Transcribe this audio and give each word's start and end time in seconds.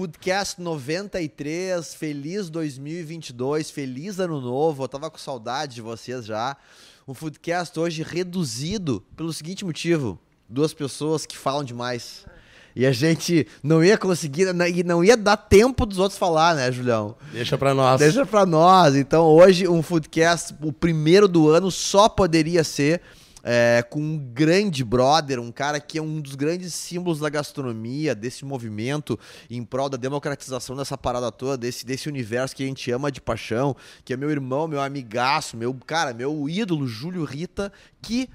Foodcast 0.00 0.58
93, 0.62 1.94
feliz 1.94 2.48
2022, 2.48 3.70
feliz 3.70 4.18
ano 4.18 4.40
novo. 4.40 4.82
Eu 4.82 4.88
tava 4.88 5.10
com 5.10 5.18
saudade 5.18 5.74
de 5.74 5.82
vocês 5.82 6.24
já. 6.24 6.56
Um 7.06 7.12
Foodcast 7.12 7.78
hoje 7.78 8.02
reduzido 8.02 9.04
pelo 9.14 9.30
seguinte 9.30 9.62
motivo: 9.62 10.18
duas 10.48 10.72
pessoas 10.72 11.26
que 11.26 11.36
falam 11.36 11.62
demais. 11.62 12.24
E 12.74 12.86
a 12.86 12.92
gente 12.92 13.46
não 13.62 13.84
ia 13.84 13.98
conseguir, 13.98 14.46
e 14.74 14.82
não 14.82 15.04
ia 15.04 15.18
dar 15.18 15.36
tempo 15.36 15.84
dos 15.84 15.98
outros 15.98 16.18
falar, 16.18 16.54
né, 16.54 16.72
Julião? 16.72 17.14
Deixa 17.30 17.58
pra 17.58 17.74
nós. 17.74 18.00
Deixa 18.00 18.24
pra 18.24 18.46
nós. 18.46 18.96
Então, 18.96 19.26
hoje, 19.26 19.68
um 19.68 19.82
Foodcast, 19.82 20.54
o 20.62 20.72
primeiro 20.72 21.28
do 21.28 21.50
ano, 21.50 21.70
só 21.70 22.08
poderia 22.08 22.64
ser 22.64 23.02
é, 23.42 23.84
com 23.88 24.00
um 24.00 24.18
grande 24.18 24.84
brother, 24.84 25.40
um 25.40 25.52
cara 25.52 25.80
que 25.80 25.98
é 25.98 26.02
um 26.02 26.20
dos 26.20 26.34
grandes 26.34 26.74
símbolos 26.74 27.20
da 27.20 27.28
gastronomia, 27.28 28.14
desse 28.14 28.44
movimento 28.44 29.18
em 29.48 29.64
prol 29.64 29.88
da 29.88 29.96
democratização 29.96 30.76
dessa 30.76 30.96
parada 30.96 31.30
toda, 31.30 31.56
desse, 31.56 31.84
desse 31.84 32.08
universo 32.08 32.54
que 32.54 32.62
a 32.62 32.66
gente 32.66 32.90
ama 32.90 33.10
de 33.10 33.20
paixão, 33.20 33.76
que 34.04 34.12
é 34.12 34.16
meu 34.16 34.30
irmão, 34.30 34.68
meu 34.68 34.80
amigaço, 34.80 35.56
meu 35.56 35.74
cara, 35.74 36.12
meu 36.12 36.48
ídolo, 36.48 36.86
Júlio 36.86 37.24
Rita, 37.24 37.72
que 38.02 38.28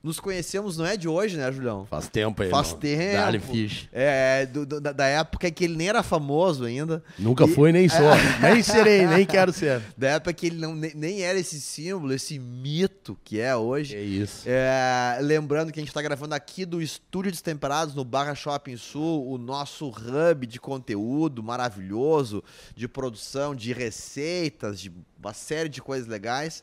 nos 0.00 0.20
conhecemos, 0.20 0.76
não 0.78 0.86
é 0.86 0.96
de 0.96 1.08
hoje, 1.08 1.36
né, 1.36 1.50
Julião? 1.50 1.84
Faz 1.84 2.08
tempo 2.08 2.40
aí. 2.42 2.48
Faz 2.50 2.68
irmão. 2.68 2.80
tempo. 2.80 3.12
Dali 3.16 3.38
Fish. 3.40 3.88
É, 3.92 4.46
do- 4.46 4.64
do- 4.64 4.80
da, 4.80 5.06
época 5.06 5.50
que 5.50 5.64
ele 5.64 5.76
nem 5.76 5.88
era 5.88 6.04
famoso 6.04 6.64
ainda. 6.64 7.02
Nunca 7.18 7.44
E- 7.44 7.48
fui, 7.48 7.72
nem 7.72 7.88
sou. 7.90 7.98
nem 8.40 8.62
serei, 8.62 9.06
nem 9.08 9.26
quero 9.26 9.52
ser. 9.52 9.82
Da 9.98 10.10
época 10.10 10.32
que 10.32 10.46
ele 10.46 10.56
não, 10.56 10.72
nem, 10.74 10.94
nem 10.94 11.22
era 11.22 11.36
esse 11.38 11.60
símbolo, 11.60 12.12
esse 12.12 12.38
mito 12.38 13.18
que 13.24 13.40
é 13.40 13.56
hoje. 13.56 13.96
É 13.96 14.00
isso. 14.00 14.44
É, 14.46 15.18
lembrando 15.20 15.72
que 15.72 15.80
a 15.80 15.82
gente 15.82 15.90
está 15.90 16.00
gravando 16.00 16.32
aqui 16.34 16.64
do 16.64 16.80
Estúdio 16.80 17.32
Destemperados 17.32 17.94
no 17.96 18.04
Barra 18.04 18.36
Shopping 18.36 18.76
Sul, 18.76 19.28
o 19.28 19.36
nosso 19.36 19.88
hub 19.88 20.46
de 20.46 20.60
conteúdo 20.60 21.42
maravilhoso, 21.42 22.42
de 22.76 22.86
produção, 22.86 23.52
de 23.52 23.72
receitas, 23.72 24.80
de 24.80 24.92
uma 25.18 25.34
série 25.34 25.68
de 25.68 25.82
coisas 25.82 26.06
legais, 26.06 26.62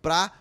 para, 0.00 0.32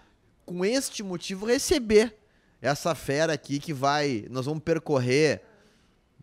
com 0.45 0.63
este 0.63 1.03
motivo, 1.03 1.45
receber 1.45 2.15
essa 2.61 2.93
fera 2.93 3.33
aqui 3.33 3.59
que 3.59 3.73
vai. 3.73 4.25
Nós 4.29 4.45
vamos 4.45 4.63
percorrer 4.63 5.41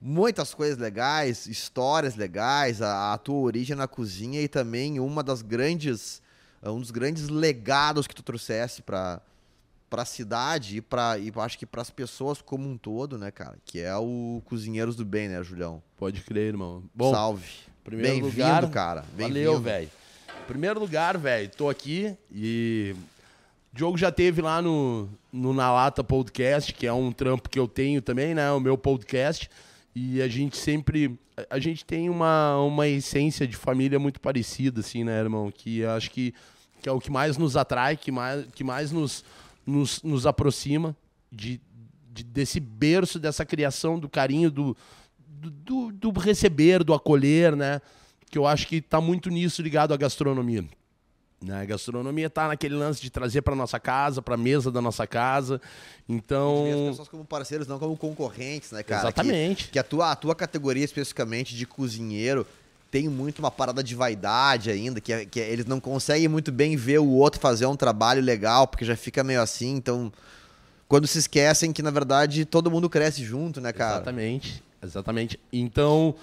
muitas 0.00 0.54
coisas 0.54 0.78
legais, 0.78 1.46
histórias 1.46 2.14
legais, 2.14 2.80
a, 2.80 3.12
a 3.12 3.18
tua 3.18 3.40
origem 3.40 3.74
na 3.74 3.88
cozinha 3.88 4.40
e 4.40 4.48
também 4.48 5.00
uma 5.00 5.22
das 5.22 5.42
grandes. 5.42 6.22
Um 6.62 6.80
dos 6.80 6.90
grandes 6.90 7.28
legados 7.28 8.06
que 8.06 8.14
tu 8.14 8.22
trouxesse 8.22 8.82
para 8.82 9.20
para 9.88 10.02
a 10.02 10.04
cidade 10.04 10.76
e 10.76 10.80
para 10.82 11.18
e 11.18 11.32
acho 11.36 11.58
que 11.58 11.64
para 11.64 11.80
as 11.80 11.88
pessoas 11.88 12.42
como 12.42 12.68
um 12.68 12.76
todo, 12.76 13.16
né, 13.16 13.30
cara? 13.30 13.56
Que 13.64 13.80
é 13.80 13.96
o 13.96 14.42
Cozinheiros 14.44 14.94
do 14.94 15.04
Bem, 15.04 15.28
né, 15.28 15.42
Julião? 15.42 15.82
Pode 15.96 16.20
crer, 16.20 16.48
irmão. 16.48 16.82
Bom, 16.94 17.10
Salve. 17.10 17.48
primeiro 17.82 18.20
Bem-vindo, 18.22 18.44
lugar, 18.44 18.70
cara. 18.70 19.04
valeu, 19.16 19.60
velho. 19.60 19.90
Primeiro 20.46 20.80
lugar, 20.80 21.16
velho, 21.16 21.50
tô 21.50 21.68
aqui 21.68 22.14
e 22.30 22.94
Diogo 23.78 23.96
já 23.96 24.10
teve 24.10 24.42
lá 24.42 24.60
no, 24.60 25.08
no 25.32 25.52
Na 25.54 25.72
Lata 25.72 26.02
Podcast, 26.02 26.74
que 26.74 26.84
é 26.84 26.92
um 26.92 27.12
trampo 27.12 27.48
que 27.48 27.60
eu 27.60 27.68
tenho 27.68 28.02
também, 28.02 28.34
né? 28.34 28.50
O 28.50 28.58
meu 28.58 28.76
podcast. 28.76 29.48
E 29.94 30.20
a 30.20 30.26
gente 30.26 30.56
sempre. 30.56 31.16
a- 31.48 31.60
gente 31.60 31.84
tem 31.84 32.10
uma, 32.10 32.58
uma 32.60 32.88
essência 32.88 33.46
de 33.46 33.54
família 33.54 33.96
muito 33.96 34.20
parecida, 34.20 34.80
assim, 34.80 35.04
né, 35.04 35.20
irmão? 35.20 35.48
Que 35.54 35.84
acho 35.84 36.10
que, 36.10 36.34
que 36.82 36.88
é 36.88 36.92
o 36.92 36.98
que 36.98 37.08
mais 37.08 37.36
nos 37.36 37.56
atrai, 37.56 37.96
que 37.96 38.10
mais, 38.10 38.46
que 38.52 38.64
mais 38.64 38.90
nos, 38.90 39.24
nos, 39.64 40.02
nos 40.02 40.26
aproxima 40.26 40.96
de, 41.30 41.60
de- 42.12 42.24
desse 42.24 42.58
berço, 42.58 43.16
dessa 43.20 43.46
criação, 43.46 43.96
do 43.96 44.08
carinho, 44.08 44.50
do, 44.50 44.76
do, 45.24 45.50
do, 45.52 45.92
do 45.92 46.18
receber, 46.18 46.82
do 46.82 46.92
acolher, 46.92 47.54
né? 47.54 47.80
Que 48.28 48.38
eu 48.38 48.44
acho 48.44 48.66
que 48.66 48.80
tá 48.80 49.00
muito 49.00 49.30
nisso 49.30 49.62
ligado 49.62 49.94
à 49.94 49.96
gastronomia. 49.96 50.64
Né? 51.40 51.62
A 51.62 51.64
gastronomia 51.64 52.28
tá 52.28 52.48
naquele 52.48 52.74
lance 52.74 53.00
de 53.00 53.10
trazer 53.10 53.42
para 53.42 53.54
nossa 53.54 53.78
casa, 53.78 54.20
para 54.20 54.36
mesa 54.36 54.70
da 54.72 54.80
nossa 54.80 55.06
casa. 55.06 55.60
Então, 56.08 56.64
as 56.86 56.90
pessoas 56.90 57.08
como 57.08 57.24
parceiros, 57.24 57.66
não 57.68 57.78
como 57.78 57.96
concorrentes, 57.96 58.72
né, 58.72 58.82
cara? 58.82 59.02
Exatamente. 59.02 59.64
Que, 59.66 59.70
que 59.72 59.78
a, 59.78 59.84
tua, 59.84 60.10
a 60.10 60.16
tua 60.16 60.34
categoria 60.34 60.84
especificamente 60.84 61.54
de 61.54 61.64
cozinheiro 61.66 62.46
tem 62.90 63.08
muito 63.08 63.38
uma 63.38 63.50
parada 63.50 63.84
de 63.84 63.94
vaidade 63.94 64.70
ainda, 64.70 65.00
que, 65.00 65.12
é- 65.12 65.24
que 65.26 65.38
é- 65.40 65.48
eles 65.50 65.66
não 65.66 65.78
conseguem 65.78 66.26
muito 66.26 66.50
bem 66.50 66.74
ver 66.74 66.98
o 66.98 67.08
outro 67.10 67.38
fazer 67.40 67.66
um 67.66 67.76
trabalho 67.76 68.22
legal, 68.22 68.66
porque 68.66 68.84
já 68.84 68.96
fica 68.96 69.22
meio 69.22 69.40
assim, 69.42 69.74
então. 69.76 70.12
Quando 70.88 71.06
se 71.06 71.18
esquecem 71.18 71.70
que, 71.70 71.82
na 71.82 71.90
verdade, 71.90 72.46
todo 72.46 72.70
mundo 72.70 72.88
cresce 72.88 73.22
junto, 73.22 73.60
né, 73.60 73.74
cara? 73.74 73.96
Exatamente, 73.96 74.62
exatamente. 74.82 75.38
Então, 75.52 76.14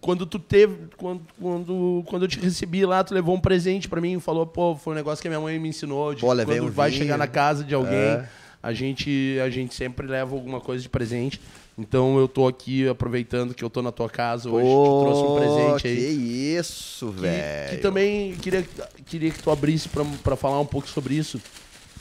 quando 0.00 0.26
tu 0.26 0.38
teve, 0.38 0.76
quando, 0.96 1.20
quando, 1.40 2.02
quando 2.06 2.22
eu 2.24 2.28
te 2.28 2.38
recebi 2.38 2.84
lá, 2.86 3.02
tu 3.02 3.14
levou 3.14 3.34
um 3.34 3.40
presente 3.40 3.88
pra 3.88 4.00
mim, 4.00 4.18
falou, 4.20 4.46
pô, 4.46 4.76
foi 4.76 4.92
um 4.92 4.96
negócio 4.96 5.20
que 5.22 5.28
a 5.28 5.30
minha 5.30 5.40
mãe 5.40 5.58
me 5.58 5.68
ensinou, 5.68 6.14
de 6.14 6.20
Pô, 6.20 6.28
quando 6.28 6.64
um 6.64 6.70
vai 6.70 6.90
vinho. 6.90 7.02
chegar 7.02 7.16
na 7.18 7.26
casa 7.26 7.64
de 7.64 7.74
alguém, 7.74 7.94
É. 7.98 8.28
a 8.62 8.72
gente 8.72 9.38
a 9.44 9.48
gente 9.50 9.74
sempre 9.74 10.06
leva 10.06 10.34
alguma 10.34 10.60
coisa 10.60 10.82
de 10.82 10.88
presente. 10.88 11.40
Então 11.80 12.18
eu 12.18 12.26
tô 12.26 12.48
aqui 12.48 12.88
aproveitando 12.88 13.54
que 13.54 13.62
eu 13.62 13.70
tô 13.70 13.80
na 13.80 13.92
tua 13.92 14.08
casa 14.10 14.50
hoje, 14.50 14.66
te 14.66 15.04
trouxe 15.04 15.22
um 15.22 15.36
presente 15.36 15.86
aí. 15.86 15.96
Que 15.96 16.56
isso, 16.58 17.06
Que, 17.12 17.20
velho. 17.20 17.70
que 17.70 17.76
também 17.76 18.32
queria, 18.34 18.66
queria 19.06 19.30
que 19.30 19.40
tu 19.40 19.48
abrisse 19.50 19.88
para 20.24 20.34
falar 20.36 20.58
um 20.60 20.66
pouco 20.66 20.88
sobre 20.88 21.14
isso. 21.14 21.40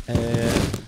É, 0.08 0.14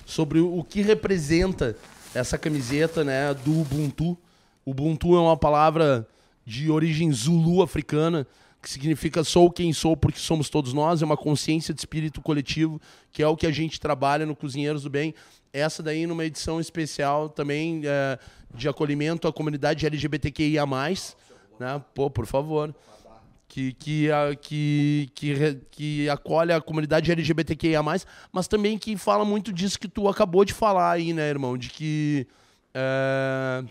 sobre 0.06 0.40
o, 0.40 0.58
o 0.60 0.64
que 0.64 0.82
representa 0.82 1.76
essa 2.16 2.36
camiseta 2.38 3.04
né, 3.04 3.32
do 3.46 3.62
Ubuntu. 3.62 4.18
Ubuntu 4.66 5.16
é 5.16 5.20
uma 5.20 5.38
palavra 5.38 6.08
de 6.50 6.72
origem 6.72 7.12
zulu 7.12 7.62
africana, 7.62 8.26
que 8.60 8.68
significa 8.68 9.24
sou 9.24 9.52
quem 9.52 9.72
sou 9.72 9.96
porque 9.96 10.18
somos 10.18 10.50
todos 10.50 10.74
nós, 10.74 11.04
é 11.04 11.06
uma 11.06 11.16
consciência 11.16 11.76
de 11.76 11.80
espírito 11.80 12.24
coletivo, 12.24 12.82
que 13.12 13.22
é 13.22 13.28
o 13.28 13.38
que 13.38 13.46
a 13.46 13.52
gente 13.52 13.80
trabalha 13.80 14.26
no 14.26 14.36
Cozinheiros 14.36 14.82
do 14.82 14.90
Bem. 14.90 15.14
Essa 15.54 15.84
daí 15.84 16.08
numa 16.08 16.26
edição 16.26 16.60
especial 16.60 17.30
também 17.30 17.84
é, 17.86 18.18
de 18.52 18.68
acolhimento 18.68 19.28
à 19.28 19.32
comunidade 19.32 19.86
LGBTQIA+. 19.86 20.66
Né? 21.60 21.82
Pô, 21.94 22.10
por 22.10 22.26
favor 22.26 22.74
que, 23.48 23.74
que, 23.74 24.08
que, 24.42 25.10
que, 25.14 25.58
que 25.70 26.10
acolhe 26.10 26.52
a 26.52 26.60
comunidade 26.60 27.12
LGBTQIA+, 27.12 27.84
mas 28.32 28.48
também 28.48 28.76
que 28.76 28.98
fala 28.98 29.24
muito 29.24 29.54
disso 29.54 29.80
que 29.80 29.88
tu 29.88 30.08
acabou 30.08 30.44
de 30.44 30.54
falar 30.54 30.94
aí, 30.94 31.14
né, 31.14 31.30
irmão? 31.30 31.56
De 31.56 31.70
que 31.70 32.28
é, 32.74 33.64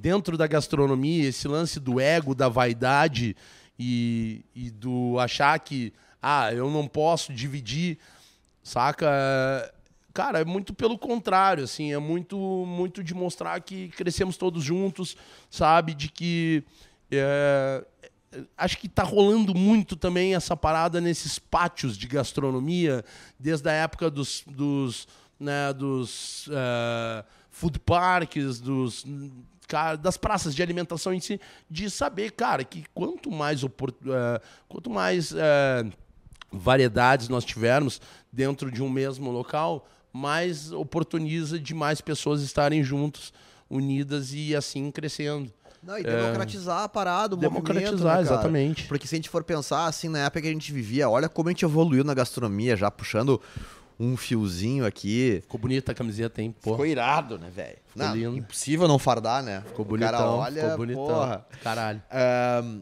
dentro 0.00 0.38
da 0.38 0.46
gastronomia, 0.46 1.28
esse 1.28 1.46
lance 1.46 1.78
do 1.78 2.00
ego, 2.00 2.34
da 2.34 2.48
vaidade 2.48 3.36
e, 3.78 4.42
e 4.54 4.70
do 4.70 5.18
achar 5.18 5.58
que, 5.60 5.92
ah, 6.22 6.52
eu 6.54 6.70
não 6.70 6.88
posso 6.88 7.32
dividir, 7.34 7.98
saca? 8.62 9.06
Cara, 10.14 10.40
é 10.40 10.44
muito 10.44 10.72
pelo 10.72 10.98
contrário, 10.98 11.64
assim, 11.64 11.92
é 11.92 11.98
muito, 11.98 12.36
muito 12.66 13.04
de 13.04 13.12
mostrar 13.12 13.60
que 13.60 13.88
crescemos 13.90 14.38
todos 14.38 14.64
juntos, 14.64 15.16
sabe? 15.50 15.94
De 15.94 16.08
que 16.08 16.64
é, 17.10 17.84
acho 18.56 18.78
que 18.78 18.88
tá 18.88 19.02
rolando 19.02 19.54
muito 19.54 19.96
também 19.96 20.34
essa 20.34 20.56
parada 20.56 20.98
nesses 20.98 21.38
pátios 21.38 21.96
de 21.96 22.06
gastronomia, 22.06 23.04
desde 23.38 23.68
a 23.68 23.72
época 23.72 24.10
dos, 24.10 24.44
dos, 24.46 25.06
né, 25.38 25.72
dos 25.72 26.48
eh, 26.50 27.24
food 27.50 27.78
parks, 27.80 28.60
dos, 28.60 29.04
cara, 29.70 29.96
das 29.96 30.16
praças 30.16 30.52
de 30.52 30.60
alimentação 30.64 31.14
em 31.14 31.20
si, 31.20 31.40
de 31.70 31.88
saber, 31.88 32.32
cara, 32.32 32.64
que 32.64 32.84
quanto 32.92 33.30
mais, 33.30 33.62
opor- 33.62 33.94
eh, 34.04 34.40
quanto 34.68 34.90
mais 34.90 35.32
eh, 35.32 35.84
variedades 36.52 37.28
nós 37.28 37.44
tivermos 37.44 38.00
dentro 38.32 38.68
de 38.70 38.82
um 38.82 38.90
mesmo 38.90 39.30
local, 39.30 39.86
mais 40.12 40.72
oportuniza 40.72 41.56
de 41.58 41.72
mais 41.72 42.00
pessoas 42.00 42.42
estarem 42.42 42.82
juntos, 42.82 43.32
unidas 43.70 44.32
e 44.34 44.56
assim 44.56 44.90
crescendo. 44.90 45.52
Não, 45.80 45.96
e 45.96 46.02
democratizar 46.02 46.82
a 46.82 46.88
parada, 46.88 47.34
o 47.36 47.38
Democratizar, 47.38 47.92
movimento, 47.92 48.04
né, 48.16 48.20
exatamente. 48.20 48.86
Porque 48.88 49.06
se 49.06 49.14
a 49.14 49.18
gente 49.18 49.28
for 49.30 49.44
pensar, 49.44 49.86
assim, 49.86 50.08
na 50.08 50.18
época 50.18 50.42
que 50.42 50.48
a 50.48 50.52
gente 50.52 50.72
vivia, 50.72 51.08
olha 51.08 51.28
como 51.28 51.48
a 51.48 51.52
gente 51.52 51.64
evoluiu 51.64 52.02
na 52.04 52.12
gastronomia, 52.12 52.76
já 52.76 52.90
puxando 52.90 53.40
um 54.02 54.16
fiozinho 54.16 54.86
aqui. 54.86 55.40
Ficou 55.42 55.60
bonita 55.60 55.92
a 55.92 55.94
camiseta, 55.94 56.40
hein? 56.40 56.54
Pô. 56.62 56.70
Ficou 56.70 56.86
irado, 56.86 57.38
né, 57.38 57.50
velho? 57.54 57.76
Não, 57.94 58.14
lindo. 58.16 58.36
impossível 58.38 58.88
não 58.88 58.98
fardar, 58.98 59.42
né? 59.42 59.62
Ficou 59.66 59.84
O 59.84 59.88
bonitão, 59.88 60.10
cara 60.12 60.30
olha, 60.30 60.62
ficou 60.62 60.76
bonitão. 60.78 61.04
porra. 61.06 61.46
Caralho. 61.62 62.02
Ahn, 62.10 62.80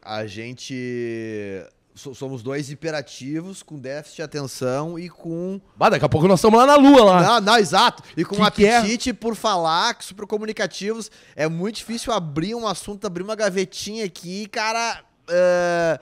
a 0.00 0.26
gente... 0.26 1.64
so- 1.94 2.14
Somos 2.14 2.42
dois 2.42 2.70
hiperativos, 2.70 3.62
com 3.62 3.78
déficit 3.78 4.16
de 4.16 4.22
atenção 4.22 4.96
e 4.98 5.08
com... 5.08 5.60
Bah, 5.76 5.88
daqui 5.90 6.04
a 6.04 6.08
pouco 6.08 6.28
nós 6.28 6.38
estamos 6.38 6.58
lá 6.58 6.66
na 6.66 6.76
lua 6.76 7.04
lá. 7.04 7.22
Não, 7.22 7.40
não, 7.40 7.58
exato. 7.58 8.02
E 8.16 8.24
com 8.24 8.36
Que 8.36 8.40
um 8.40 8.44
é? 8.66 8.76
apetite 8.76 9.12
por 9.12 9.34
falar, 9.34 9.94
que 9.94 10.04
super 10.04 10.26
comunicativos. 10.26 11.10
É 11.34 11.48
muito 11.48 11.76
difícil 11.76 12.12
abrir 12.12 12.54
um 12.54 12.66
assunto, 12.66 13.04
abrir 13.06 13.22
uma 13.24 13.34
gavetinha 13.34 14.04
aqui, 14.04 14.46
cara. 14.46 15.02
é, 15.28 15.98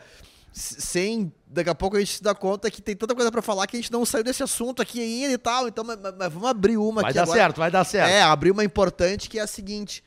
s- 0.55 0.81
sem. 0.81 1.33
Daqui 1.49 1.71
a 1.71 1.75
pouco 1.75 1.97
a 1.97 2.01
gente 2.01 2.13
se 2.17 2.23
dá 2.23 2.35
conta 2.35 2.71
que 2.71 2.83
tem 2.83 2.97
tanta 2.97 3.15
coisa 3.15 3.31
pra 3.31 3.41
falar 3.41 3.67
que 3.67 3.77
a 3.77 3.81
gente 3.81 3.93
não 3.93 4.05
saiu 4.05 4.25
desse 4.25 4.43
assunto 4.43 4.83
aqui 4.83 5.01
ainda 5.01 5.33
e 5.33 5.39
tal. 5.39 5.69
Então, 5.69 5.85
mas, 5.85 5.97
mas- 6.01 6.33
vamos 6.33 6.49
abrir 6.49 6.77
uma 6.77 7.03
Vai 7.03 7.11
aqui 7.11 7.15
dar 7.15 7.23
agora. 7.23 7.39
certo, 7.41 7.57
vai 7.59 7.71
dar 7.71 7.85
certo. 7.85 8.11
É, 8.11 8.21
abrir 8.23 8.51
uma 8.51 8.65
importante 8.65 9.29
que 9.31 9.39
é 9.39 9.43
a 9.43 9.47
seguinte. 9.47 10.03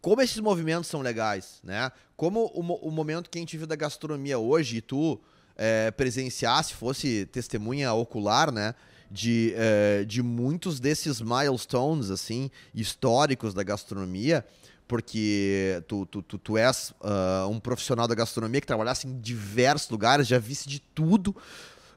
como 0.00 0.22
esses 0.22 0.38
movimentos 0.38 0.88
são 0.88 1.00
legais, 1.02 1.60
né? 1.62 1.90
Como 2.16 2.50
o, 2.54 2.88
o 2.88 2.90
momento 2.90 3.28
que 3.28 3.38
a 3.38 3.40
gente 3.40 3.52
vive 3.56 3.66
da 3.66 3.76
gastronomia 3.76 4.38
hoje, 4.38 4.76
e 4.78 4.80
tu 4.80 5.20
é, 5.56 5.90
presenciasse, 5.90 6.72
fosse 6.74 7.26
testemunha 7.26 7.92
ocular, 7.92 8.50
né? 8.52 8.74
De, 9.10 9.52
é, 9.56 10.04
de 10.04 10.22
muitos 10.22 10.78
desses 10.78 11.20
milestones, 11.20 12.10
assim, 12.10 12.48
históricos 12.72 13.52
da 13.52 13.62
gastronomia, 13.64 14.46
porque 14.90 15.80
tu, 15.86 16.04
tu, 16.04 16.20
tu, 16.20 16.36
tu 16.36 16.58
és 16.58 16.92
ah, 17.00 17.46
um 17.48 17.60
profissional 17.60 18.08
da 18.08 18.14
gastronomia 18.16 18.60
que 18.60 18.66
trabalhasse 18.66 19.06
em 19.06 19.20
diversos 19.20 19.88
lugares, 19.88 20.26
já 20.26 20.36
visse 20.36 20.68
de 20.68 20.80
tudo. 20.80 21.34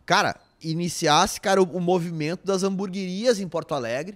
Cara, 0.06 0.36
iniciasse, 0.62 1.42
cara, 1.42 1.60
o, 1.60 1.66
o 1.66 1.82
movimento 1.82 2.46
das 2.46 2.62
hamburguerias 2.62 3.40
em 3.40 3.48
Porto 3.48 3.74
Alegre. 3.74 4.16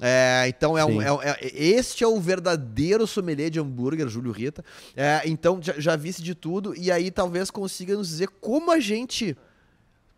É, 0.00 0.46
então, 0.48 0.76
é 0.76 0.84
um, 0.84 1.00
é, 1.00 1.30
é- 1.30 1.38
este 1.62 2.02
é 2.02 2.08
o 2.08 2.20
verdadeiro 2.20 3.06
sommelier 3.06 3.50
de 3.50 3.60
hambúrguer, 3.60 4.08
Júlio 4.08 4.32
Rita. 4.32 4.64
É, 4.96 5.22
então, 5.24 5.60
já, 5.62 5.74
já 5.78 5.94
visse 5.94 6.20
de 6.20 6.34
tudo, 6.34 6.74
e 6.76 6.90
aí 6.90 7.12
talvez 7.12 7.52
consiga 7.52 7.94
nos 7.96 8.08
dizer 8.08 8.28
como 8.40 8.72
a 8.72 8.80
gente 8.80 9.36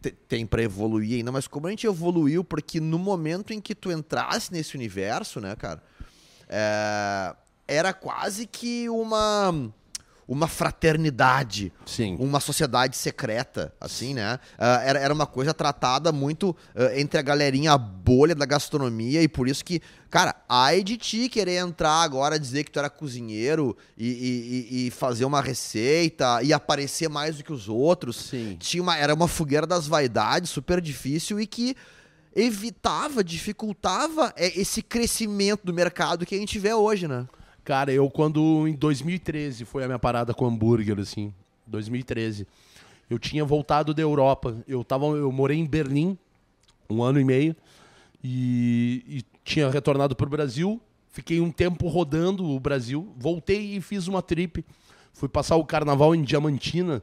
te- 0.00 0.10
tem 0.26 0.46
pra 0.46 0.62
evoluir 0.62 1.18
ainda, 1.18 1.30
mas 1.30 1.46
como 1.46 1.66
a 1.66 1.70
gente 1.70 1.86
evoluiu, 1.86 2.42
porque 2.42 2.80
no 2.80 2.98
momento 2.98 3.52
em 3.52 3.60
que 3.60 3.74
tu 3.74 3.92
entrasse 3.92 4.50
nesse 4.52 4.74
universo, 4.74 5.38
né, 5.38 5.54
cara, 5.54 5.82
é, 6.48 7.34
era 7.70 7.92
quase 7.92 8.46
que 8.46 8.88
uma 8.88 9.70
uma 10.32 10.46
fraternidade, 10.46 11.72
Sim. 11.84 12.16
uma 12.20 12.38
sociedade 12.38 12.96
secreta, 12.96 13.74
assim, 13.80 14.14
né? 14.14 14.38
Ah, 14.56 14.80
era, 14.84 14.96
era 15.00 15.12
uma 15.12 15.26
coisa 15.26 15.52
tratada 15.52 16.12
muito 16.12 16.54
ah, 16.72 16.96
entre 16.96 17.18
a 17.18 17.22
galerinha, 17.22 17.72
a 17.72 17.76
bolha 17.78 18.32
da 18.32 18.46
gastronomia, 18.46 19.20
e 19.22 19.26
por 19.26 19.48
isso 19.48 19.64
que, 19.64 19.82
cara, 20.08 20.36
ai 20.48 20.84
de 20.84 20.96
ti 20.96 21.28
querer 21.28 21.56
entrar 21.56 22.02
agora, 22.02 22.38
dizer 22.38 22.62
que 22.62 22.70
tu 22.70 22.78
era 22.78 22.88
cozinheiro 22.88 23.76
e, 23.98 24.06
e- 24.70 24.86
e- 24.86 24.90
fazer 24.92 25.24
uma 25.24 25.40
receita 25.40 26.40
e 26.44 26.52
aparecer 26.52 27.08
mais 27.08 27.38
do 27.38 27.42
que 27.42 27.52
os 27.52 27.68
outros. 27.68 28.14
Sim. 28.16 28.56
Tinha 28.60 28.84
uma, 28.84 28.96
era 28.96 29.12
uma 29.12 29.26
fogueira 29.26 29.66
das 29.66 29.88
vaidades 29.88 30.50
super 30.50 30.80
difícil 30.80 31.40
e 31.40 31.46
que 31.46 31.74
evitava, 32.36 33.24
dificultava 33.24 34.32
é, 34.36 34.58
esse 34.60 34.80
crescimento 34.80 35.62
do 35.64 35.74
mercado 35.74 36.24
que 36.24 36.36
a 36.36 36.38
gente 36.38 36.56
vê 36.58 36.72
hoje, 36.72 37.08
né? 37.08 37.26
Cara, 37.70 37.92
eu 37.92 38.10
quando 38.10 38.66
em 38.66 38.72
2013 38.72 39.64
foi 39.64 39.84
a 39.84 39.86
minha 39.86 39.98
parada 39.98 40.34
com 40.34 40.44
hambúrguer, 40.44 40.98
assim, 40.98 41.32
2013. 41.68 42.44
Eu 43.08 43.16
tinha 43.16 43.44
voltado 43.44 43.94
da 43.94 44.02
Europa. 44.02 44.56
Eu 44.66 44.82
tava, 44.82 45.06
eu 45.06 45.30
morei 45.30 45.56
em 45.56 45.64
Berlim 45.64 46.18
um 46.90 47.00
ano 47.00 47.20
e 47.20 47.24
meio 47.24 47.54
e, 48.24 49.04
e 49.06 49.22
tinha 49.44 49.70
retornado 49.70 50.16
pro 50.16 50.28
Brasil. 50.28 50.80
Fiquei 51.12 51.40
um 51.40 51.52
tempo 51.52 51.86
rodando 51.86 52.44
o 52.44 52.58
Brasil. 52.58 53.14
Voltei 53.16 53.76
e 53.76 53.80
fiz 53.80 54.08
uma 54.08 54.20
trip. 54.20 54.64
Fui 55.12 55.28
passar 55.28 55.54
o 55.54 55.64
carnaval 55.64 56.12
em 56.12 56.22
Diamantina 56.24 57.00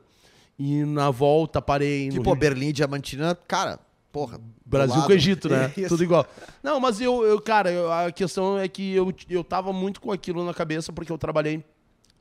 e 0.59 0.83
na 0.83 1.09
volta 1.11 1.61
parei 1.61 2.09
Rio- 2.09 2.35
Berlim 2.35 2.67
e 2.67 2.73
Diamantina, 2.73 3.33
cara, 3.47 3.79
porra. 4.11 4.39
Brasil 4.65 4.95
lado. 4.95 5.07
com 5.07 5.13
Egito, 5.13 5.49
né? 5.49 5.71
Isso. 5.77 5.89
Tudo 5.89 6.03
igual. 6.03 6.25
Não, 6.61 6.79
mas 6.79 6.99
eu, 6.99 7.23
eu 7.25 7.39
cara, 7.41 7.71
eu- 7.71 7.91
a 7.91 8.11
questão 8.11 8.57
é 8.57 8.67
que 8.67 8.93
eu, 8.93 9.13
eu 9.29 9.43
tava 9.43 9.71
muito 9.71 10.01
com 10.01 10.11
aquilo 10.11 10.43
na 10.45 10.53
cabeça 10.53 10.91
porque 10.91 11.11
eu 11.11 11.17
trabalhei 11.17 11.63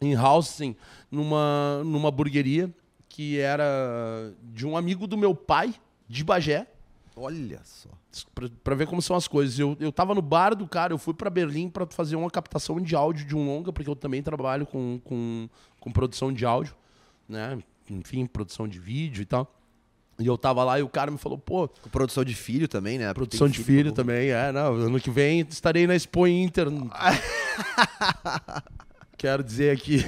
em 0.00 0.16
housing 0.16 0.76
numa, 1.10 1.82
numa 1.84 2.10
burgueria 2.10 2.70
que 3.08 3.38
era 3.40 4.32
de 4.42 4.66
um 4.66 4.76
amigo 4.76 5.06
do 5.06 5.16
meu 5.16 5.34
pai, 5.34 5.74
de 6.06 6.22
Bagé. 6.22 6.66
Olha 7.16 7.60
só. 7.64 7.88
Pra, 8.34 8.48
pra 8.62 8.74
ver 8.74 8.86
como 8.86 9.00
são 9.00 9.16
as 9.16 9.26
coisas. 9.26 9.58
Eu, 9.58 9.74
eu 9.80 9.90
tava 9.90 10.14
no 10.14 10.20
bar 10.20 10.54
do 10.54 10.68
cara, 10.68 10.92
eu 10.92 10.98
fui 10.98 11.14
pra 11.14 11.30
Berlim 11.30 11.70
pra 11.70 11.86
fazer 11.86 12.14
uma 12.14 12.30
captação 12.30 12.78
de 12.78 12.94
áudio 12.94 13.26
de 13.26 13.34
um 13.34 13.46
longa, 13.46 13.72
porque 13.72 13.88
eu 13.88 13.96
também 13.96 14.22
trabalho 14.22 14.66
com, 14.66 15.00
com, 15.02 15.48
com 15.80 15.90
produção 15.90 16.30
de 16.30 16.44
áudio, 16.44 16.74
né? 17.26 17.58
Enfim, 17.88 18.26
produção 18.26 18.68
de 18.68 18.78
vídeo 18.78 19.22
e 19.22 19.24
tal. 19.24 19.50
E 20.18 20.26
eu 20.26 20.38
tava 20.38 20.64
lá 20.64 20.78
e 20.78 20.82
o 20.82 20.88
cara 20.88 21.10
me 21.10 21.18
falou, 21.18 21.36
pô, 21.36 21.68
Com 21.68 21.90
produção 21.90 22.24
de 22.24 22.34
filho 22.34 22.66
também, 22.66 22.98
né? 22.98 23.12
Produção 23.12 23.48
de 23.48 23.62
filho 23.62 23.92
também, 23.92 24.30
é. 24.30 24.50
Não, 24.50 24.74
ano 24.74 24.98
que 24.98 25.10
vem 25.10 25.40
estarei 25.40 25.86
na 25.86 25.94
Expo 25.94 26.26
Inter. 26.26 26.68
Quero 29.18 29.42
dizer 29.42 29.76
aqui. 29.76 29.98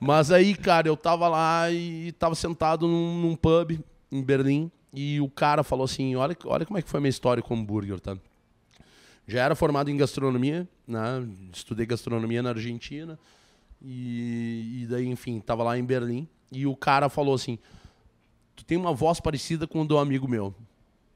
Mas 0.00 0.30
aí, 0.30 0.54
cara, 0.54 0.88
eu 0.88 0.96
tava 0.96 1.28
lá 1.28 1.70
e 1.70 2.12
tava 2.12 2.34
sentado 2.34 2.86
num, 2.86 3.20
num 3.20 3.36
pub 3.36 3.78
em 4.10 4.22
Berlim 4.22 4.70
e 4.92 5.20
o 5.20 5.28
cara 5.28 5.62
falou 5.62 5.84
assim: 5.84 6.16
olha, 6.16 6.36
olha 6.44 6.66
como 6.66 6.78
é 6.78 6.82
que 6.82 6.88
foi 6.88 6.98
a 6.98 7.00
minha 7.00 7.10
história 7.10 7.42
com 7.42 7.54
hambúrguer, 7.54 8.00
tá? 8.00 8.16
Já 9.26 9.44
era 9.44 9.54
formado 9.54 9.90
em 9.90 9.96
gastronomia, 9.96 10.66
né? 10.86 11.26
Estudei 11.52 11.84
gastronomia 11.84 12.42
na 12.42 12.50
Argentina. 12.50 13.18
E, 13.80 14.82
e 14.82 14.86
daí, 14.88 15.06
enfim, 15.06 15.40
tava 15.40 15.62
lá 15.62 15.78
em 15.78 15.84
Berlim. 15.84 16.26
E 16.50 16.66
o 16.66 16.74
cara 16.74 17.08
falou 17.08 17.34
assim: 17.34 17.58
Tu 18.58 18.64
tem 18.64 18.76
uma 18.76 18.92
voz 18.92 19.20
parecida 19.20 19.68
com 19.68 19.82
o 19.82 19.86
do 19.86 19.98
amigo 19.98 20.26
meu. 20.26 20.52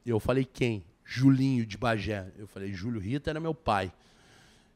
Eu 0.05 0.17
falei, 0.17 0.45
quem? 0.45 0.81
Julinho 1.03 1.65
de 1.65 1.77
Bagé. 1.77 2.31
Eu 2.37 2.47
falei, 2.47 2.71
Júlio 2.71 3.01
Rita 3.01 3.29
era 3.29 3.37
meu 3.37 3.53
pai. 3.53 3.91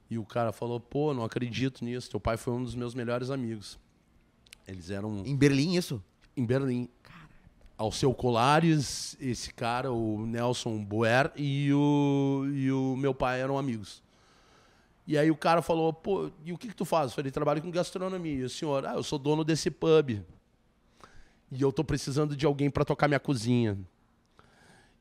E 0.10 0.18
o 0.18 0.26
cara 0.26 0.52
falou, 0.52 0.78
pô, 0.78 1.14
não 1.14 1.24
acredito 1.24 1.86
nisso. 1.86 2.10
Teu 2.12 2.20
pai 2.20 2.36
foi 2.36 2.52
um 2.54 2.62
dos 2.62 2.76
meus 2.76 2.94
melhores 2.94 3.30
amigos. 3.32 3.80
Eles 4.68 4.90
eram 4.90 5.24
Em 5.26 5.34
Berlim, 5.34 5.78
isso? 5.78 6.04
em 6.36 6.46
Berlim. 6.46 6.90
Alceu 7.78 8.14
Colares, 8.14 9.16
esse 9.18 9.54
cara, 9.54 9.90
o 9.94 10.26
Nelson 10.26 10.84
Boer 10.84 11.32
e 11.38 11.72
o, 11.72 12.46
e 12.52 12.70
o 12.70 12.98
meu 12.98 13.14
pai 13.14 13.40
eram 13.40 13.58
amigos. 13.58 14.04
E 15.08 15.18
aí 15.18 15.32
o 15.32 15.38
cara 15.38 15.62
falou, 15.62 15.94
pô, 15.94 16.30
e 16.44 16.52
o 16.52 16.58
que, 16.58 16.68
que 16.68 16.76
tu 16.76 16.84
faz? 16.84 17.12
Eu 17.12 17.16
falei, 17.16 17.32
trabalho 17.32 17.62
com 17.62 17.72
gastronomia. 17.72 18.40
E 18.40 18.44
o 18.44 18.50
senhor, 18.50 18.86
ah, 18.86 18.96
eu 18.96 19.04
sou 19.04 19.18
dono 19.18 19.46
desse 19.46 19.72
pub. 19.72 20.22
E 21.52 21.62
eu 21.62 21.72
tô 21.72 21.84
precisando 21.84 22.36
de 22.36 22.46
alguém 22.46 22.70
para 22.70 22.84
tocar 22.84 23.08
minha 23.08 23.20
cozinha. 23.20 23.78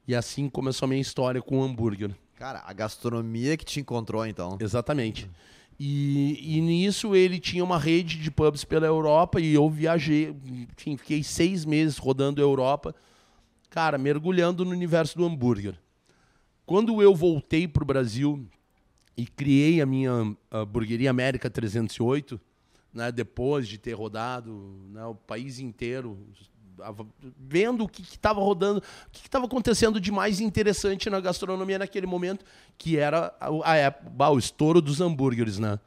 E 0.06 0.14
assim 0.14 0.48
começou 0.48 0.86
a 0.86 0.88
minha 0.88 1.00
história 1.00 1.42
com 1.42 1.58
o 1.58 1.64
hambúrguer. 1.64 2.14
Cara, 2.36 2.62
a 2.66 2.72
gastronomia 2.72 3.56
que 3.56 3.64
te 3.64 3.80
encontrou, 3.80 4.24
então. 4.26 4.56
Exatamente. 4.60 5.28
E, 5.78 6.56
e 6.56 6.60
nisso 6.60 7.14
ele 7.14 7.38
tinha 7.38 7.64
uma 7.64 7.78
rede 7.78 8.18
de 8.18 8.30
pubs 8.30 8.64
pela 8.64 8.86
Europa 8.86 9.40
e 9.40 9.52
eu 9.52 9.68
viajei, 9.68 10.34
enfim, 10.72 10.96
fiquei 10.96 11.22
seis 11.22 11.64
meses 11.64 11.98
rodando 11.98 12.40
a 12.40 12.44
Europa, 12.44 12.94
cara, 13.68 13.98
mergulhando 13.98 14.64
no 14.64 14.70
universo 14.70 15.18
do 15.18 15.24
hambúrguer. 15.24 15.74
Quando 16.64 17.02
eu 17.02 17.14
voltei 17.14 17.68
para 17.68 17.82
o 17.82 17.86
Brasil 17.86 18.46
e 19.16 19.26
criei 19.26 19.80
a 19.80 19.86
minha 19.86 20.34
hamburgueria 20.50 21.10
América 21.10 21.50
308, 21.50 22.40
né, 22.96 23.12
depois 23.12 23.68
de 23.68 23.76
ter 23.76 23.92
rodado 23.92 24.74
né, 24.88 25.04
o 25.04 25.14
país 25.14 25.58
inteiro, 25.58 26.18
vendo 27.38 27.84
o 27.84 27.88
que 27.88 28.00
estava 28.00 28.40
rodando, 28.40 28.82
o 29.06 29.10
que 29.10 29.26
estava 29.26 29.44
acontecendo 29.44 30.00
de 30.00 30.10
mais 30.10 30.40
interessante 30.40 31.10
na 31.10 31.20
gastronomia 31.20 31.78
naquele 31.78 32.06
momento, 32.06 32.42
que 32.78 32.96
era 32.96 33.34
a, 33.38 33.48
a 33.48 33.90
bah, 33.90 34.30
o 34.30 34.38
estouro 34.38 34.80
dos 34.80 35.00
hambúrgueres, 35.00 35.58
né? 35.58 35.78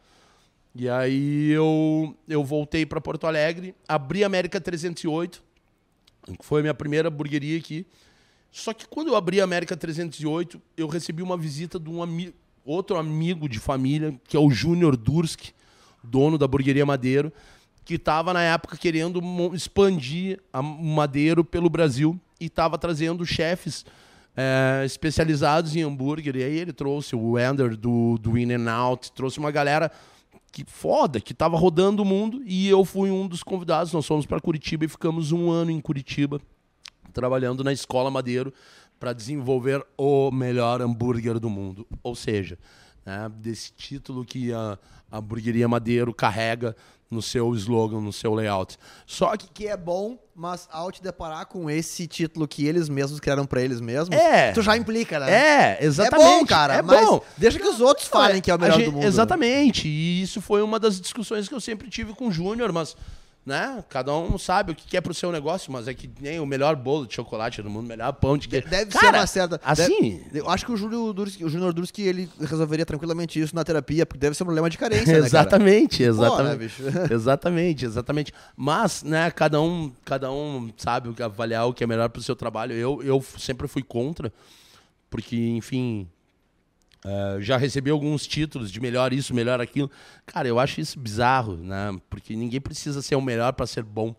E 0.75 0.87
aí 0.87 1.49
eu, 1.49 2.15
eu 2.27 2.43
voltei 2.43 2.85
para 2.85 3.01
Porto 3.01 3.25
Alegre, 3.25 3.73
abri 3.87 4.23
a 4.23 4.27
América 4.27 4.61
308, 4.61 5.41
que 6.39 6.45
foi 6.45 6.59
a 6.59 6.61
minha 6.61 6.75
primeira 6.75 7.09
hamburgueria 7.09 7.57
aqui. 7.57 7.87
Só 8.51 8.71
que 8.71 8.87
quando 8.87 9.07
eu 9.07 9.15
abri 9.15 9.41
a 9.41 9.43
América 9.43 9.75
308, 9.75 10.61
eu 10.77 10.87
recebi 10.87 11.23
uma 11.23 11.35
visita 11.35 11.79
de 11.79 11.89
um 11.89 12.31
outro 12.63 12.97
amigo 12.97 13.49
de 13.49 13.59
família, 13.59 14.19
que 14.25 14.37
é 14.37 14.39
o 14.39 14.51
Júnior 14.51 14.95
Durski, 14.95 15.53
dono 16.03 16.37
da 16.37 16.47
Burgueria 16.47 16.85
Madeiro, 16.85 17.31
que 17.83 17.95
estava 17.95 18.33
na 18.33 18.41
época 18.41 18.77
querendo 18.77 19.21
expandir 19.53 20.39
o 20.53 20.63
Madeiro 20.63 21.43
pelo 21.43 21.69
Brasil 21.69 22.19
e 22.39 22.45
estava 22.45 22.77
trazendo 22.77 23.25
chefes 23.25 23.85
é, 24.37 24.83
especializados 24.85 25.75
em 25.75 25.81
hambúrguer. 25.81 26.35
E 26.35 26.43
aí 26.43 26.57
ele 26.57 26.71
trouxe 26.71 27.15
o 27.15 27.37
Ender 27.37 27.75
do, 27.75 28.17
do 28.17 28.37
In 28.37 28.53
n 28.53 28.69
Out, 28.69 29.11
trouxe 29.11 29.39
uma 29.39 29.51
galera 29.51 29.91
que 30.51 30.63
foda, 30.65 31.19
que 31.19 31.33
estava 31.33 31.57
rodando 31.57 32.01
o 32.01 32.05
mundo 32.05 32.41
e 32.45 32.67
eu 32.67 32.83
fui 32.85 33.09
um 33.11 33.27
dos 33.27 33.43
convidados. 33.43 33.93
Nós 33.93 34.05
fomos 34.05 34.25
para 34.25 34.39
Curitiba 34.39 34.85
e 34.85 34.87
ficamos 34.87 35.31
um 35.31 35.49
ano 35.49 35.71
em 35.71 35.79
Curitiba 35.79 36.39
trabalhando 37.11 37.63
na 37.63 37.73
Escola 37.73 38.11
Madeiro 38.11 38.53
para 38.99 39.13
desenvolver 39.13 39.83
o 39.97 40.29
melhor 40.31 40.81
hambúrguer 40.81 41.39
do 41.39 41.49
mundo. 41.49 41.87
Ou 42.03 42.15
seja, 42.15 42.57
né, 43.09 43.29
desse 43.37 43.71
título 43.73 44.23
que 44.23 44.53
a, 44.53 44.77
a 45.11 45.17
hamburgueria 45.17 45.67
Madeiro 45.67 46.13
carrega 46.13 46.75
no 47.09 47.23
seu 47.23 47.55
slogan, 47.55 47.99
no 48.01 48.13
seu 48.13 48.35
layout. 48.35 48.77
Só 49.07 49.35
que 49.35 49.47
Que 49.49 49.67
é 49.67 49.75
bom, 49.75 50.15
mas 50.35 50.69
ao 50.71 50.91
te 50.91 51.01
deparar 51.01 51.47
com 51.47 51.67
esse 51.67 52.05
título 52.07 52.47
que 52.47 52.67
eles 52.67 52.87
mesmos 52.87 53.19
criaram 53.19 53.47
pra 53.47 53.61
eles 53.63 53.81
mesmos, 53.81 54.15
É. 54.15 54.51
tu 54.51 54.61
já 54.61 54.77
implica, 54.77 55.19
né? 55.19 55.31
é, 55.31 55.83
exatamente. 55.83 56.23
É 56.27 56.39
bom, 56.39 56.45
cara, 56.45 56.75
é 56.75 56.81
mas 56.83 57.03
bom. 57.07 57.19
deixa 57.35 57.57
que 57.57 57.67
os 57.67 57.81
outros 57.81 58.07
falem 58.07 58.39
que 58.39 58.51
é 58.51 58.55
o 58.55 58.59
melhor 58.59 58.77
gente- 58.77 58.85
do 58.85 58.91
mundo. 58.91 59.01
né? 59.01 59.07
Exatamente. 59.07 59.87
E 59.87 60.21
isso 60.21 60.39
foi 60.39 60.61
uma 60.61 60.79
das 60.79 61.01
discussões 61.01 61.47
que 61.49 61.55
eu 61.55 61.59
sempre 61.59 61.89
tive 61.89 62.13
com 62.13 62.27
o 62.27 62.31
Júnior, 62.31 62.71
mas 62.71 62.95
né? 63.45 63.83
Cada 63.89 64.15
um 64.15 64.37
sabe 64.37 64.71
o 64.71 64.75
que 64.75 64.85
quer 64.87 65.01
pro 65.01 65.13
seu 65.13 65.31
negócio, 65.31 65.71
mas 65.71 65.87
é 65.87 65.93
que 65.93 66.09
nem 66.21 66.39
o 66.39 66.45
melhor 66.45 66.75
bolo 66.75 67.07
de 67.07 67.15
chocolate 67.15 67.61
do 67.61 67.69
mundo, 67.69 67.85
o 67.85 67.87
melhor 67.87 68.11
pão 68.13 68.37
de 68.37 68.47
queijo. 68.47 68.67
Deve 68.67 68.91
ser 68.91 68.99
Cara, 68.99 69.19
uma 69.19 69.27
certa. 69.27 69.59
Assim, 69.63 70.17
deve- 70.25 70.39
eu 70.41 70.49
acho 70.49 70.65
que 70.65 70.71
o 70.71 70.77
Júlio 70.77 71.11
Durski, 71.13 71.43
o 71.43 71.49
Júnior 71.49 71.73
Durski, 71.73 72.01
ele 72.03 72.29
resolveria 72.39 72.85
tranquilamente 72.85 73.39
isso 73.39 73.55
na 73.55 73.63
terapia, 73.63 74.05
porque 74.05 74.19
deve 74.19 74.35
ser 74.35 74.43
um 74.43 74.45
problema 74.45 74.69
de 74.69 74.77
carência, 74.79 75.19
né, 75.19 75.25
exatamente, 75.25 76.03
Pô, 76.03 76.09
exatamente. 76.09 76.49
né, 76.49 76.55
bicho? 76.55 76.83
exatamente, 77.13 77.85
exatamente. 77.85 78.33
Mas, 78.55 79.01
né, 79.03 79.31
cada 79.31 79.59
um, 79.61 79.91
cada 80.05 80.31
um 80.31 80.71
sabe 80.77 81.09
avaliar 81.23 81.67
o 81.67 81.73
que 81.73 81.83
é 81.83 81.87
melhor 81.87 82.09
pro 82.09 82.21
seu 82.21 82.35
trabalho. 82.35 82.73
Eu, 82.73 83.01
eu 83.01 83.23
sempre 83.37 83.67
fui 83.67 83.81
contra, 83.81 84.31
porque, 85.09 85.35
enfim, 85.35 86.07
eh, 87.05 87.37
já 87.39 87.55
recebi 87.55 87.89
alguns 87.89 88.27
títulos 88.27 88.71
de 88.71 88.79
melhor 88.79 89.13
isso, 89.13 89.33
melhor 89.33 89.61
aquilo. 89.61 89.89
Cara, 90.25 90.47
eu 90.47 90.59
acho 90.59 90.81
isso 90.81 90.99
bizarro, 90.99 91.55
né? 91.55 91.97
Porque 92.09 92.35
ninguém 92.35 92.59
precisa 92.59 93.01
ser 93.01 93.15
o 93.15 93.21
melhor 93.21 93.53
para 93.53 93.65
ser 93.65 93.83
bom, 93.83 94.13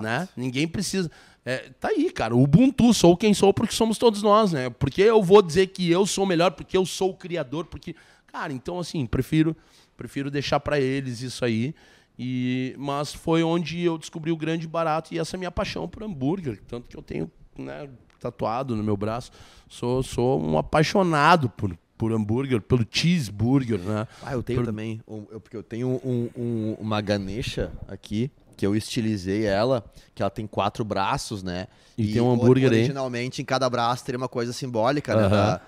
né? 0.00 0.28
Ninguém 0.36 0.68
precisa. 0.68 1.10
É, 1.44 1.70
tá 1.80 1.88
aí, 1.88 2.10
cara. 2.10 2.36
O 2.36 2.42
Ubuntu, 2.42 2.92
sou 2.92 3.16
quem 3.16 3.32
sou 3.32 3.54
porque 3.54 3.74
somos 3.74 3.96
todos 3.96 4.22
nós, 4.22 4.52
né? 4.52 4.68
Porque 4.68 5.00
eu 5.00 5.22
vou 5.22 5.40
dizer 5.40 5.68
que 5.68 5.90
eu 5.90 6.06
sou 6.06 6.26
melhor 6.26 6.50
porque 6.50 6.76
eu 6.76 6.84
sou 6.84 7.10
o 7.10 7.16
criador, 7.16 7.64
porque, 7.64 7.96
cara, 8.26 8.52
então 8.52 8.78
assim, 8.78 9.06
prefiro, 9.06 9.56
prefiro 9.96 10.30
deixar 10.30 10.60
para 10.60 10.78
eles 10.78 11.22
isso 11.22 11.44
aí. 11.44 11.74
E 12.18 12.74
mas 12.76 13.14
foi 13.14 13.42
onde 13.42 13.82
eu 13.82 13.96
descobri 13.96 14.30
o 14.30 14.36
grande 14.36 14.68
barato 14.68 15.14
e 15.14 15.18
essa 15.18 15.38
minha 15.38 15.50
paixão 15.50 15.88
por 15.88 16.02
hambúrguer, 16.02 16.60
tanto 16.68 16.86
que 16.86 16.94
eu 16.94 17.00
tenho, 17.00 17.30
né, 17.56 17.88
tatuado 18.20 18.76
no 18.76 18.84
meu 18.84 18.94
braço. 18.94 19.32
Sou, 19.66 20.02
sou 20.02 20.38
um 20.38 20.58
apaixonado 20.58 21.48
por 21.48 21.74
por 22.00 22.12
hambúrguer, 22.14 22.62
pelo 22.62 22.82
cheeseburger, 22.90 23.78
né? 23.78 24.08
Ah, 24.22 24.32
eu 24.32 24.42
tenho 24.42 24.60
Por- 24.60 24.64
também. 24.66 25.02
um- 25.06 25.26
eu- 25.30 25.38
porque 25.38 25.54
eu 25.54 25.62
tenho 25.62 26.00
um- 26.02 26.30
um- 26.34 26.76
uma 26.80 26.98
Ganesha 27.02 27.70
aqui, 27.86 28.30
que 28.56 28.66
eu 28.66 28.74
estilizei 28.74 29.44
ela, 29.44 29.84
que 30.14 30.22
ela 30.22 30.30
tem 30.30 30.46
quatro 30.46 30.82
braços, 30.82 31.42
né? 31.42 31.66
E 31.98 32.10
tem 32.14 32.22
um 32.22 32.32
hambúrguer 32.32 32.70
aí. 32.72 32.78
Originalmente, 32.78 33.42
em 33.42 33.44
cada 33.44 33.68
braço 33.68 34.02
teria 34.02 34.16
uma 34.16 34.30
coisa 34.30 34.50
simbólica, 34.50 35.14
né? 35.14 35.28
Da- 35.28 35.60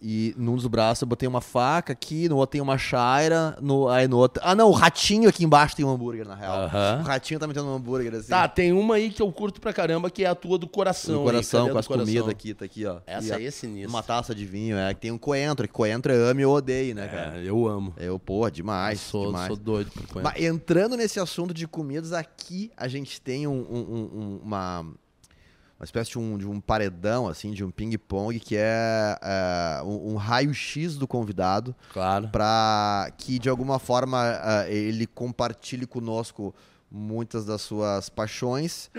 E 0.00 0.34
num 0.36 0.54
dos 0.56 0.66
braços 0.66 1.00
eu 1.02 1.08
botei 1.08 1.26
uma 1.26 1.40
faca 1.40 1.92
aqui, 1.94 2.28
no 2.28 2.36
outro 2.36 2.52
tem 2.52 2.60
uma 2.60 2.76
chaira, 2.76 3.56
no, 3.62 3.88
aí 3.88 4.06
no 4.06 4.18
outro... 4.18 4.42
Ah, 4.44 4.54
não, 4.54 4.68
o 4.68 4.72
ratinho 4.72 5.26
aqui 5.28 5.42
embaixo 5.42 5.74
tem 5.74 5.84
um 5.86 5.88
hambúrguer, 5.90 6.26
na 6.28 6.34
real. 6.34 6.68
O 7.00 7.02
ratinho 7.02 7.40
tá 7.40 7.46
metendo 7.46 7.66
um 7.66 7.74
hambúrguer, 7.74 8.14
assim. 8.14 8.28
Tá, 8.28 8.46
tem 8.46 8.72
uma 8.72 8.96
aí 8.96 9.10
que 9.10 9.22
eu 9.22 9.32
curto 9.32 9.58
pra 9.60 9.72
caramba, 9.72 10.10
que 10.10 10.22
é 10.22 10.28
a 10.28 10.34
tua 10.34 10.58
do 10.58 10.68
coração. 10.68 11.20
aí. 11.20 11.24
coração, 11.24 11.60
Cadê 11.60 11.70
a 11.70 11.72
com 11.72 11.74
do 11.74 11.78
as 11.80 11.86
comidas 11.86 12.28
aqui, 12.28 12.52
tá 12.54 12.64
aqui, 12.66 12.84
ó. 12.84 12.98
Essa 13.06 13.28
E 13.28 13.32
aí 13.32 13.46
é 13.46 13.50
sinistra. 13.50 13.88
Uma 13.88 14.02
taça 14.02 14.34
de 14.34 14.44
vinho, 14.44 14.76
é. 14.76 14.92
Que 14.92 15.00
tem 15.00 15.10
um 15.10 15.18
coentro, 15.18 15.66
que 15.66 15.72
coentro 15.72 16.12
é 16.12 16.16
ame 16.30 16.44
ou 16.44 16.54
odeie, 16.54 16.92
né, 16.92 17.08
cara? 17.08 17.38
É, 17.38 17.48
eu 17.48 17.66
amo. 17.66 17.94
Eu, 17.96 18.18
pô, 18.18 18.48
demais, 18.50 19.00
sou, 19.00 19.26
demais. 19.26 19.46
sou 19.46 19.56
doido 19.56 19.90
por 19.90 20.06
coentro. 20.08 20.22
Mas 20.24 20.42
entrando 20.42 20.96
nesse 20.96 21.18
assunto 21.18 21.54
de 21.54 21.66
comidas, 21.66 22.12
aqui 22.12 22.70
a 22.76 22.86
gente 22.86 23.18
tem 23.20 23.46
um- 23.46 23.52
um- 23.52 24.10
um- 24.14 24.40
uma, 24.44 24.86
uma 25.78 25.84
espécie 25.84 26.10
de 26.12 26.18
um, 26.18 26.38
de 26.38 26.46
um 26.48 26.60
paredão, 26.60 27.28
assim, 27.28 27.50
de 27.52 27.62
um 27.64 27.70
ping-pong, 27.70 28.40
que 28.40 28.56
é, 28.56 29.18
é, 29.20 29.82
um, 29.84 30.12
um 30.12 30.16
raio-x 30.16 30.96
do 30.96 31.06
convidado, 31.06 31.74
Claro. 31.92 32.28
para 32.28 33.12
que 33.18 33.38
de 33.38 33.48
alguma 33.48 33.78
forma 33.78 34.18
ah, 34.42 34.68
ele 34.70 35.06
compartilhe 35.06 35.86
conosco 35.86 36.54
muitas 36.90 37.44
das 37.44 37.60
suas 37.62 38.08
paixões 38.08 38.90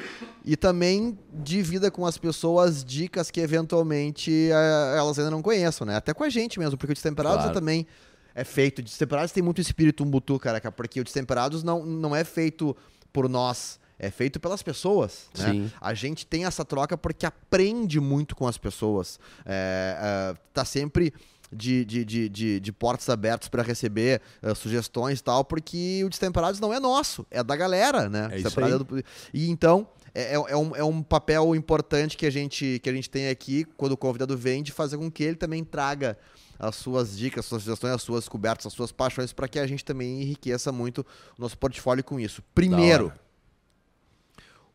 e 0.46 0.56
também 0.58 1.18
divida 1.34 1.90
com 1.90 2.06
as 2.06 2.18
pessoas 2.18 2.84
dicas 2.84 3.32
que 3.32 3.40
eventualmente 3.40 4.50
ah, 4.54 4.96
elas 4.98 5.18
ainda 5.18 5.32
não 5.32 5.42
conheçam, 5.42 5.88
né? 5.88 5.96
Até 5.96 6.14
com 6.14 6.24
a 6.24 6.30
gente 6.30 6.60
mesmo, 6.60 6.78
porque 6.78 6.92
o 6.92 6.96
Destemperados 6.96 7.38
Claro. 7.44 7.52
é 7.52 7.54
também 7.54 7.88
é 8.36 8.44
feito. 8.44 8.84
Destemperados 8.84 9.32
tem 9.32 9.42
muito 9.42 9.60
espírito 9.60 10.04
umbutu, 10.04 10.38
cara, 10.38 10.62
porque 10.72 11.02
o 11.02 11.04
Destemperados 11.04 11.64
não, 11.64 11.84
não 11.84 12.16
é 12.16 12.24
feito 12.24 12.76
por 13.12 13.28
nós. 13.28 13.80
É 14.00 14.12
feito 14.12 14.40
pelas 14.40 14.62
pessoas, 14.62 15.28
né? 15.38 15.52
Sim. 15.52 15.72
A 15.82 15.94
gente 15.94 16.26
tem 16.26 16.46
essa 16.46 16.64
troca 16.64 16.96
porque 16.98 17.26
aprende 17.26 18.00
muito 18.00 18.36
com 18.36 18.48
as 18.48 18.58
pessoas. 18.58 19.20
É, 19.46 20.34
é, 20.34 20.38
tá 20.54 20.64
sempre 20.64 21.12
de, 21.52 21.84
de, 21.86 22.06
de, 22.06 22.30
de, 22.30 22.60
de 22.60 22.72
portas 22.72 23.10
abertas 23.10 23.48
para 23.50 23.64
receber 23.64 24.22
é, 24.42 24.54
sugestões 24.54 25.20
e 25.20 25.24
tal, 25.24 25.44
porque 25.44 26.04
o 26.06 26.10
Destemperados 26.10 26.60
não 26.60 26.74
é 26.74 26.80
nosso, 26.80 27.26
é 27.32 27.42
da 27.44 27.56
galera, 27.56 28.08
né? 28.10 28.28
É 28.32 28.36
isso 28.36 28.44
Destemperados 28.44 28.76
aí. 28.92 29.00
é 29.00 29.02
do- 29.02 29.04
E 29.34 29.50
então, 29.50 29.88
é, 30.14 30.34
é, 30.34 30.36
é 30.36 30.56
um, 30.58 30.76
é 30.76 30.84
um 30.84 31.02
papel 31.02 31.56
importante 31.56 32.16
que 32.18 32.26
a, 32.26 32.30
gente, 32.30 32.80
que 32.84 32.90
a 32.90 32.94
gente 32.94 33.10
tem 33.10 33.30
aqui, 33.30 33.66
quando 33.78 33.94
o 33.94 33.98
convidado 33.98 34.38
vem, 34.38 34.62
de 34.62 34.72
fazer 34.72 34.98
com 34.98 35.10
que 35.10 35.24
ele 35.24 35.36
também 35.38 35.64
traga 35.64 36.18
as 36.60 36.76
suas 36.76 37.18
dicas, 37.18 37.46
as 37.46 37.50
suas 37.50 37.64
sugestões, 37.64 37.94
as 37.94 38.02
suas 38.04 38.28
cobertas, 38.30 38.66
as 38.68 38.74
suas 38.74 38.92
paixões, 38.92 39.32
para 39.34 39.48
que 39.48 39.58
a 39.58 39.66
gente 39.66 39.86
também 39.86 40.22
enriqueça 40.22 40.72
muito 40.72 41.06
o 41.38 41.42
nosso 41.42 41.58
portfólio 41.58 42.04
com 42.04 42.20
isso. 42.20 42.44
Primeiro. 42.54 43.12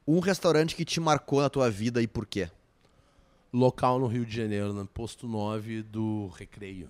Um 0.06 0.21
restaurante 0.21 0.75
que 0.75 0.85
te 0.85 1.00
marcou 1.00 1.40
na 1.40 1.49
tua 1.50 1.71
vida 1.71 2.02
e 2.02 2.06
por 2.06 2.26
quê? 2.26 2.50
Local 3.52 3.99
no 3.99 4.06
Rio 4.06 4.25
de 4.25 4.35
Janeiro, 4.35 4.73
no 4.73 4.87
posto 4.87 5.28
9 5.28 5.82
do 5.82 6.28
Recreio. 6.28 6.88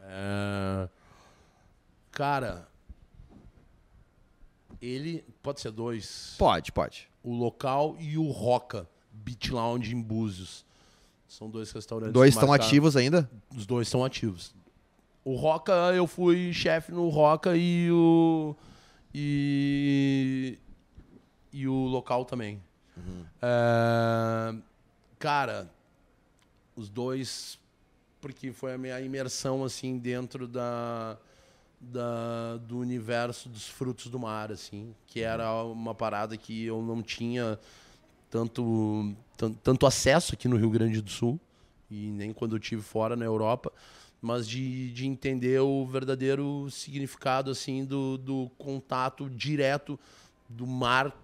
É, 0.00 0.88
Cara, 2.14 2.68
ele 4.80 5.24
pode 5.42 5.60
ser 5.60 5.72
dois. 5.72 6.36
Pode, 6.38 6.70
pode. 6.70 7.08
O 7.24 7.34
local 7.34 7.96
e 7.98 8.16
o 8.16 8.30
Roca 8.30 8.88
Beach 9.10 9.52
Lounge 9.52 9.94
em 9.94 10.00
Búzios. 10.00 10.64
São 11.26 11.50
dois 11.50 11.72
restaurantes. 11.72 12.12
Dois 12.12 12.34
estão 12.34 12.52
ativos 12.52 12.96
ainda? 12.96 13.28
Os 13.56 13.66
dois 13.66 13.88
estão 13.88 14.04
ativos. 14.04 14.54
O 15.24 15.34
Roca, 15.34 15.72
eu 15.92 16.06
fui 16.06 16.52
chefe 16.52 16.92
no 16.92 17.08
Roca 17.08 17.56
e 17.56 17.90
o. 17.90 18.54
E. 19.12 20.56
E 21.56 21.68
o 21.68 21.86
local 21.86 22.24
também. 22.24 22.60
É, 23.40 24.54
cara, 25.20 25.70
os 26.74 26.88
dois. 26.88 27.58
Porque 28.20 28.50
foi 28.52 28.74
a 28.74 28.78
minha 28.78 29.00
imersão, 29.00 29.62
assim, 29.64 29.96
dentro 29.96 30.48
da. 30.48 31.16
Da, 31.86 32.56
do 32.66 32.78
universo 32.78 33.46
dos 33.46 33.68
frutos 33.68 34.06
do 34.06 34.18
mar, 34.18 34.50
assim, 34.50 34.94
que 35.06 35.20
era 35.20 35.52
uma 35.64 35.94
parada 35.94 36.34
que 36.34 36.64
eu 36.64 36.80
não 36.80 37.02
tinha 37.02 37.58
tanto, 38.30 39.14
tan- 39.36 39.52
tanto 39.52 39.84
acesso 39.84 40.32
aqui 40.32 40.48
no 40.48 40.56
Rio 40.56 40.70
Grande 40.70 41.02
do 41.02 41.10
Sul 41.10 41.38
e 41.90 42.06
nem 42.10 42.32
quando 42.32 42.56
eu 42.56 42.60
tive 42.60 42.80
fora 42.80 43.14
na 43.16 43.26
Europa, 43.26 43.70
mas 44.22 44.48
de, 44.48 44.90
de 44.92 45.06
entender 45.06 45.60
o 45.60 45.84
verdadeiro 45.84 46.70
significado 46.70 47.50
assim 47.50 47.84
do, 47.84 48.16
do 48.16 48.50
contato 48.56 49.28
direto 49.28 50.00
do 50.54 50.66
mar, 50.66 51.14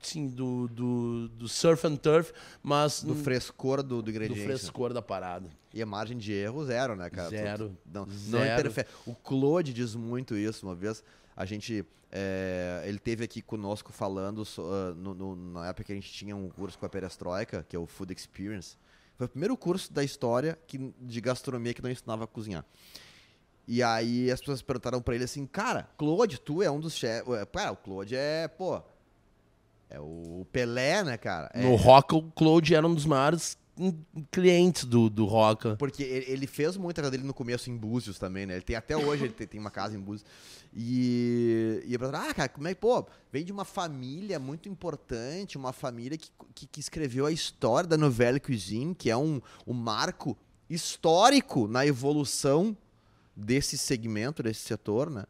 sim, 0.00 0.28
do, 0.28 0.68
do, 0.68 1.28
do 1.28 1.48
surf 1.48 1.86
and 1.86 1.96
turf, 1.96 2.32
mas 2.62 3.02
Do 3.02 3.14
frescor 3.14 3.82
do, 3.82 3.96
do 3.96 4.02
do 4.02 4.10
ingrediente. 4.10 4.40
né? 4.40 4.46
frescor 4.46 4.92
da 4.92 5.00
parada. 5.02 5.48
E 5.72 5.82
a 5.82 5.86
margem 5.86 6.16
de 6.16 6.32
erro, 6.32 6.64
zero, 6.64 6.94
né, 6.94 7.08
cara? 7.10 7.28
Zero. 7.30 7.76
Não, 7.84 8.06
não 8.06 8.12
Zero. 8.40 8.60
interfere. 8.60 8.88
O 9.06 9.14
Claude 9.14 9.72
diz 9.72 9.94
muito 9.94 10.36
isso. 10.36 10.66
Uma 10.66 10.74
vez, 10.74 11.02
a 11.36 11.44
gente. 11.44 11.84
é, 12.12 12.84
ele 12.86 12.98
teve 13.00 13.24
aqui 13.24 13.42
conosco 13.42 13.92
falando 13.92 14.44
ah, 14.58 14.94
no- 14.96 15.14
no- 15.14 15.34
na 15.52 15.66
época 15.68 15.84
que 15.84 15.92
a 15.92 15.94
gente 15.96 16.12
tinha 16.12 16.36
um 16.36 16.48
curso 16.48 16.78
com 16.78 16.86
a 16.86 16.88
Perestroika, 16.88 17.66
que 17.68 17.74
é 17.74 17.78
o 17.78 17.86
Food 17.86 18.12
Experience. 18.14 18.76
Foi 19.16 19.26
o 19.26 19.28
primeiro 19.28 19.56
curso 19.56 19.92
da 19.92 20.04
história 20.04 20.56
que, 20.66 20.92
de 21.00 21.20
gastronomia 21.20 21.74
que 21.74 21.82
não 21.82 21.90
ensinava 21.90 22.22
a 22.24 22.26
cozinhar. 22.26 22.64
E 23.66 23.82
aí 23.82 24.30
as 24.30 24.40
pessoas 24.40 24.62
perguntaram 24.62 25.00
pra 25.00 25.14
ele 25.14 25.24
assim, 25.24 25.46
cara, 25.46 25.88
Claude, 25.96 26.38
tu 26.38 26.62
é 26.62 26.70
um 26.70 26.80
dos 26.80 26.94
chefes. 26.94 27.26
Cara, 27.52 27.72
o 27.72 27.76
Claude 27.76 28.14
é, 28.14 28.48
pô. 28.48 28.80
É 29.88 30.00
o 30.00 30.46
Pelé, 30.50 31.04
né, 31.04 31.16
cara? 31.16 31.50
É, 31.54 31.62
No 31.62 31.76
Roca, 31.76 32.16
o 32.16 32.30
Claude 32.32 32.74
era 32.74 32.86
um 32.86 32.94
dos 32.94 33.06
maiores 33.06 33.56
clientes 34.30 34.84
do, 34.84 35.10
do 35.10 35.24
Roca. 35.24 35.76
Porque 35.76 36.02
ele 36.02 36.46
fez 36.46 36.76
muita 36.76 37.02
casa 37.02 37.10
dele 37.10 37.24
no 37.24 37.34
começo 37.34 37.70
em 37.70 37.76
Búzios 37.76 38.18
também, 38.18 38.46
né? 38.46 38.54
Ele 38.54 38.62
tem 38.62 38.76
até 38.76 38.96
hoje, 38.96 39.24
ele 39.24 39.32
tem, 39.32 39.46
tem 39.46 39.60
uma 39.60 39.70
casa 39.70 39.96
em 39.96 40.00
Búzios. 40.00 40.24
E, 40.72 41.82
e 41.86 41.94
eu 41.94 42.00
ah, 42.14 42.34
cara, 42.34 42.48
como 42.48 42.68
é 42.68 42.74
que, 42.74 42.80
pô, 42.80 43.04
vem 43.32 43.44
de 43.44 43.52
uma 43.52 43.64
família 43.64 44.38
muito 44.38 44.68
importante, 44.68 45.56
uma 45.56 45.72
família 45.72 46.16
que, 46.16 46.30
que, 46.54 46.66
que 46.66 46.80
escreveu 46.80 47.26
a 47.26 47.32
história 47.32 47.88
da 47.88 47.96
novela 47.96 48.38
Cuisine, 48.38 48.94
que 48.94 49.10
é 49.10 49.16
um, 49.16 49.40
um 49.66 49.72
marco 49.72 50.36
histórico 50.68 51.68
na 51.68 51.86
evolução 51.86 52.76
desse 53.36 53.76
segmento, 53.76 54.42
desse 54.42 54.60
setor, 54.60 55.10
né? 55.10 55.24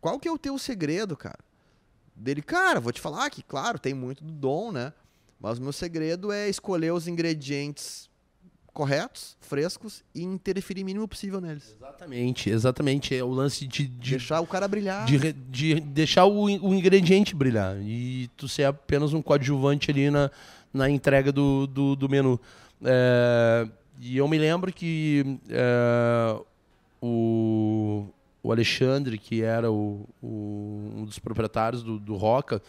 Qual 0.00 0.18
que 0.18 0.28
é 0.28 0.32
o 0.32 0.38
teu 0.38 0.58
segredo, 0.58 1.16
cara? 1.16 1.38
Dele, 2.14 2.40
cara, 2.40 2.80
vou 2.80 2.92
te 2.92 3.00
falar 3.00 3.28
que, 3.30 3.42
claro, 3.42 3.78
tem 3.78 3.92
muito 3.92 4.24
do 4.24 4.32
dom, 4.32 4.72
né? 4.72 4.92
Mas 5.38 5.58
o 5.58 5.62
meu 5.62 5.72
segredo 5.72 6.32
é 6.32 6.48
escolher 6.48 6.92
os 6.92 7.06
ingredientes 7.06 8.08
corretos, 8.72 9.38
frescos 9.40 10.04
e 10.14 10.22
interferir 10.22 10.82
o 10.82 10.84
mínimo 10.84 11.08
possível 11.08 11.40
neles. 11.40 11.74
Exatamente, 11.76 12.50
exatamente. 12.50 13.16
É 13.16 13.24
o 13.24 13.30
lance 13.30 13.66
de, 13.66 13.86
de, 13.86 14.10
Deixar 14.12 14.40
o 14.40 14.46
cara 14.46 14.68
brilhar. 14.68 15.06
de, 15.06 15.32
de 15.32 15.80
deixar 15.80 16.26
o, 16.26 16.44
o 16.44 16.74
ingrediente 16.74 17.34
brilhar. 17.34 17.76
E 17.80 18.28
tu 18.36 18.46
ser 18.46 18.64
apenas 18.64 19.14
um 19.14 19.22
coadjuvante 19.22 19.90
ali 19.90 20.10
na, 20.10 20.30
na 20.74 20.90
entrega 20.90 21.32
do, 21.32 21.66
do, 21.66 21.96
do 21.96 22.08
menu. 22.08 22.38
É, 22.84 23.66
e 23.98 24.18
eu 24.18 24.28
me 24.28 24.36
lembro 24.36 24.70
que 24.70 25.38
é, 25.48 26.38
o, 27.00 28.06
o 28.42 28.52
Alexandre, 28.52 29.18
que 29.18 29.42
era 29.42 29.70
o, 29.70 30.06
o- 30.22 30.92
um 30.96 31.04
dos 31.04 31.18
proprietários 31.18 31.82
do, 31.82 31.98
do 31.98 32.14
Roca, 32.16 32.62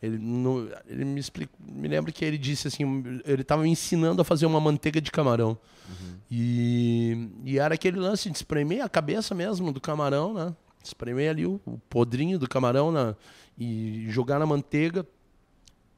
Ele, 0.00 0.16
no, 0.18 0.68
ele 0.86 1.04
me 1.04 1.18
explica, 1.18 1.52
me 1.60 1.88
lembra 1.88 2.12
que 2.12 2.24
ele 2.24 2.38
disse 2.38 2.68
assim, 2.68 2.84
ele 3.24 3.42
estava 3.42 3.62
me 3.62 3.68
ensinando 3.68 4.22
a 4.22 4.24
fazer 4.24 4.46
uma 4.46 4.60
manteiga 4.60 5.00
de 5.00 5.10
camarão. 5.10 5.58
Uhum. 5.88 6.14
E, 6.30 7.28
e 7.44 7.58
era 7.58 7.74
aquele 7.74 7.98
lance 7.98 8.30
de 8.30 8.36
espremer 8.36 8.82
a 8.84 8.88
cabeça 8.88 9.34
mesmo 9.34 9.72
do 9.72 9.80
camarão, 9.80 10.32
né? 10.32 10.54
Espremer 10.84 11.30
ali 11.30 11.44
o, 11.46 11.60
o 11.66 11.78
podrinho 11.90 12.38
do 12.38 12.48
camarão 12.48 12.92
na, 12.92 13.16
e 13.58 14.06
jogar 14.08 14.38
na 14.38 14.46
manteiga. 14.46 15.04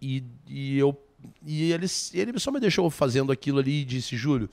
E, 0.01 0.25
e 0.49 0.79
eu 0.79 0.97
e 1.45 1.71
ele, 1.71 1.87
ele 2.15 2.39
só 2.39 2.51
me 2.51 2.59
deixou 2.59 2.89
fazendo 2.89 3.31
aquilo 3.31 3.59
ali 3.59 3.83
e 3.83 3.85
disse, 3.85 4.17
Júlio, 4.17 4.49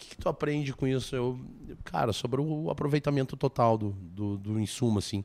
que, 0.00 0.08
que 0.10 0.16
tu 0.16 0.28
aprende 0.28 0.72
com 0.72 0.86
isso? 0.86 1.14
Eu, 1.14 1.38
cara, 1.84 2.12
sobre 2.12 2.40
o 2.40 2.70
aproveitamento 2.70 3.36
total 3.36 3.76
do, 3.76 3.90
do, 3.90 4.36
do 4.38 4.60
insumo, 4.60 4.98
assim. 4.98 5.24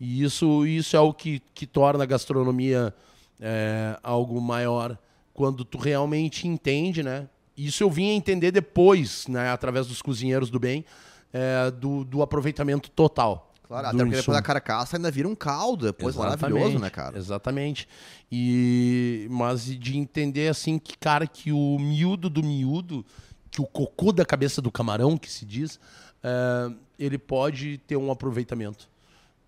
E 0.00 0.22
isso, 0.22 0.66
isso 0.66 0.96
é 0.96 1.00
o 1.00 1.12
que, 1.12 1.40
que 1.54 1.66
torna 1.66 2.04
a 2.04 2.06
gastronomia 2.06 2.94
é, 3.40 3.98
algo 4.02 4.40
maior 4.40 4.98
quando 5.32 5.64
tu 5.64 5.78
realmente 5.78 6.46
entende, 6.46 7.02
né? 7.02 7.28
Isso 7.56 7.82
eu 7.82 7.90
vim 7.90 8.10
a 8.10 8.14
entender 8.14 8.50
depois, 8.52 9.26
né, 9.26 9.50
através 9.50 9.86
dos 9.86 10.00
cozinheiros 10.00 10.50
do 10.50 10.60
bem, 10.60 10.84
é, 11.32 11.70
do, 11.70 12.04
do 12.04 12.22
aproveitamento 12.22 12.90
total. 12.90 13.48
Claro, 13.68 13.88
até 13.88 13.98
porque 13.98 14.16
depois 14.16 14.38
a 14.38 14.40
carcaça 14.40 14.96
ainda 14.96 15.10
vira 15.10 15.28
um 15.28 15.34
caldo, 15.34 15.86
depois 15.86 16.14
Exatamente. 16.14 16.40
maravilhoso, 16.40 16.78
né, 16.78 16.88
cara? 16.88 17.18
Exatamente. 17.18 17.86
E 18.32 19.26
mas 19.30 19.66
de 19.66 19.98
entender 19.98 20.48
assim 20.48 20.78
que 20.78 20.96
cara 20.96 21.26
que 21.26 21.52
o 21.52 21.78
miúdo 21.78 22.30
do 22.30 22.42
miúdo, 22.42 23.04
que 23.50 23.60
o 23.60 23.66
cocô 23.66 24.12
da 24.12 24.24
cabeça 24.24 24.60
do 24.60 24.70
camarão, 24.70 25.16
que 25.16 25.30
se 25.30 25.44
diz, 25.44 25.78
é, 26.22 26.72
ele 26.98 27.18
pode 27.18 27.78
ter 27.78 27.96
um 27.96 28.10
aproveitamento 28.10 28.88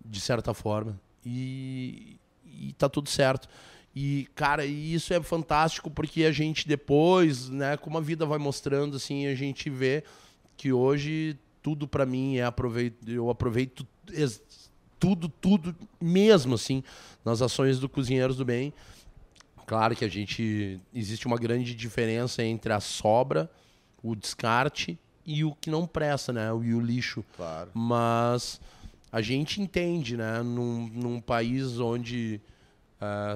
de 0.03 0.19
certa 0.19 0.53
forma. 0.53 0.99
E, 1.25 2.17
e 2.45 2.73
tá 2.73 2.89
tudo 2.89 3.09
certo. 3.09 3.47
E, 3.95 4.27
cara, 4.35 4.65
isso 4.65 5.13
é 5.13 5.21
fantástico 5.21 5.91
porque 5.91 6.23
a 6.23 6.31
gente 6.31 6.67
depois, 6.67 7.49
né, 7.49 7.75
como 7.77 7.97
a 7.97 8.01
vida 8.01 8.25
vai 8.25 8.39
mostrando, 8.39 8.95
assim, 8.95 9.27
a 9.27 9.35
gente 9.35 9.69
vê 9.69 10.03
que 10.55 10.71
hoje 10.71 11.37
tudo 11.61 11.87
para 11.87 12.05
mim 12.05 12.37
é 12.37 12.43
aproveito, 12.43 13.07
eu 13.07 13.29
aproveito 13.29 13.85
tudo, 14.99 15.27
tudo 15.27 15.75
mesmo, 15.99 16.55
assim, 16.55 16.83
nas 17.23 17.41
ações 17.41 17.79
do 17.79 17.89
Cozinheiros 17.89 18.37
do 18.37 18.45
Bem. 18.45 18.73
Claro 19.65 19.95
que 19.95 20.05
a 20.05 20.07
gente, 20.07 20.79
existe 20.93 21.27
uma 21.27 21.37
grande 21.37 21.75
diferença 21.75 22.43
entre 22.43 22.73
a 22.73 22.79
sobra, 22.79 23.49
o 24.03 24.15
descarte 24.15 24.97
e 25.25 25.43
o 25.43 25.53
que 25.53 25.69
não 25.69 25.85
presta, 25.85 26.33
né, 26.33 26.47
e 26.47 26.73
o 26.73 26.79
lixo. 26.79 27.23
Claro. 27.35 27.69
Mas 27.73 28.59
a 29.11 29.21
gente 29.21 29.61
entende, 29.61 30.17
né, 30.17 30.41
num, 30.41 30.87
num 30.87 31.21
país 31.21 31.79
onde 31.79 32.41
uh, 33.01 33.35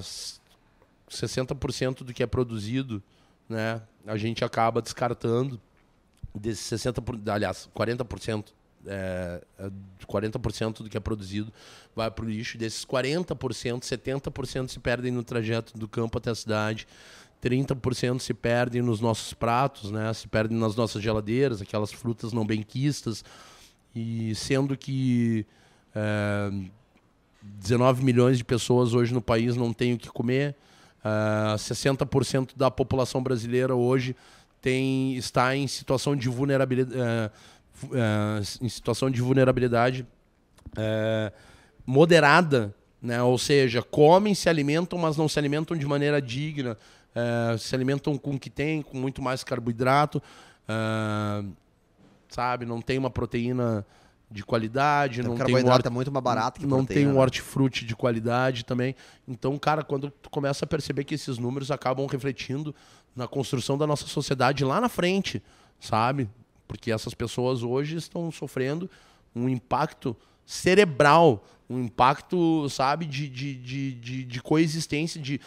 60% 1.09 2.03
do 2.03 2.13
que 2.13 2.23
é 2.23 2.27
produzido, 2.27 3.03
né, 3.47 3.81
a 4.05 4.17
gente 4.17 4.43
acaba 4.43 4.81
descartando 4.81 5.59
desses 6.33 6.81
60%, 6.81 7.29
aliás, 7.29 7.69
40%, 7.75 8.45
é, 8.87 9.41
40% 10.07 10.83
do 10.83 10.89
que 10.89 10.97
é 10.97 10.99
produzido 10.99 11.51
vai 11.95 12.11
para 12.11 12.25
o 12.25 12.29
lixo, 12.29 12.57
desses 12.57 12.85
40%, 12.85 13.79
70% 13.79 14.69
se 14.69 14.79
perdem 14.79 15.11
no 15.11 15.23
trajeto 15.23 15.77
do 15.77 15.87
campo 15.87 16.17
até 16.17 16.29
a 16.29 16.35
cidade, 16.35 16.87
30% 17.45 18.19
se 18.19 18.33
perdem 18.33 18.81
nos 18.81 18.99
nossos 18.99 19.31
pratos, 19.33 19.91
né? 19.91 20.11
se 20.13 20.27
perdem 20.27 20.57
nas 20.57 20.75
nossas 20.75 21.01
geladeiras, 21.01 21.61
aquelas 21.61 21.91
frutas 21.91 22.33
não 22.33 22.43
benquistas, 22.43 23.23
e 23.95 24.33
sendo 24.33 24.75
que 24.75 25.45
é, 25.93 26.51
19 27.43 28.03
milhões 28.03 28.39
de 28.39 28.43
pessoas 28.43 28.95
hoje 28.95 29.13
no 29.13 29.21
país 29.21 29.55
não 29.55 29.71
têm 29.71 29.93
o 29.93 29.97
que 29.97 30.09
comer. 30.09 30.55
É, 31.03 31.55
60% 31.55 32.57
da 32.57 32.71
população 32.71 33.21
brasileira 33.21 33.75
hoje 33.75 34.15
tem, 34.59 35.15
está 35.15 35.55
em 35.55 35.67
situação 35.67 36.15
de 36.15 36.27
vulnerabilidade, 36.27 37.31
uh, 37.83 38.65
em 38.65 38.69
situação 38.69 39.11
de 39.11 39.21
vulnerabilidade 39.21 40.07
moderada, 41.85 42.73
né? 42.99 43.21
ou 43.21 43.37
seja, 43.37 43.83
comem, 43.83 44.33
se 44.33 44.49
alimentam, 44.49 44.97
mas 44.97 45.15
não 45.15 45.29
se 45.29 45.37
alimentam 45.37 45.77
de 45.77 45.85
maneira 45.85 46.19
digna, 46.19 46.75
se 47.57 47.75
alimentam 47.75 48.17
com 48.17 48.31
o 48.31 48.39
que 48.39 48.49
tem, 48.49 48.81
com 48.81 48.97
muito 48.97 49.21
mais 49.21 49.43
carboidrato, 49.43 50.21
sabe? 52.29 52.65
Não 52.65 52.81
tem 52.81 52.97
uma 52.97 53.09
proteína 53.09 53.85
de 54.29 54.43
qualidade, 54.43 55.21
não 55.21 55.37
tem 55.37 55.55
um 55.55 55.67
hort... 55.69 55.85
é 55.85 55.89
muito 55.89 56.11
mais 56.11 56.23
barato 56.23 56.59
que 56.59 56.65
não 56.65 56.79
proteína, 56.79 57.01
tem 57.01 57.07
um 57.07 57.15
né? 57.15 57.21
hortifruti 57.21 57.85
de 57.85 57.95
qualidade 57.95 58.65
também. 58.65 58.95
Então, 59.27 59.57
cara, 59.57 59.83
quando 59.83 60.09
tu 60.09 60.29
começa 60.29 60.65
a 60.65 60.67
perceber 60.67 61.03
que 61.03 61.15
esses 61.15 61.37
números 61.37 61.71
acabam 61.71 62.05
refletindo 62.07 62.75
na 63.15 63.27
construção 63.27 63.77
da 63.77 63.87
nossa 63.87 64.07
sociedade 64.07 64.65
lá 64.65 64.81
na 64.81 64.89
frente, 64.89 65.41
sabe? 65.79 66.29
Porque 66.67 66.91
essas 66.91 67.13
pessoas 67.13 67.63
hoje 67.63 67.95
estão 67.95 68.31
sofrendo 68.31 68.89
um 69.35 69.47
impacto 69.47 70.15
cerebral, 70.45 71.45
um 71.69 71.79
impacto, 71.79 72.69
sabe, 72.69 73.05
de, 73.05 73.29
de, 73.29 73.55
de, 73.55 73.91
de, 73.93 74.23
de 74.25 74.41
coexistência, 74.41 75.21
de 75.21 75.39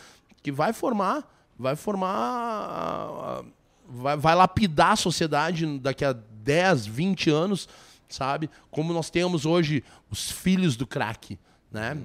que 0.42 0.51
vai 0.51 0.73
formar, 0.73 1.29
vai 1.59 1.75
formar, 1.75 3.42
vai, 3.88 4.16
vai 4.16 4.35
lapidar 4.35 4.92
a 4.92 4.97
sociedade 4.97 5.79
daqui 5.79 6.05
a 6.05 6.12
10, 6.12 6.87
20 6.87 7.31
anos 7.31 7.68
sabe? 8.09 8.51
Como 8.71 8.92
nós 8.92 9.11
temos 9.11 9.44
hoje 9.44 9.85
os 10.11 10.31
filhos 10.31 10.77
do 10.77 10.87
crack, 10.87 11.38
né? 11.71 11.97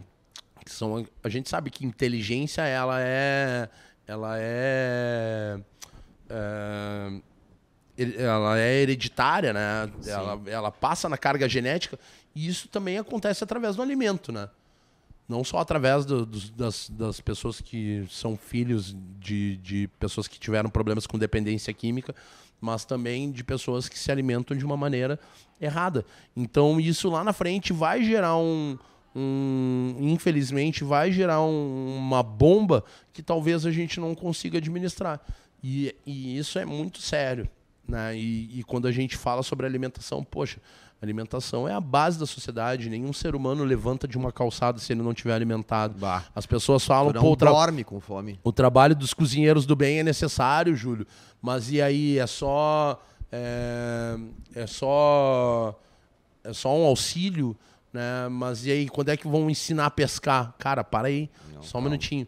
Que 0.63 0.71
são, 0.71 1.05
a 1.23 1.29
gente 1.29 1.49
sabe 1.49 1.69
que 1.69 1.85
inteligência 1.85 2.61
ela 2.63 3.01
é, 3.01 3.69
ela 4.07 4.35
é, 4.37 5.59
é 6.29 7.21
ela 8.17 8.59
é 8.59 8.81
hereditária, 8.81 9.53
né? 9.53 9.91
Ela, 10.07 10.41
ela 10.47 10.71
passa 10.71 11.07
na 11.07 11.17
carga 11.17 11.47
genética 11.47 11.99
e 12.33 12.47
isso 12.47 12.67
também 12.67 12.97
acontece 12.97 13.43
através 13.43 13.75
do 13.75 13.81
alimento, 13.81 14.31
né? 14.31 14.49
Não 15.27 15.43
só 15.43 15.59
através 15.59 16.05
do, 16.05 16.25
do, 16.25 16.51
das, 16.51 16.89
das 16.89 17.21
pessoas 17.21 17.61
que 17.61 18.05
são 18.09 18.35
filhos 18.35 18.95
de, 19.19 19.57
de 19.57 19.89
pessoas 19.99 20.27
que 20.27 20.39
tiveram 20.39 20.69
problemas 20.69 21.07
com 21.07 21.17
dependência 21.17 21.73
química, 21.73 22.13
mas 22.59 22.85
também 22.85 23.31
de 23.31 23.43
pessoas 23.43 23.89
que 23.89 23.97
se 23.97 24.11
alimentam 24.11 24.55
de 24.55 24.65
uma 24.65 24.77
maneira 24.77 25.19
errada. 25.59 26.05
Então 26.35 26.79
isso 26.79 27.09
lá 27.09 27.23
na 27.23 27.33
frente 27.33 27.73
vai 27.73 28.03
gerar 28.03 28.37
um, 28.37 28.77
um 29.15 29.95
infelizmente 30.01 30.83
vai 30.83 31.11
gerar 31.11 31.41
um, 31.41 31.97
uma 31.97 32.23
bomba 32.23 32.83
que 33.11 33.21
talvez 33.21 33.65
a 33.65 33.71
gente 33.71 33.99
não 33.99 34.15
consiga 34.15 34.57
administrar. 34.57 35.21
E, 35.63 35.95
e 36.05 36.37
isso 36.37 36.59
é 36.59 36.65
muito 36.65 37.01
sério. 37.01 37.49
Né? 37.87 38.17
E, 38.17 38.59
e, 38.59 38.63
quando 38.63 38.87
a 38.87 38.91
gente 38.91 39.17
fala 39.17 39.43
sobre 39.43 39.65
alimentação, 39.65 40.23
poxa, 40.23 40.59
alimentação 41.03 41.67
é 41.67 41.73
a 41.73 41.81
base 41.81 42.17
da 42.17 42.25
sociedade. 42.25 42.89
Nenhum 42.89 43.11
ser 43.11 43.35
humano 43.35 43.63
levanta 43.63 44.07
de 44.07 44.17
uma 44.17 44.31
calçada 44.31 44.79
se 44.79 44.93
ele 44.93 45.01
não 45.01 45.13
tiver 45.13 45.33
alimentado. 45.33 45.97
Bah. 45.99 46.23
As 46.33 46.45
pessoas 46.45 46.85
falam, 46.85 47.11
não 47.11 47.21
pô, 47.21 47.35
dorme 47.35 47.83
com 47.83 47.99
fome. 47.99 48.39
O 48.43 48.51
trabalho 48.51 48.95
dos 48.95 49.13
cozinheiros 49.13 49.65
do 49.65 49.75
bem 49.75 49.99
é 49.99 50.03
necessário, 50.03 50.75
Júlio. 50.75 51.05
Mas 51.41 51.69
e 51.71 51.81
aí 51.81 52.17
é 52.17 52.25
só 52.25 53.01
é, 53.31 54.17
é 54.55 54.65
só 54.65 55.77
é 56.43 56.53
só 56.53 56.75
um 56.75 56.85
auxílio, 56.85 57.55
né? 57.91 58.29
Mas 58.29 58.65
e 58.65 58.71
aí 58.71 58.89
quando 58.89 59.09
é 59.09 59.17
que 59.17 59.27
vão 59.27 59.49
ensinar 59.49 59.87
a 59.87 59.91
pescar? 59.91 60.55
Cara, 60.57 60.83
para 60.83 61.09
aí, 61.09 61.29
não, 61.53 61.61
só 61.61 61.67
um 61.67 61.81
calma. 61.81 61.89
minutinho. 61.89 62.27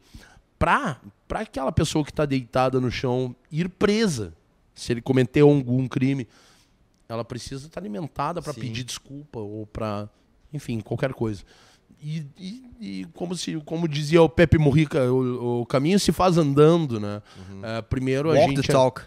Pra 0.60 0.98
para 1.28 1.40
aquela 1.40 1.72
pessoa 1.72 2.04
que 2.04 2.12
está 2.12 2.26
deitada 2.26 2.80
no 2.80 2.92
chão 2.92 3.36
ir 3.52 3.68
presa, 3.70 4.34
se 4.76 4.92
ele 4.94 5.02
cometeu 5.02 5.50
algum 5.50 5.88
crime, 5.88 6.28
ela 7.08 7.24
precisa 7.24 7.68
estar 7.68 7.80
alimentada 7.80 8.42
para 8.42 8.54
pedir 8.54 8.84
desculpa 8.84 9.40
ou 9.40 9.66
para, 9.66 10.10
enfim, 10.54 10.80
qualquer 10.80 11.14
coisa. 11.14 11.44
E, 12.02 12.26
e, 12.38 12.64
e, 12.80 13.08
como, 13.14 13.36
se, 13.36 13.56
como 13.66 13.88
dizia 13.88 14.22
o 14.22 14.30
Pepe 14.30 14.58
Murrica, 14.58 15.12
o, 15.12 15.62
o 15.62 15.66
caminho 15.66 16.00
se 16.00 16.12
faz 16.12 16.38
andando, 16.38 17.00
né? 17.00 17.22
Uhum. 17.50 17.66
É, 17.66 17.82
primeiro 17.82 18.30
Walk 18.30 18.44
a 18.44 18.48
gente. 18.48 18.68
The 18.68 18.74
talk. 18.74 19.02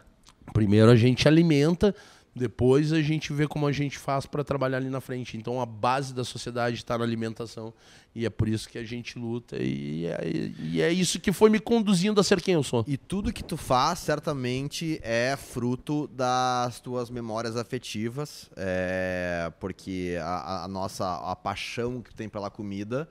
Primeiro 0.52 0.90
a 0.90 0.96
gente 0.96 1.28
alimenta 1.28 1.94
depois 2.38 2.92
a 2.92 3.03
gente 3.03 3.33
vê 3.33 3.46
como 3.46 3.66
a 3.66 3.72
gente 3.72 3.98
faz 3.98 4.24
para 4.24 4.42
trabalhar 4.42 4.79
ali 4.79 4.88
na 4.88 5.01
frente. 5.01 5.37
Então 5.37 5.61
a 5.61 5.66
base 5.66 6.14
da 6.14 6.24
sociedade 6.24 6.77
está 6.77 6.96
na 6.96 7.05
alimentação 7.05 7.74
e 8.14 8.24
é 8.24 8.31
por 8.31 8.48
isso 8.48 8.68
que 8.68 8.79
a 8.79 8.85
gente 8.85 9.18
luta 9.18 9.57
e 9.61 10.07
é, 10.07 10.20
e 10.61 10.81
é, 10.81 10.90
isso 10.90 11.20
que 11.20 11.33
foi 11.33 11.51
me 11.51 11.61
conduzindo 11.61 12.20
a 12.20 12.24
ser 12.24 12.40
quem 12.40 12.55
eu 12.55 12.62
sou. 12.62 12.85
E 12.87 12.96
tudo 12.96 13.33
que 13.33 13.44
tu 13.44 13.57
faz 13.57 13.98
certamente 13.98 14.98
é 15.03 15.37
fruto 15.37 16.07
das 16.09 16.81
tuas 16.81 17.11
memórias 17.11 17.57
afetivas, 17.57 18.48
é, 18.57 19.53
porque 19.61 20.16
a, 20.22 20.64
a 20.64 20.68
nossa 20.68 21.16
a 21.31 21.37
paixão 21.37 22.01
que 22.01 22.11
tu 22.11 22.16
tem 22.16 22.29
pela 22.29 22.51
comida, 22.51 23.09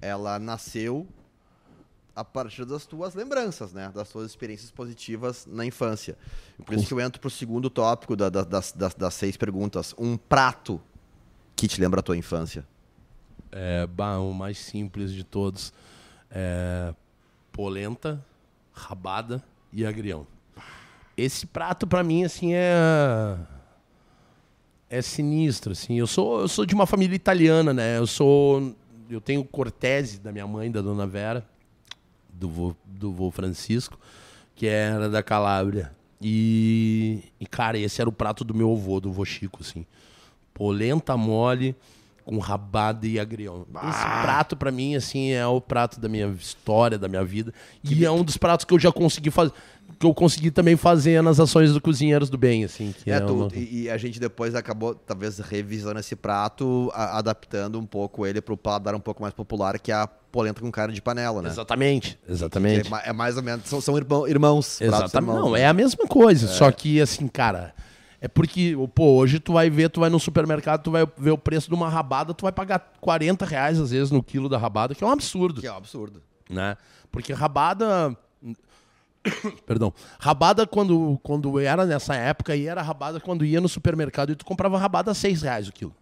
ela 0.00 0.38
nasceu 0.38 1.08
a 2.14 2.24
partir 2.24 2.64
das 2.64 2.84
tuas 2.84 3.14
lembranças, 3.14 3.72
né? 3.72 3.90
Das 3.94 4.08
tuas 4.10 4.30
experiências 4.30 4.70
positivas 4.70 5.46
na 5.46 5.64
infância. 5.64 6.16
Por 6.64 6.74
isso 6.74 6.86
que 6.86 6.92
eu 6.92 7.00
entro 7.00 7.20
pro 7.20 7.30
segundo 7.30 7.70
tópico 7.70 8.14
da, 8.14 8.28
da, 8.28 8.42
das, 8.42 8.72
das, 8.72 8.94
das, 8.94 9.14
seis 9.14 9.36
perguntas. 9.36 9.94
Um 9.98 10.16
prato 10.16 10.80
que 11.56 11.66
te 11.66 11.80
lembra 11.80 12.00
a 12.00 12.02
tua 12.02 12.16
infância. 12.16 12.66
É, 13.50 13.86
bah, 13.86 14.18
o 14.18 14.32
mais 14.32 14.58
simples 14.58 15.12
de 15.12 15.24
todos. 15.24 15.72
É, 16.30 16.94
polenta, 17.50 18.24
rabada 18.72 19.42
e 19.72 19.84
agrião. 19.86 20.26
Esse 21.16 21.46
prato 21.46 21.86
pra 21.86 22.02
mim 22.02 22.24
assim 22.24 22.54
é 22.54 23.36
é 24.88 25.00
sinistro 25.00 25.72
assim. 25.72 25.98
Eu 25.98 26.06
sou 26.06 26.40
eu 26.40 26.48
sou 26.48 26.66
de 26.66 26.74
uma 26.74 26.86
família 26.86 27.14
italiana, 27.14 27.72
né? 27.72 27.98
Eu 27.98 28.06
sou 28.06 28.74
eu 29.10 29.20
tenho 29.20 29.44
Cortese 29.44 30.18
da 30.18 30.32
minha 30.32 30.46
mãe, 30.46 30.70
da 30.70 30.80
dona 30.80 31.06
Vera, 31.06 31.46
do 32.32 32.48
vô, 32.48 32.76
do 32.84 33.12
vô 33.12 33.30
Francisco, 33.30 33.98
que 34.54 34.66
era 34.66 35.08
da 35.08 35.22
Calábria. 35.22 35.92
E, 36.20 37.24
e 37.40 37.46
cara, 37.46 37.78
esse 37.78 38.00
era 38.00 38.08
o 38.08 38.12
prato 38.12 38.44
do 38.44 38.54
meu 38.54 38.72
avô, 38.72 39.00
do 39.00 39.12
vô 39.12 39.24
Chico, 39.24 39.60
assim. 39.60 39.84
Polenta 40.54 41.16
mole 41.16 41.74
com 42.24 42.38
rabada 42.38 43.06
e 43.06 43.18
agrião. 43.18 43.66
Esse 43.88 44.02
prato 44.22 44.56
pra 44.56 44.70
mim 44.70 44.94
assim 44.94 45.32
é 45.32 45.46
o 45.46 45.60
prato 45.60 46.00
da 46.00 46.08
minha 46.08 46.28
história, 46.28 46.98
da 46.98 47.08
minha 47.08 47.24
vida, 47.24 47.52
e 47.82 48.04
é 48.04 48.10
um 48.10 48.22
dos 48.22 48.36
pratos 48.36 48.64
que 48.64 48.72
eu 48.72 48.78
já 48.78 48.92
consegui 48.92 49.30
fazer 49.30 49.52
que 50.02 50.06
eu 50.06 50.12
consegui 50.12 50.50
também 50.50 50.76
fazer 50.76 51.22
nas 51.22 51.38
ações 51.38 51.72
do 51.72 51.80
Cozinheiros 51.80 52.28
do 52.28 52.36
Bem, 52.36 52.64
assim. 52.64 52.92
Que 53.04 53.08
É, 53.10 53.14
é 53.14 53.20
tu- 53.20 53.34
uma- 53.34 53.48
e, 53.54 53.82
e 53.82 53.90
a 53.90 53.96
gente 53.96 54.18
depois 54.18 54.52
acabou, 54.56 54.96
talvez, 54.96 55.38
revisando 55.38 56.00
esse 56.00 56.16
prato, 56.16 56.90
a- 56.92 57.18
adaptando 57.18 57.78
um 57.78 57.86
pouco 57.86 58.26
ele 58.26 58.40
pro 58.40 58.56
paladar 58.56 58.96
um 58.96 59.00
pouco 59.00 59.22
mais 59.22 59.32
popular, 59.32 59.78
que 59.78 59.92
é 59.92 59.94
a 59.94 60.08
polenta 60.08 60.60
com 60.60 60.72
carne 60.72 60.92
de 60.92 61.00
panela, 61.00 61.40
né? 61.40 61.48
Exatamente, 61.50 62.18
Que 62.26 62.32
exatamente. 62.32 62.92
É, 62.92 63.10
é 63.10 63.12
mais 63.12 63.36
ou 63.36 63.44
menos, 63.44 63.64
são, 63.68 63.80
são 63.80 63.96
irmão- 63.96 64.26
irmãos. 64.26 64.80
Exatamente. 64.80 65.14
irmãos, 65.16 65.36
Não, 65.44 65.52
né? 65.52 65.60
é 65.60 65.66
a 65.68 65.72
mesma 65.72 66.04
coisa, 66.08 66.48
só 66.48 66.72
que 66.72 67.00
assim, 67.00 67.28
cara, 67.28 67.72
é 68.20 68.26
porque, 68.26 68.76
pô, 68.96 69.14
hoje 69.18 69.38
tu 69.38 69.52
vai 69.52 69.70
ver, 69.70 69.88
tu 69.88 70.00
vai 70.00 70.10
no 70.10 70.18
supermercado, 70.18 70.82
tu 70.82 70.90
vai 70.90 71.06
ver 71.16 71.30
o 71.30 71.38
preço 71.38 71.68
de 71.68 71.74
uma 71.76 71.88
rabada, 71.88 72.34
tu 72.34 72.42
vai 72.42 72.50
pagar 72.50 72.92
40 73.00 73.44
reais 73.46 73.78
às 73.78 73.92
vezes 73.92 74.10
no 74.10 74.20
quilo 74.20 74.48
da 74.48 74.58
rabada, 74.58 74.96
que 74.96 75.04
é 75.04 75.06
um 75.06 75.10
absurdo, 75.10 75.60
Que 75.60 75.68
é 75.68 75.72
um 75.72 75.76
absurdo. 75.76 76.20
né? 76.50 76.76
Porque 77.12 77.32
rabada... 77.32 78.16
Perdão. 79.66 79.92
Rabada, 80.18 80.66
quando, 80.66 81.18
quando 81.22 81.58
era 81.60 81.86
nessa 81.86 82.14
época, 82.14 82.56
e 82.56 82.66
era 82.66 82.82
rabada 82.82 83.20
quando 83.20 83.44
ia 83.44 83.60
no 83.60 83.68
supermercado 83.68 84.32
e 84.32 84.36
tu 84.36 84.44
comprava 84.44 84.78
rabada 84.78 85.10
a 85.10 85.14
6 85.14 85.42
reais 85.42 85.68
o 85.68 85.72
quilo. 85.72 85.94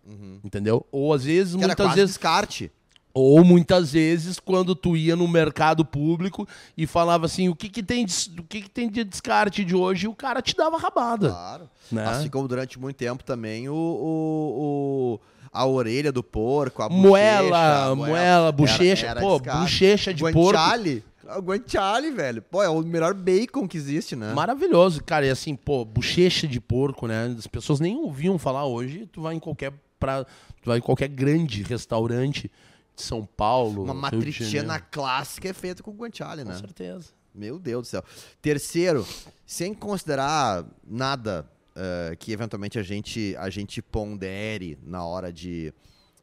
Entendeu? 0.45 0.85
Ou 0.91 1.13
às 1.13 1.25
vezes, 1.25 1.53
Uhum. 1.55 1.59
Que 1.61 1.65
era 1.65 1.71
muitas 1.73 1.87
quase 1.87 1.97
vezes. 2.01 2.11
descarte. 2.17 2.73
Ou 3.13 3.43
muitas 3.45 3.91
vezes, 3.93 4.39
quando 4.39 4.73
tu 4.75 4.97
ia 4.97 5.17
no 5.17 5.27
mercado 5.27 5.85
público 5.85 6.47
e 6.77 6.87
falava 6.87 7.27
assim, 7.27 7.49
o 7.49 7.57
que, 7.57 7.69
que, 7.69 7.83
tem, 7.83 8.07
de, 8.07 8.15
o 8.39 8.45
que, 8.45 8.63
que 8.63 8.71
tem 8.71 8.89
de 8.89 9.03
descarte 9.03 9.65
de 9.65 9.75
hoje, 9.75 10.05
e 10.07 10.09
o 10.09 10.15
cara 10.15 10.41
te 10.41 10.55
dava 10.55 10.79
rabada. 10.79 11.29
Claro. 11.31 11.69
Né? 11.91 12.07
Assim 12.07 12.29
como 12.31 12.47
durante 12.47 12.79
muito 12.79 12.97
tempo 12.97 13.25
também 13.25 13.69
o, 13.69 13.75
o- 13.75 15.15
o- 15.15 15.21
a 15.53 15.67
orelha 15.67 16.13
do 16.13 16.23
porco, 16.23 16.83
a 16.85 16.89
Moela, 16.89 17.51
bochecha, 17.51 17.91
a 17.91 17.95
moela, 17.97 18.53
bochecha. 18.53 19.07
Era- 19.07 19.21
era 19.21 19.29
Pô, 19.29 19.39
descarte. 19.41 19.61
bochecha 19.61 20.15
de 20.15 20.23
porco. 20.23 20.39
Guanciale. 20.53 21.05
O 21.09 21.10
guanciale, 21.39 22.11
velho. 22.11 22.43
Pô, 22.43 22.63
é 22.63 22.69
o 22.69 22.83
melhor 22.83 23.15
bacon 23.15 23.69
que 23.69 23.77
existe, 23.77 24.17
né? 24.17 24.33
Maravilhoso, 24.35 25.03
cara. 25.05 25.27
E 25.27 25.31
assim, 25.31 25.55
pô, 25.55 25.85
bochecha 25.85 26.47
de 26.47 26.61
porco, 26.61 27.07
né? 27.07 27.35
As 27.39 27.47
pessoas 27.47 27.81
nem 27.81 27.97
ouviam 27.97 28.39
falar 28.39 28.67
hoje. 28.67 29.07
Tu 29.13 29.21
vai 29.21 29.35
em 29.35 29.39
qualquer 29.39 29.73
pra, 29.99 30.25
tu 30.25 30.67
vai 30.67 30.79
em 30.79 30.83
qualquer 30.83 31.09
grande 31.09 31.63
restaurante 31.63 32.51
de 32.97 33.03
São 33.03 33.25
Paulo. 33.25 33.85
Uma 33.85 33.95
matriciana 33.95 34.81
clássica 34.81 35.49
é 35.49 35.53
feita 35.53 35.83
com 35.83 35.93
guanciale, 35.93 36.43
Com 36.43 36.49
né? 36.51 36.59
certeza. 36.59 37.09
Meu 37.35 37.59
Deus 37.59 37.83
do 37.83 37.91
céu. 37.91 38.05
Terceiro, 38.43 39.07
sem 39.47 39.73
considerar 39.73 40.65
nada 40.85 41.49
eh, 41.77 42.17
que 42.19 42.33
eventualmente 42.33 42.79
a 42.79 42.83
gente, 42.83 43.37
a 43.39 43.49
gente 43.49 43.81
pondere 43.81 44.77
na 44.83 45.05
hora 45.05 45.33
de 45.33 45.73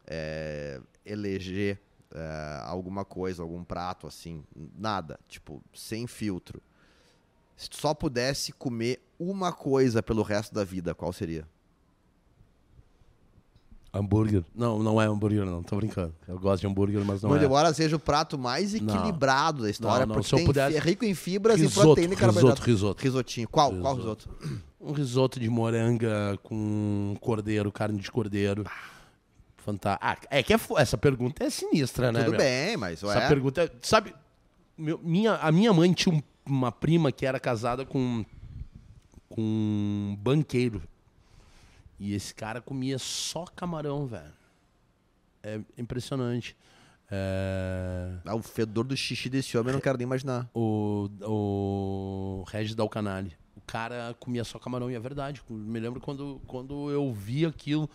eh, 0.05 0.81
eleger 1.05 1.79
eh, 2.13 2.61
alguma 2.65 3.03
coisa, 3.05 3.41
algum 3.43 3.63
prato 3.63 4.07
assim, 4.07 4.43
nada, 4.77 5.19
tipo, 5.27 5.61
sem 5.73 6.07
filtro. 6.07 6.61
Se 7.55 7.69
tu 7.69 7.77
só 7.77 7.93
pudesse 7.93 8.51
comer 8.51 9.01
uma 9.19 9.51
coisa 9.51 10.01
pelo 10.03 10.21
resto 10.21 10.53
da 10.53 10.63
vida, 10.63 10.93
qual 10.93 11.11
seria? 11.11 11.47
Hambúrguer. 13.93 14.43
Não, 14.53 14.83
não 14.83 15.01
é 15.01 15.05
hambúrguer, 15.07 15.43
não. 15.45 15.63
Tô 15.63 15.75
brincando. 15.77 16.13
Eu 16.27 16.37
gosto 16.37 16.61
de 16.61 16.67
hambúrguer, 16.67 17.03
mas 17.03 17.21
não 17.21 17.29
Muito 17.29 17.41
é. 17.41 17.45
embora 17.45 17.73
seja 17.73 17.95
o 17.95 17.99
prato 17.99 18.37
mais 18.37 18.73
Não. 18.79 18.93
equilibrado 18.95 19.63
da 19.63 19.69
história, 19.71 20.05
Não, 20.05 20.07
não, 20.09 20.15
porque 20.15 20.27
se 20.27 20.35
eu 20.35 20.37
tem 20.37 20.45
pudesse- 20.45 20.75
é 20.77 20.79
rico 20.79 21.03
em 21.05 21.15
fibras 21.15 21.57
e 21.57 21.63
Risoto, 21.63 21.87
proteína 21.87 22.13
e 22.13 22.17
carboidrato. 22.17 22.61
risoto, 22.61 22.69
risoto. 22.69 23.03
Risotinho. 23.03 23.47
Qual? 23.49 23.71
Qual 23.75 23.95
Risoto. 23.95 24.29
risoto? 24.39 24.61
Um 24.79 24.91
risoto 24.91 25.39
de 25.39 25.49
moranga 25.49 26.37
com 26.43 27.15
cordeiro, 27.21 27.71
carne 27.71 27.99
de 27.99 28.11
cordeiro. 28.11 28.65
Fantástico. 29.67 29.99
Ah, 30.01 30.17
é 30.37 30.41
que 30.41 30.53
é 30.53 30.57
essa 30.77 30.97
pergunta 30.97 31.43
é 31.43 31.49
sinistra, 31.49 32.09
né? 32.09 32.19
Tudo 32.21 32.31
meu? 32.31 32.39
bem, 32.39 32.77
mas 32.77 33.03
Essa 33.03 33.07
ué, 33.19 33.27
pergunta 33.27 33.63
é. 33.63 33.71
Sabe, 33.81 34.15
meu- 34.77 34.97
minha, 35.03 35.33
a 35.35 35.51
minha 35.51 35.73
mãe 35.73 35.91
tinha 35.91 36.15
um- 36.15 36.23
uma 36.45 36.71
prima 36.71 37.11
que 37.11 37.25
era 37.25 37.37
casada 37.37 37.85
com, 37.85 38.23
com 39.27 39.41
um 39.41 40.15
banqueiro. 40.17 40.81
E 41.99 42.13
esse 42.13 42.33
cara 42.33 42.61
comia 42.61 42.97
só 42.97 43.43
camarão, 43.43 44.07
velho. 44.07 44.31
É 45.43 45.59
impressionante. 45.77 46.55
É, 47.11 48.13
Ah, 48.25 48.35
o 48.35 48.41
fedor 48.41 48.85
do 48.85 48.95
xixi 48.95 49.27
desse 49.29 49.57
homem 49.57 49.71
eu 49.71 49.73
não 49.73 49.81
quero 49.81 49.97
nem 49.97 50.05
imaginar. 50.05 50.49
o, 50.53 51.09
o 51.23 52.43
Regis 52.47 52.73
Dalcanali. 52.73 53.35
O 53.55 53.61
cara 53.67 54.15
comia 54.17 54.45
só 54.45 54.57
camarão, 54.59 54.89
e 54.89 54.95
é 54.95 54.99
verdade. 54.99 55.41
Me 55.49 55.77
lembro 55.79 55.99
quando, 55.99 56.41
quando 56.47 56.89
eu 56.89 57.11
vi 57.11 57.45
aquilo. 57.45 57.89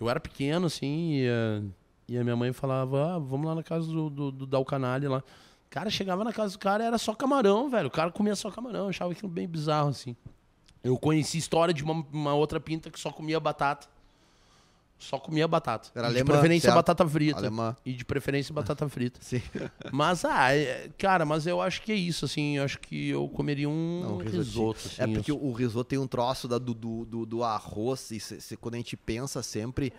Eu 0.00 0.08
era 0.10 0.18
pequeno, 0.18 0.66
assim, 0.66 1.12
e, 1.12 1.26
eh, 1.26 1.62
e 2.08 2.18
a 2.18 2.24
minha 2.24 2.36
mãe 2.36 2.52
falava: 2.52 3.14
ah, 3.14 3.18
vamos 3.18 3.46
lá 3.46 3.54
na 3.54 3.62
casa 3.62 3.86
do, 3.86 4.10
do, 4.10 4.32
do 4.32 4.46
Dalcanali 4.46 5.08
lá. 5.08 5.22
Cara, 5.70 5.90
chegava 5.90 6.22
na 6.22 6.32
casa 6.32 6.52
do 6.52 6.58
cara, 6.58 6.84
era 6.84 6.98
só 6.98 7.14
camarão, 7.14 7.68
velho. 7.68 7.88
O 7.88 7.90
cara 7.90 8.10
comia 8.10 8.36
só 8.36 8.50
camarão. 8.50 8.88
Achava 8.88 9.12
aquilo 9.12 9.28
bem 9.28 9.48
bizarro, 9.48 9.88
assim. 9.88 10.14
Eu 10.84 10.96
conheci 10.96 11.38
história 11.38 11.74
de 11.74 11.82
uma, 11.82 12.06
uma 12.12 12.34
outra 12.34 12.60
pinta 12.60 12.90
que 12.90 13.00
só 13.00 13.10
comia 13.10 13.40
batata. 13.40 13.88
Só 15.04 15.18
comia 15.18 15.46
batata. 15.46 15.90
Era 15.94 16.08
E 16.08 16.10
de 16.10 16.16
alemã, 16.16 16.32
preferência 16.32 16.66
certo? 16.68 16.76
batata 16.76 17.06
frita. 17.08 17.38
Alemã. 17.38 17.76
E 17.84 17.92
de 17.92 18.04
preferência 18.04 18.54
batata 18.54 18.88
frita. 18.88 19.18
Sim. 19.22 19.42
Mas, 19.92 20.24
ah, 20.24 20.54
é- 20.54 20.88
cara, 20.98 21.24
mas 21.24 21.46
eu 21.46 21.60
acho 21.60 21.82
que 21.82 21.92
é 21.92 21.94
isso, 21.94 22.24
assim. 22.24 22.56
Eu 22.56 22.64
acho 22.64 22.78
que 22.80 23.08
eu 23.10 23.28
comeria 23.28 23.68
um 23.68 24.00
Não, 24.02 24.16
risoto, 24.18 24.80
assim. 24.86 25.02
é 25.02 25.06
porque 25.06 25.30
eu- 25.30 25.42
o 25.42 25.52
risoto 25.52 25.84
tem 25.84 25.98
um 25.98 26.06
troço 26.06 26.48
da- 26.48 26.58
do, 26.58 26.72
do, 26.74 27.26
do, 27.26 27.44
arroz, 27.44 28.10
e 28.10 28.18
se- 28.18 28.40
se- 28.40 28.56
quando 28.56 28.74
a 28.74 28.78
gente 28.78 28.96
pensa 28.96 29.42
sempre 29.42 29.92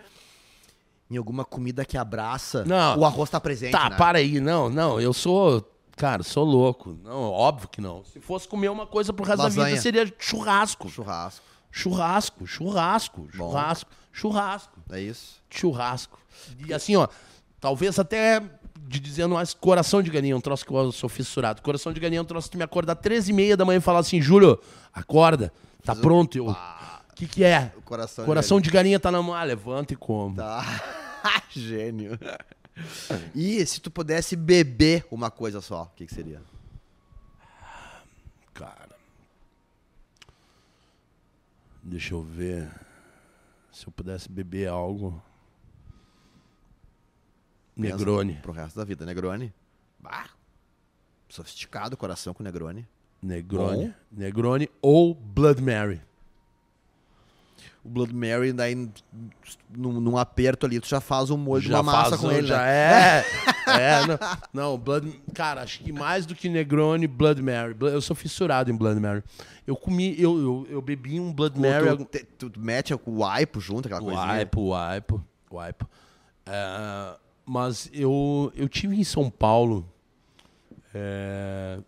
em 1.10 1.16
alguma 1.16 1.44
comida 1.44 1.84
que 1.84 1.96
abraça, 1.96 2.64
Não. 2.64 2.98
o 2.98 3.04
arroz 3.04 3.30
tá 3.30 3.40
presente, 3.40 3.72
Tá, 3.72 3.90
né? 3.90 3.96
para 3.96 4.18
aí. 4.18 4.40
Não, 4.40 4.68
não, 4.68 5.00
eu 5.00 5.12
sou... 5.12 5.72
Cara, 5.96 6.22
sou 6.22 6.44
louco. 6.44 6.94
Não, 7.02 7.30
óbvio 7.30 7.68
que 7.68 7.80
não. 7.80 8.04
Se 8.04 8.20
fosse 8.20 8.46
comer 8.46 8.68
uma 8.68 8.86
coisa 8.86 9.12
pro 9.14 9.24
resto 9.24 9.38
da 9.38 9.44
Lasanha. 9.44 9.68
vida, 9.68 9.80
seria 9.80 10.14
churrasco. 10.18 10.90
Churrasco, 10.90 11.42
Churrasco, 11.70 12.46
churrasco, 12.46 13.20
Bom. 13.22 13.50
churrasco, 13.50 13.90
churrasco, 14.16 14.78
é 14.90 15.00
isso? 15.00 15.42
churrasco. 15.50 16.18
E 16.66 16.72
assim, 16.72 16.96
ó, 16.96 17.06
talvez 17.60 17.98
até 17.98 18.42
de 18.88 19.00
dizendo 19.00 19.34
mais 19.34 19.52
coração 19.52 20.02
de 20.02 20.10
galinha, 20.10 20.36
um 20.36 20.40
troço 20.40 20.64
que 20.64 20.72
eu 20.72 20.92
sou 20.92 21.08
fissurado. 21.08 21.60
Coração 21.60 21.92
de 21.92 22.00
galinha 22.00 22.20
é 22.20 22.22
um 22.22 22.26
troço 22.26 22.48
que 22.48 22.52
tu 22.52 22.58
me 22.58 22.64
acordar 22.64 22.94
às 22.94 23.00
13 23.00 23.30
e 23.30 23.34
meia 23.34 23.56
da 23.56 23.64
manhã 23.64 23.78
e 23.78 23.80
falar 23.80 23.98
assim, 23.98 24.20
Júlio, 24.20 24.58
acorda, 24.92 25.52
tá 25.84 25.94
pronto. 25.94 26.38
Eu, 26.38 26.48
o 26.48 26.56
que 27.14 27.26
que 27.26 27.44
é? 27.44 27.72
O 27.76 27.82
coração, 27.82 28.24
de 28.24 28.26
Coração 28.26 28.60
de 28.60 28.70
galinha 28.70 29.00
tá 29.00 29.10
na 29.10 29.20
mão. 29.20 29.34
Ah, 29.34 29.42
levanta 29.42 29.92
e 29.92 29.96
come. 29.96 30.36
Tá. 30.36 30.64
Gênio. 31.50 32.18
E 33.34 33.64
se 33.66 33.80
tu 33.80 33.90
pudesse 33.90 34.36
beber 34.36 35.06
uma 35.10 35.30
coisa 35.30 35.60
só, 35.60 35.84
o 35.84 35.96
que, 35.96 36.06
que 36.06 36.14
seria? 36.14 36.42
Cara. 38.54 38.96
Deixa 41.82 42.14
eu 42.14 42.22
ver. 42.22 42.85
Se 43.76 43.86
eu 43.86 43.92
pudesse 43.92 44.26
beber 44.30 44.68
algo. 44.70 45.22
Pensa 47.78 47.94
Negroni. 47.98 48.34
Pro 48.36 48.50
resto 48.50 48.74
da 48.78 48.84
vida. 48.86 49.04
Negroni. 49.04 49.52
Bah. 50.00 50.30
Sofisticado 51.28 51.94
coração 51.94 52.32
com 52.32 52.42
Negroni. 52.42 52.88
Negroni. 53.22 53.88
Bom. 53.88 53.94
Negroni 54.10 54.70
ou 54.80 55.14
Blood 55.14 55.60
Mary. 55.60 56.00
O 57.84 57.88
Blood 57.90 58.14
Mary, 58.14 58.50
daí 58.54 58.74
num, 59.68 60.00
num 60.00 60.16
aperto 60.16 60.64
ali, 60.64 60.80
tu 60.80 60.88
já 60.88 61.00
faz 61.02 61.28
um 61.28 61.36
molho 61.36 61.60
de 61.62 61.68
Já 61.68 61.82
uma 61.82 61.92
massa 61.92 62.16
com 62.16 62.28
o- 62.28 62.32
ele, 62.32 62.46
já 62.46 62.56
né? 62.62 63.18
é. 63.18 63.24
é, 63.66 64.06
não, 64.06 64.18
não, 64.52 64.78
Blood, 64.78 65.20
cara, 65.34 65.62
acho 65.62 65.80
que 65.80 65.92
mais 65.92 66.26
do 66.26 66.34
que 66.34 66.48
Negroni, 66.48 67.06
Blood 67.06 67.42
Mary. 67.42 67.76
Eu 67.80 68.00
sou 68.00 68.14
fissurado 68.14 68.70
em 68.70 68.76
Blood 68.76 69.00
Mary. 69.00 69.22
Eu 69.66 69.76
comi, 69.76 70.14
eu, 70.20 70.38
eu, 70.38 70.66
eu 70.70 70.82
bebi 70.82 71.18
um 71.18 71.32
Blood 71.32 71.58
Mary. 71.58 71.96
Tu, 71.96 72.04
te- 72.04 72.24
tu, 72.24 72.52
mete 72.58 72.94
o 73.04 73.24
aipo 73.24 73.60
junto, 73.60 73.86
aquela 73.86 74.00
coisinha. 74.00 74.38
Wipe, 74.38 74.58
wipe, 74.58 75.24
wipe. 75.50 75.84
É, 76.46 77.16
mas 77.44 77.90
eu, 77.92 78.52
eu 78.54 78.68
tive 78.68 78.96
em 78.96 79.04
São 79.04 79.28
Paulo 79.28 79.88
é, 80.94 81.78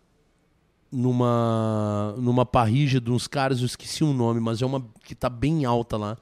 numa 0.91 2.13
numa 2.17 2.45
parrilla 2.45 2.99
de 2.99 3.11
uns 3.11 3.27
caras, 3.27 3.59
eu 3.59 3.65
esqueci 3.65 4.03
o 4.03 4.13
nome, 4.13 4.39
mas 4.39 4.61
é 4.61 4.65
uma 4.65 4.85
que 5.03 5.15
tá 5.15 5.29
bem 5.29 5.65
alta 5.65 5.97
lá. 5.97 6.17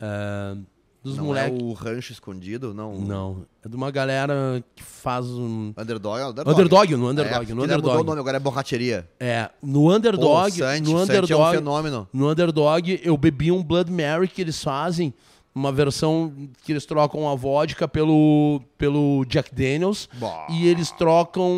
É, 0.00 0.56
dos 1.02 1.16
não 1.16 1.26
moleques. 1.26 1.58
é 1.60 1.62
o 1.62 1.72
rancho 1.72 2.12
escondido, 2.12 2.74
não. 2.74 2.98
Não, 2.98 3.46
é 3.64 3.68
de 3.68 3.76
uma 3.76 3.90
galera 3.90 4.62
que 4.74 4.82
faz 4.82 5.26
um. 5.26 5.72
Underdog, 5.78 6.20
é 6.20 6.26
underdog. 6.26 6.50
Underdog, 6.54 6.96
no 6.96 7.08
É, 7.08 7.10
underdog, 7.12 7.46
que 7.46 7.54
no 7.54 7.66
daí 7.66 7.76
mudou 7.76 7.90
o 7.90 7.94
underdog. 7.94 8.06
nome, 8.06 8.20
agora 8.20 8.36
é 8.36 8.40
borracheria. 8.40 9.08
É, 9.20 9.50
no 9.62 9.82
Pô, 9.82 9.94
underdog, 9.94 10.48
o 10.52 10.64
Santi, 10.64 10.82
no 10.82 10.98
Santi 11.06 11.10
é 11.10 11.14
um 11.14 11.18
underdog, 11.18 11.54
fenômeno. 11.56 12.08
no 12.12 12.30
underdog, 12.30 13.00
eu 13.02 13.16
bebi 13.16 13.50
um 13.52 13.62
Blood 13.62 13.90
Mary 13.90 14.28
que 14.28 14.40
eles 14.40 14.62
fazem, 14.62 15.14
uma 15.54 15.72
versão 15.72 16.32
que 16.64 16.72
eles 16.72 16.84
trocam 16.84 17.28
a 17.28 17.34
vodka 17.34 17.88
pelo, 17.88 18.60
pelo 18.76 19.24
Jack 19.26 19.54
Daniels 19.54 20.08
Bah. 20.14 20.46
e 20.50 20.66
eles 20.68 20.90
trocam 20.90 21.50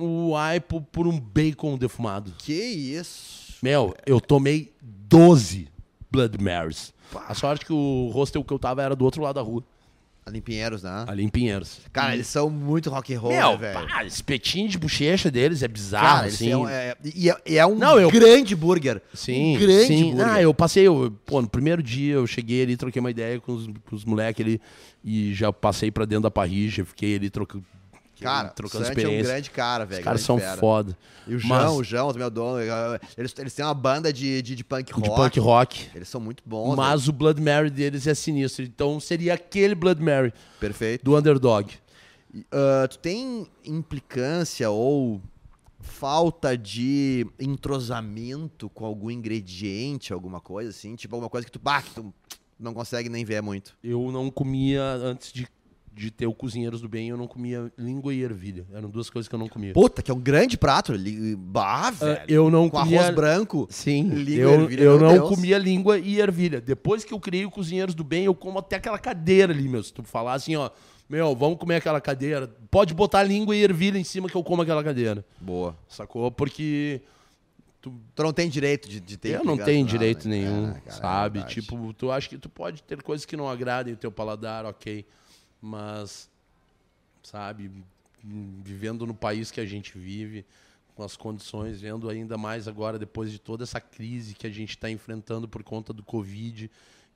o 0.00 0.34
aipo 0.36 0.80
por 0.80 1.06
um 1.06 1.18
bacon 1.20 1.76
defumado. 1.76 2.32
Que 2.38 2.52
isso? 2.54 3.54
Meu, 3.62 3.94
eu 4.06 4.20
tomei 4.20 4.72
12 4.82 5.68
Blood 6.10 6.42
Marys. 6.42 6.92
A 7.26 7.34
sorte 7.34 7.64
que 7.64 7.72
o 7.72 8.10
hostel 8.12 8.42
que 8.44 8.52
eu 8.52 8.58
tava 8.58 8.82
era 8.82 8.94
do 8.96 9.04
outro 9.04 9.22
lado 9.22 9.34
da 9.36 9.42
rua, 9.42 9.62
Ali 10.24 10.38
em 10.38 10.40
Pinheiros, 10.40 10.84
né? 10.84 11.04
ali 11.08 11.24
em 11.24 11.28
Pinheiros. 11.28 11.80
Cara, 11.92 12.14
eles 12.14 12.28
são 12.28 12.48
muito 12.48 12.88
rock 12.88 13.12
and 13.12 13.18
roll, 13.18 13.32
Meu, 13.32 13.50
né, 13.52 13.56
velho? 13.56 13.88
pá, 13.88 14.04
esse 14.04 14.22
petinho 14.22 14.68
de 14.68 14.78
bochecha 14.78 15.32
deles 15.32 15.64
é 15.64 15.68
bizarro, 15.68 16.06
Cara, 16.06 16.26
assim. 16.28 16.48
são, 16.50 16.68
é, 16.68 16.94
e 17.12 17.28
é, 17.28 17.36
é 17.56 17.66
um 17.66 17.74
Não, 17.74 17.98
eu- 17.98 18.08
grande 18.08 18.54
burger. 18.54 19.02
Sim, 19.12 19.56
um 19.56 19.60
grande 19.60 19.86
sim. 19.88 20.10
burger. 20.12 20.28
Ah, 20.28 20.40
eu 20.40 20.54
passei, 20.54 20.86
eu, 20.86 21.12
pô, 21.26 21.42
no 21.42 21.48
primeiro 21.48 21.82
dia 21.82 22.14
eu 22.14 22.26
cheguei 22.28 22.62
ali, 22.62 22.76
troquei 22.76 23.00
uma 23.00 23.10
ideia 23.10 23.40
com 23.40 23.52
os, 23.52 23.66
com 23.66 23.96
os 23.96 24.04
moleques 24.04 24.46
ali 24.46 24.60
e 25.04 25.34
já 25.34 25.52
passei 25.52 25.90
pra 25.90 26.04
dentro 26.04 26.22
da 26.22 26.30
parrilla, 26.30 26.84
fiquei 26.84 27.16
ali 27.16 27.28
trocando, 27.28 27.64
Cara, 28.22 28.48
trocando 28.48 28.84
Santi 28.84 28.96
é 28.96 28.98
um 28.98 29.00
experiência. 29.02 29.32
grande 29.32 29.50
cara, 29.50 29.84
velho. 29.84 30.00
Os 30.00 30.04
caras 30.04 30.20
são 30.22 30.38
fera. 30.38 30.56
foda. 30.56 30.96
E 31.26 31.34
o 31.34 31.38
João, 31.38 31.48
Mas- 31.62 31.72
o 31.72 31.84
João 31.84 32.12
também 32.12 32.26
é 32.26 32.30
dono. 32.30 32.58
Eles, 33.16 33.34
eles 33.38 33.54
têm 33.54 33.64
uma 33.64 33.74
banda 33.74 34.12
de, 34.12 34.42
de, 34.42 34.54
de 34.56 34.64
punk 34.64 34.92
rock. 34.92 35.08
De 35.08 35.14
punk 35.14 35.40
rock. 35.40 35.90
Eles 35.94 36.08
são 36.08 36.20
muito 36.20 36.42
bons. 36.46 36.74
Mas 36.76 37.06
o 37.08 37.12
Blood 37.12 37.40
Mary 37.40 37.70
deles 37.70 38.06
é 38.06 38.14
sinistro. 38.14 38.64
Então 38.64 38.98
seria 38.98 39.34
aquele 39.34 39.74
Blood 39.74 40.02
Mary. 40.02 40.32
Perfeito. 40.58 41.04
do 41.04 41.16
Underdog. 41.16 41.72
Ah, 42.50 42.86
tu 42.88 42.98
tem 42.98 43.46
implicância 43.64 44.70
ou 44.70 45.20
falta 45.80 46.56
de 46.56 47.26
entrosamento 47.38 48.68
com 48.70 48.84
algum 48.86 49.10
ingrediente, 49.10 50.12
alguma 50.12 50.40
coisa 50.40 50.70
assim? 50.70 50.94
Tipo, 50.96 51.16
alguma 51.16 51.28
coisa 51.30 51.44
que 51.46 51.52
tu, 51.52 51.58
bah, 51.58 51.82
que 51.82 51.90
tu 51.90 52.12
não 52.58 52.72
consegue 52.72 53.08
nem 53.08 53.24
ver 53.24 53.42
muito. 53.42 53.76
Eu 53.82 54.10
não 54.12 54.30
comia, 54.30 54.82
antes 54.82 55.32
de, 55.32 55.46
de 55.94 56.10
ter 56.10 56.26
o 56.26 56.32
Cozinheiros 56.32 56.80
do 56.80 56.88
Bem, 56.88 57.08
eu 57.10 57.16
não 57.16 57.26
comia 57.26 57.70
língua 57.76 58.14
e 58.14 58.22
ervilha. 58.22 58.64
Eram 58.72 58.88
duas 58.88 59.10
coisas 59.10 59.28
que 59.28 59.34
eu 59.34 59.38
não 59.38 59.48
comia. 59.48 59.72
Puta, 59.74 60.00
que 60.02 60.10
é 60.10 60.14
um 60.14 60.20
grande 60.20 60.56
prato. 60.56 60.92
li- 60.92 61.36
Bah, 61.36 61.88
Ah, 61.88 61.90
velho. 61.90 62.24
eu 62.28 62.50
não 62.50 62.70
com 62.70 62.78
comia... 62.78 63.00
arroz 63.00 63.14
branco. 63.14 63.66
Sim, 63.70 64.04
Língua 64.08 64.30
e 64.32 64.38
eu, 64.38 64.50
ervilha, 64.62 64.82
eu 64.82 64.98
não 64.98 65.12
Deus. 65.12 65.28
comia 65.28 65.58
língua 65.58 65.98
e 65.98 66.18
ervilha. 66.20 66.60
Depois 66.60 67.04
que 67.04 67.12
eu 67.12 67.20
criei 67.20 67.44
o 67.44 67.50
Cozinheiros 67.50 67.94
do 67.94 68.02
Bem, 68.04 68.24
eu 68.24 68.34
como 68.34 68.58
até 68.58 68.76
aquela 68.76 68.98
cadeira 68.98 69.52
ali, 69.52 69.68
meu. 69.68 69.82
Se 69.82 69.92
tu 69.92 70.02
falar 70.02 70.32
assim, 70.34 70.56
ó, 70.56 70.70
meu, 71.10 71.36
vamos 71.36 71.58
comer 71.58 71.76
aquela 71.76 72.00
cadeira, 72.00 72.48
pode 72.70 72.94
botar 72.94 73.22
língua 73.22 73.54
e 73.54 73.62
ervilha 73.62 73.98
em 73.98 74.04
cima 74.04 74.28
que 74.30 74.34
eu 74.34 74.42
como 74.42 74.62
aquela 74.62 74.82
cadeira. 74.82 75.22
Boa. 75.40 75.76
Sacou? 75.88 76.30
Porque 76.30 77.02
Tu 77.82 77.92
não 78.16 78.32
tem 78.32 78.48
direito 78.48 78.88
de, 78.88 79.00
de 79.00 79.16
ter 79.16 79.30
eu 79.40 79.44
não 79.44 79.56
tenho 79.58 79.80
nada, 79.84 79.90
direito 79.90 80.28
né? 80.28 80.36
nenhum, 80.36 80.68
É, 80.68 80.72
cara, 80.74 80.82
é 80.86 80.90
sabe? 80.92 81.38
verdade. 81.40 81.60
tipo, 81.60 81.92
tu 81.94 82.12
acha 82.12 82.28
que 82.28 82.38
tu 82.38 82.48
pode 82.48 82.80
ter 82.84 83.02
coisas 83.02 83.26
que 83.26 83.36
não 83.36 83.48
agradem 83.50 83.92
o 83.94 83.96
teu 83.96 84.12
paladar, 84.12 84.64
ok. 84.64 85.04
Mas, 85.62 86.28
sabe, 87.22 87.70
vivendo 88.64 89.06
no 89.06 89.14
país 89.14 89.50
que 89.52 89.60
a 89.60 89.64
gente 89.64 89.96
vive, 89.96 90.44
com 90.96 91.04
as 91.04 91.16
condições, 91.16 91.80
vendo 91.80 92.08
ainda 92.10 92.36
mais 92.36 92.66
agora, 92.66 92.98
depois 92.98 93.30
de 93.30 93.38
toda 93.38 93.62
essa 93.62 93.80
crise 93.80 94.34
que 94.34 94.46
a 94.46 94.50
gente 94.50 94.70
está 94.70 94.90
enfrentando 94.90 95.48
por 95.48 95.62
conta 95.62 95.92
do 95.92 96.02
Covid, 96.02 96.68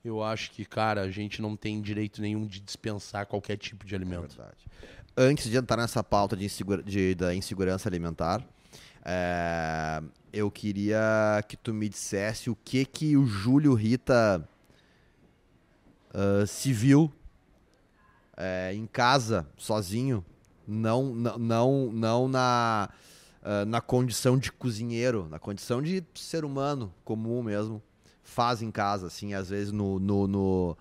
eu 0.03 0.23
acho 0.23 0.51
que, 0.51 0.63
cara, 0.63 1.01
a 1.01 1.11
gente 1.11 1.41
não 1.41 1.55
tem 1.57 1.81
direito 1.81 2.21
nenhum 2.21 2.47
de 2.47 2.59
dispensar 2.61 3.25
qualquer 3.25 3.57
tipo 3.57 3.85
de 3.85 3.93
alimento. 3.93 4.35
Verdade. 4.37 4.65
Antes 5.15 5.49
de 5.49 5.57
entrar 5.57 5.77
nessa 5.77 6.03
pauta 6.03 6.37
de 6.37 6.45
insegura- 6.45 6.81
de- 6.81 7.13
da 7.15 7.35
insegurança 7.35 7.89
alimentar, 7.89 8.43
é, 9.03 10.01
eu 10.31 10.49
queria 10.49 11.43
que 11.47 11.57
tu 11.57 11.73
me 11.73 11.89
dissesse 11.89 12.49
o 12.49 12.55
que 12.55 12.85
que 12.85 13.17
o 13.17 13.25
Júlio 13.25 13.73
Rita 13.73 14.47
ah, 16.13 16.45
se 16.47 16.71
viu 16.73 17.11
é, 18.37 18.73
em 18.73 18.85
casa, 18.85 19.47
sozinho, 19.57 20.23
não, 20.67 21.05
não, 21.13 21.37
não, 21.37 21.91
não 21.91 22.27
na, 22.27 22.89
ah, 23.43 23.65
na 23.65 23.81
condição 23.81 24.37
de 24.37 24.51
cozinheiro, 24.51 25.27
na 25.29 25.39
condição 25.39 25.81
de 25.81 26.03
ser 26.13 26.45
humano 26.45 26.93
comum 27.03 27.41
mesmo, 27.41 27.81
faz 28.23 28.61
em 28.61 28.69
casa, 28.69 29.07
assim, 29.07 29.33
às 29.33 29.49
vezes 29.49 29.71
no, 29.71 29.99
no, 29.99 30.27
no- 30.27 30.77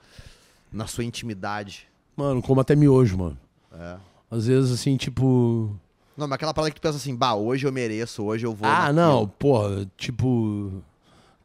na 0.73 0.87
sua 0.87 1.05
intimidade. 1.05 1.89
Mano, 2.17 2.43
como 2.43 2.61
até 2.61 2.75
miojo, 2.75 3.17
mano. 3.17 3.39
É. 3.73 3.97
Às 4.31 4.47
vezes, 4.47 4.73
assim, 4.73 4.97
tipo. 4.97 5.71
Não, 6.17 6.27
mas 6.27 6.33
aquela 6.33 6.53
parada 6.53 6.71
que 6.73 6.81
tu 6.81 6.83
pensa 6.83 6.97
assim, 6.97 7.15
bah, 7.15 7.35
hoje 7.35 7.67
eu 7.67 7.73
mereço, 7.73 8.25
hoje 8.25 8.45
eu 8.47 8.55
vou. 8.55 8.69
Ah, 8.69 8.93
naquilo. 8.93 8.95
não, 9.21 9.29
porra, 9.29 9.89
tipo. 9.97 10.83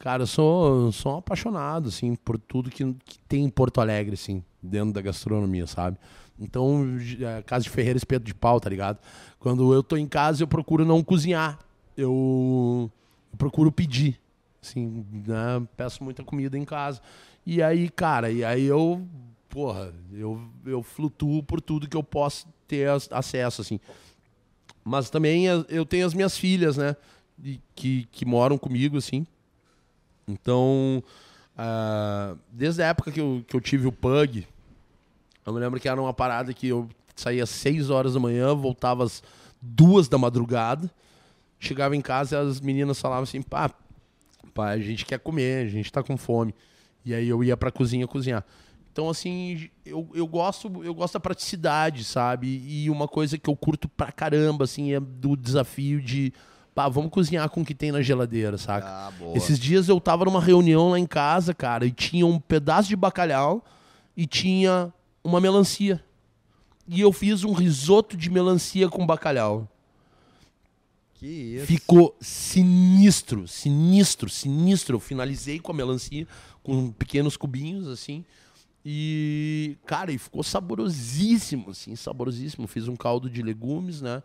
Cara, 0.01 0.23
eu 0.23 0.27
sou, 0.27 0.91
sou 0.91 1.13
um 1.13 1.17
apaixonado, 1.17 1.89
assim, 1.89 2.15
por 2.15 2.35
tudo 2.39 2.71
que, 2.71 2.83
que 3.05 3.19
tem 3.27 3.43
em 3.43 3.49
Porto 3.49 3.79
Alegre, 3.79 4.15
assim, 4.15 4.43
dentro 4.59 4.91
da 4.91 4.99
gastronomia, 4.99 5.67
sabe? 5.67 5.95
Então, 6.39 6.97
é, 7.19 7.43
casa 7.43 7.61
de 7.63 7.69
Ferreira, 7.69 7.97
espeto 7.97 8.25
de 8.25 8.33
pau, 8.33 8.59
tá 8.59 8.67
ligado? 8.67 8.97
Quando 9.39 9.71
eu 9.71 9.83
tô 9.83 9.95
em 9.95 10.07
casa, 10.07 10.41
eu 10.41 10.47
procuro 10.47 10.83
não 10.83 11.03
cozinhar. 11.03 11.59
Eu, 11.95 12.89
eu 13.31 13.37
procuro 13.37 13.71
pedir, 13.71 14.19
assim, 14.59 15.05
né? 15.11 15.61
Peço 15.77 16.03
muita 16.03 16.23
comida 16.23 16.57
em 16.57 16.65
casa. 16.65 16.99
E 17.45 17.61
aí, 17.61 17.87
cara, 17.87 18.31
e 18.31 18.43
aí 18.43 18.63
eu, 18.65 19.05
porra, 19.49 19.93
eu, 20.11 20.41
eu 20.65 20.81
flutuo 20.81 21.43
por 21.43 21.61
tudo 21.61 21.87
que 21.87 21.95
eu 21.95 22.01
posso 22.03 22.47
ter 22.67 22.89
acesso, 23.11 23.61
assim. 23.61 23.79
Mas 24.83 25.11
também 25.11 25.47
as- 25.47 25.63
eu 25.69 25.85
tenho 25.85 26.07
as 26.07 26.13
minhas 26.15 26.35
filhas, 26.35 26.75
né? 26.75 26.95
que, 27.75 28.07
que 28.11 28.25
moram 28.25 28.57
comigo, 28.57 28.97
assim. 28.97 29.27
Então, 30.32 31.04
ah, 31.58 32.36
desde 32.52 32.82
a 32.82 32.88
época 32.88 33.12
que 33.12 33.20
eu, 33.20 33.44
que 33.48 33.56
eu 33.56 33.62
tive 33.62 33.88
o 33.88 33.91
Pug, 33.91 34.48
eu 35.46 35.54
me 35.54 35.60
lembro 35.60 35.80
que 35.80 35.89
era 35.89 36.02
uma 36.02 36.13
parada 36.13 36.54
que 36.54 36.67
eu 36.67 36.89
saía 37.15 37.44
às 37.44 37.50
6 37.50 37.89
horas 37.89 38.13
da 38.13 38.20
manhã, 38.20 38.54
voltava 38.56 39.04
às 39.04 39.22
duas 39.62 40.08
da 40.08 40.17
madrugada, 40.17 40.89
chegava 41.60 41.96
em 41.96 42.02
casa 42.02 42.36
e 42.36 42.39
as 42.39 42.60
meninas 42.60 43.00
falavam 43.00 43.24
assim, 43.24 43.41
pá, 43.41 43.70
pai, 44.54 44.80
a 44.80 44.82
gente 44.82 45.06
quer 45.06 45.20
comer, 45.20 45.65
a 45.65 45.70
gente 45.70 45.91
tá 45.91 46.02
com 46.02 46.17
fome. 46.17 46.54
E 47.06 47.13
aí 47.13 47.28
eu 47.28 47.44
ia 47.44 47.58
pra 47.58 47.72
cozinha 47.72 48.08
cozinhar. 48.08 48.46
Então, 48.91 49.10
assim, 49.10 49.70
eu, 49.86 50.10
eu, 50.13 50.28
gosto, 50.28 50.84
eu 50.84 50.94
gosto 50.94 51.13
da 51.13 51.20
praticidade, 51.20 52.04
sabe? 52.04 52.62
E 52.65 52.89
uma 52.89 53.08
coisa 53.08 53.38
que 53.38 53.50
eu 53.50 53.56
curto 53.56 53.88
pra 53.88 54.12
caramba, 54.12 54.65
assim, 54.65 54.94
é 54.94 55.00
do 55.00 55.36
desafio 55.36 56.02
de, 56.02 56.34
pá, 56.73 56.88
vamos 56.88 57.12
cozinhar 57.12 57.49
com 57.49 57.62
o 57.62 57.65
que 57.65 57.75
tem 57.75 57.91
na 57.91 58.01
geladeira, 58.01 58.57
saca? 58.57 58.88
Ah. 58.88 59.12
Esses 59.36 59.60
dias 59.60 59.89
eu 59.89 59.99
tava 59.99 60.25
numa 60.25 60.41
reunião 60.41 60.89
lá 60.91 60.99
em 60.99 61.05
casa, 61.05 61.53
cara, 61.53 61.86
e 61.86 61.91
tinha 61.91 62.25
um 62.25 62.39
pedaço 62.39 62.89
de 62.89 62.95
bacalhau 62.95 63.63
e 64.15 64.25
tinha 64.25 64.93
uma 65.23 65.39
melancia. 65.39 66.03
E 66.88 66.99
eu 66.99 67.12
fiz 67.12 67.43
um 67.43 67.53
risoto 67.53 68.17
de 68.17 68.29
melancia 68.29 68.89
com 68.89 69.05
bacalhau. 69.05 69.67
Que 71.13 71.27
isso. 71.27 71.67
Ficou 71.67 72.17
sinistro, 72.19 73.47
sinistro, 73.47 74.27
sinistro. 74.29 74.95
Eu 74.95 74.99
finalizei 74.99 75.60
com 75.60 75.71
a 75.71 75.75
melancia, 75.75 76.27
com 76.63 76.91
pequenos 76.91 77.38
cubinhos, 77.38 77.88
assim. 77.88 78.25
E, 78.84 79.77
cara, 79.86 80.12
e 80.12 80.17
ficou 80.17 80.41
saborosíssimo, 80.41 81.69
assim, 81.69 81.95
saborosíssimo. 81.95 82.67
Fiz 82.67 82.88
um 82.88 82.95
caldo 82.95 83.29
de 83.29 83.43
legumes, 83.43 84.01
né? 84.01 84.23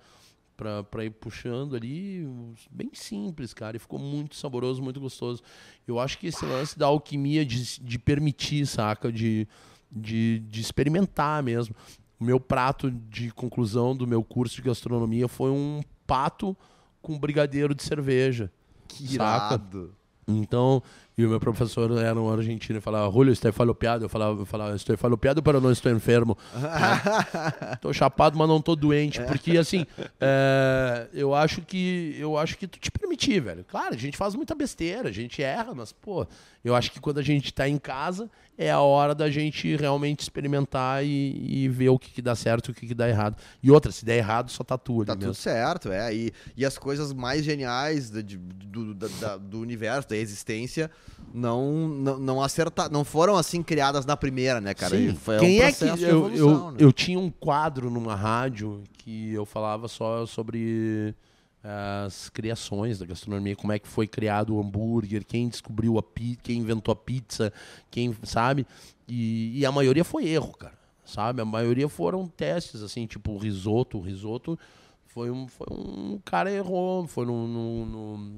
Pra 0.57 1.05
ir 1.05 1.11
puxando 1.11 1.77
ali, 1.77 2.27
bem 2.71 2.91
simples, 2.95 3.53
cara. 3.53 3.77
E 3.77 3.81
ficou 3.81 3.99
muito 3.99 4.37
saboroso, 4.37 4.83
muito 4.83 4.99
gostoso. 4.99 5.43
Eu 5.87 6.01
acho 6.01 6.19
que 6.19 6.29
esse 6.29 6.45
lance 6.47 6.79
da 6.79 6.87
alquimia 6.87 7.45
de, 7.45 7.81
de 7.81 7.99
permitir, 7.99 8.67
saca? 8.67 9.13
De, 9.13 9.47
de, 9.91 10.39
de 10.41 10.61
experimentar 10.61 11.43
mesmo. 11.43 11.75
O 12.19 12.25
meu 12.25 12.41
prato 12.41 12.91
de 12.91 13.31
conclusão 13.31 13.95
do 13.95 14.07
meu 14.07 14.25
curso 14.25 14.57
de 14.57 14.63
gastronomia 14.63 15.29
foi 15.29 15.51
um 15.51 15.83
pato 16.07 16.57
com 17.03 17.19
brigadeiro 17.19 17.75
de 17.75 17.83
cerveja. 17.83 18.51
Que 18.89 19.07
saca? 19.09 19.55
irado. 19.55 19.95
Então, 20.27 20.83
e 21.19 21.25
o 21.25 21.31
meu 21.31 21.41
professor 21.41 21.91
era 21.99 22.21
um 22.21 22.31
argentino 22.31 22.79
e 22.79 22.83
falava, 22.83 23.11
Julio, 23.11 23.33
estou 23.33 23.51
falopeado. 23.51 24.05
Eu 24.05 24.09
falava, 24.09 24.39
eu 24.39 24.45
falava 24.45 24.77
estou 24.77 24.97
falopeado, 24.99 25.43
mas 25.43 25.63
não 25.63 25.73
estou 25.73 25.91
enfermo. 25.91 26.37
Estou 27.73 27.93
chapado, 27.93 28.37
mas 28.37 28.47
não 28.49 28.59
estou 28.59 28.77
doente. 28.77 29.21
Porque, 29.23 29.57
assim, 29.57 29.87
é, 30.21 31.07
eu 31.15 31.35
acho 31.35 31.63
que 31.63 32.15
eu 32.19 32.37
acho 32.37 32.59
que 32.59 32.67
tu 32.67 32.79
te 32.79 32.91
permitir, 32.91 33.41
velho. 33.41 33.65
Claro, 33.65 33.95
a 33.95 33.99
gente 33.99 34.17
faz 34.17 34.35
muita 34.35 34.55
besteira, 34.55 35.09
a 35.09 35.13
gente 35.13 35.43
erra, 35.43 35.75
mas, 35.75 35.91
pô, 35.93 36.27
eu 36.65 36.75
acho 36.75 36.91
que 36.93 37.01
quando 37.01 37.19
a 37.19 37.23
gente 37.23 37.47
está 37.47 37.67
em 37.69 37.79
casa, 37.79 38.31
é 38.59 38.71
a 38.71 38.81
hora 38.81 39.15
da 39.15 39.31
gente 39.31 39.75
realmente 39.77 40.21
experimentar 40.21 41.05
e, 41.05 41.65
e 41.65 41.69
ver 41.69 41.89
o 41.91 41.99
que, 41.99 42.11
que 42.11 42.23
dá 42.23 42.35
certo 42.35 42.69
e 42.69 42.71
o 42.73 42.75
que, 42.75 42.87
que 42.89 42.95
dá 42.95 43.09
errado. 43.09 43.37
E 43.63 43.71
outra, 43.71 43.91
se 43.93 44.05
der 44.05 44.17
errado, 44.19 44.51
só 44.51 44.63
tatua 44.65 44.99
ali 45.03 45.07
Tá 45.07 45.15
mesmo. 45.15 45.33
tudo 45.33 45.41
certo, 45.41 45.91
é. 45.93 46.15
E, 46.15 46.33
e 46.57 46.65
as 46.65 46.77
coisas 46.77 47.13
mais 47.13 47.45
geniais 47.45 48.11
do, 48.11 48.95
da- 48.95 49.09
da- 49.21 49.37
do 49.37 49.61
universo, 49.61 50.09
da 50.09 50.17
existência, 50.17 50.91
não 51.35 51.89
não, 51.89 52.19
não 52.19 52.43
acertar, 52.43 52.91
não 52.91 53.05
foram 53.05 53.37
assim 53.37 53.63
criadas 53.63 54.07
na 54.07 54.17
primeira, 54.17 54.61
né, 54.61 54.75
cara? 54.75 54.97
Sim. 54.97 55.15
Foi 55.15 55.39
Quem 55.39 55.61
um 55.61 55.65
é 55.65 55.73
que 55.73 55.85
eu, 55.85 55.97
eu, 55.97 56.09
evolução, 56.27 56.71
né? 56.73 56.79
eu 56.81 56.93
tinha 56.93 57.19
um 57.19 57.31
quadro 57.31 57.91
numa 57.91 58.15
rádio 58.15 58.83
que 58.99 59.33
eu 59.33 59.45
falava 59.45 59.89
só 59.89 60.25
sobre 60.27 61.15
as 61.63 62.29
criações 62.29 62.99
da 63.01 63.07
gastronomia, 63.07 63.57
como 63.57 63.73
é 63.73 63.79
que 63.79 63.89
foi 63.89 64.07
criado 64.07 64.55
o 64.55 64.61
hambúrguer, 64.61 65.25
quem 65.25 65.49
descobriu 65.49 65.99
a 65.99 66.03
pizza, 66.03 66.41
quem 66.45 66.59
inventou 66.59 66.93
a 66.93 66.97
pizza, 66.97 67.53
quem 67.91 68.17
sabe? 68.23 68.65
E, 69.09 69.59
e 69.59 69.67
a 69.67 69.73
maioria 69.73 70.05
foi 70.05 70.29
erro, 70.29 70.53
cara. 70.57 70.75
Sabe? 71.05 71.41
A 71.41 71.45
maioria 71.45 71.89
foram 71.89 72.27
testes 72.27 72.83
assim, 72.83 73.07
tipo 73.07 73.33
o 73.33 73.39
risoto, 73.39 73.99
o 73.99 74.01
risoto 74.01 74.59
foi 75.07 75.31
um, 75.31 75.47
foi 75.49 75.67
um 75.71 76.21
cara 76.25 76.51
errou, 76.53 77.07
foi 77.07 77.25
no, 77.27 77.47
no- 77.49 78.37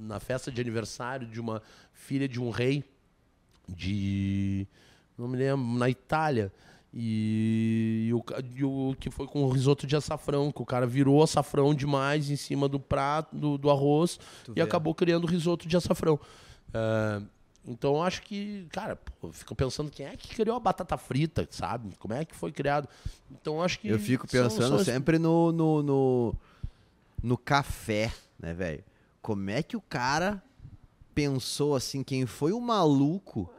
na 0.00 0.18
festa 0.18 0.50
de 0.50 0.60
aniversário 0.60 1.26
de 1.26 1.40
uma 1.40 1.62
filha 1.92 2.26
de 2.28 2.40
um 2.40 2.50
rei 2.50 2.82
de 3.68 4.66
não 5.16 5.28
me 5.28 5.36
lembro 5.36 5.64
na 5.78 5.88
Itália 5.88 6.52
e, 6.92 8.06
e 8.08 8.14
o, 8.14 8.24
e 8.56 8.64
o 8.64 8.96
que 8.98 9.10
foi 9.10 9.26
com 9.26 9.44
o 9.44 9.50
risoto 9.50 9.86
de 9.86 9.94
açafrão 9.94 10.50
que 10.50 10.60
o 10.62 10.66
cara 10.66 10.86
virou 10.86 11.22
açafrão 11.22 11.72
demais 11.74 12.30
em 12.30 12.36
cima 12.36 12.68
do 12.68 12.80
prato 12.80 13.36
do, 13.36 13.56
do 13.56 13.70
arroz 13.70 14.18
Tu 14.44 14.52
e 14.52 14.54
vê. 14.54 14.60
acabou 14.62 14.94
criando 14.94 15.26
risoto 15.26 15.68
de 15.68 15.76
açafrão 15.76 16.18
É, 16.74 17.22
então 17.66 17.94
eu 17.96 18.02
acho 18.02 18.22
que 18.22 18.66
cara 18.72 18.96
pô, 18.96 19.28
eu 19.28 19.32
fico 19.32 19.54
pensando 19.54 19.90
quem 19.90 20.06
é 20.06 20.16
que 20.16 20.28
criou 20.34 20.56
a 20.56 20.60
batata 20.60 20.96
frita 20.96 21.46
sabe 21.50 21.90
como 21.98 22.14
é 22.14 22.24
que 22.24 22.34
foi 22.34 22.50
criado 22.50 22.88
então 23.30 23.56
eu 23.56 23.62
acho 23.62 23.78
que 23.78 23.88
Eu 23.88 23.98
fico 23.98 24.26
são- 24.28 24.44
pensando 24.48 24.76
são- 24.76 24.84
sempre 24.84 25.18
no, 25.18 25.52
no, 25.52 25.82
no, 25.82 26.34
no 27.22 27.36
café, 27.38 28.10
né, 28.38 28.52
velho? 28.54 28.82
Como 29.22 29.50
é 29.50 29.62
que 29.62 29.76
o 29.76 29.80
cara 29.80 30.42
pensou 31.14 31.74
assim, 31.74 32.02
quem 32.02 32.26
foi 32.26 32.52
o 32.52 32.60
maluco 32.60 33.52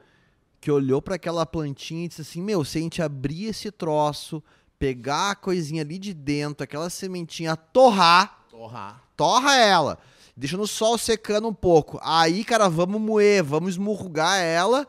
que 0.60 0.72
olhou 0.72 1.02
pra 1.02 1.16
aquela 1.16 1.46
plantinha 1.46 2.06
e 2.06 2.08
disse 2.08 2.22
assim, 2.22 2.42
meu, 2.42 2.64
se 2.64 2.78
a 2.78 2.82
gente 2.82 3.02
abrir 3.02 3.46
esse 3.46 3.72
troço, 3.72 4.44
pegar 4.78 5.32
a 5.32 5.36
coisinha 5.36 5.82
ali 5.82 5.98
de 5.98 6.14
dentro, 6.14 6.64
aquela 6.64 6.90
sementinha, 6.90 7.56
torrar, 7.56 8.46
torrar 8.50 9.12
torra 9.22 9.56
ela, 9.56 10.00
deixa 10.36 10.58
no 10.58 10.66
sol 10.66 10.98
secando 10.98 11.48
um 11.48 11.54
pouco. 11.54 12.00
Aí, 12.02 12.44
cara, 12.44 12.68
vamos 12.68 13.00
moer, 13.00 13.44
vamos 13.44 13.74
esmurrugar 13.74 14.40
ela, 14.40 14.88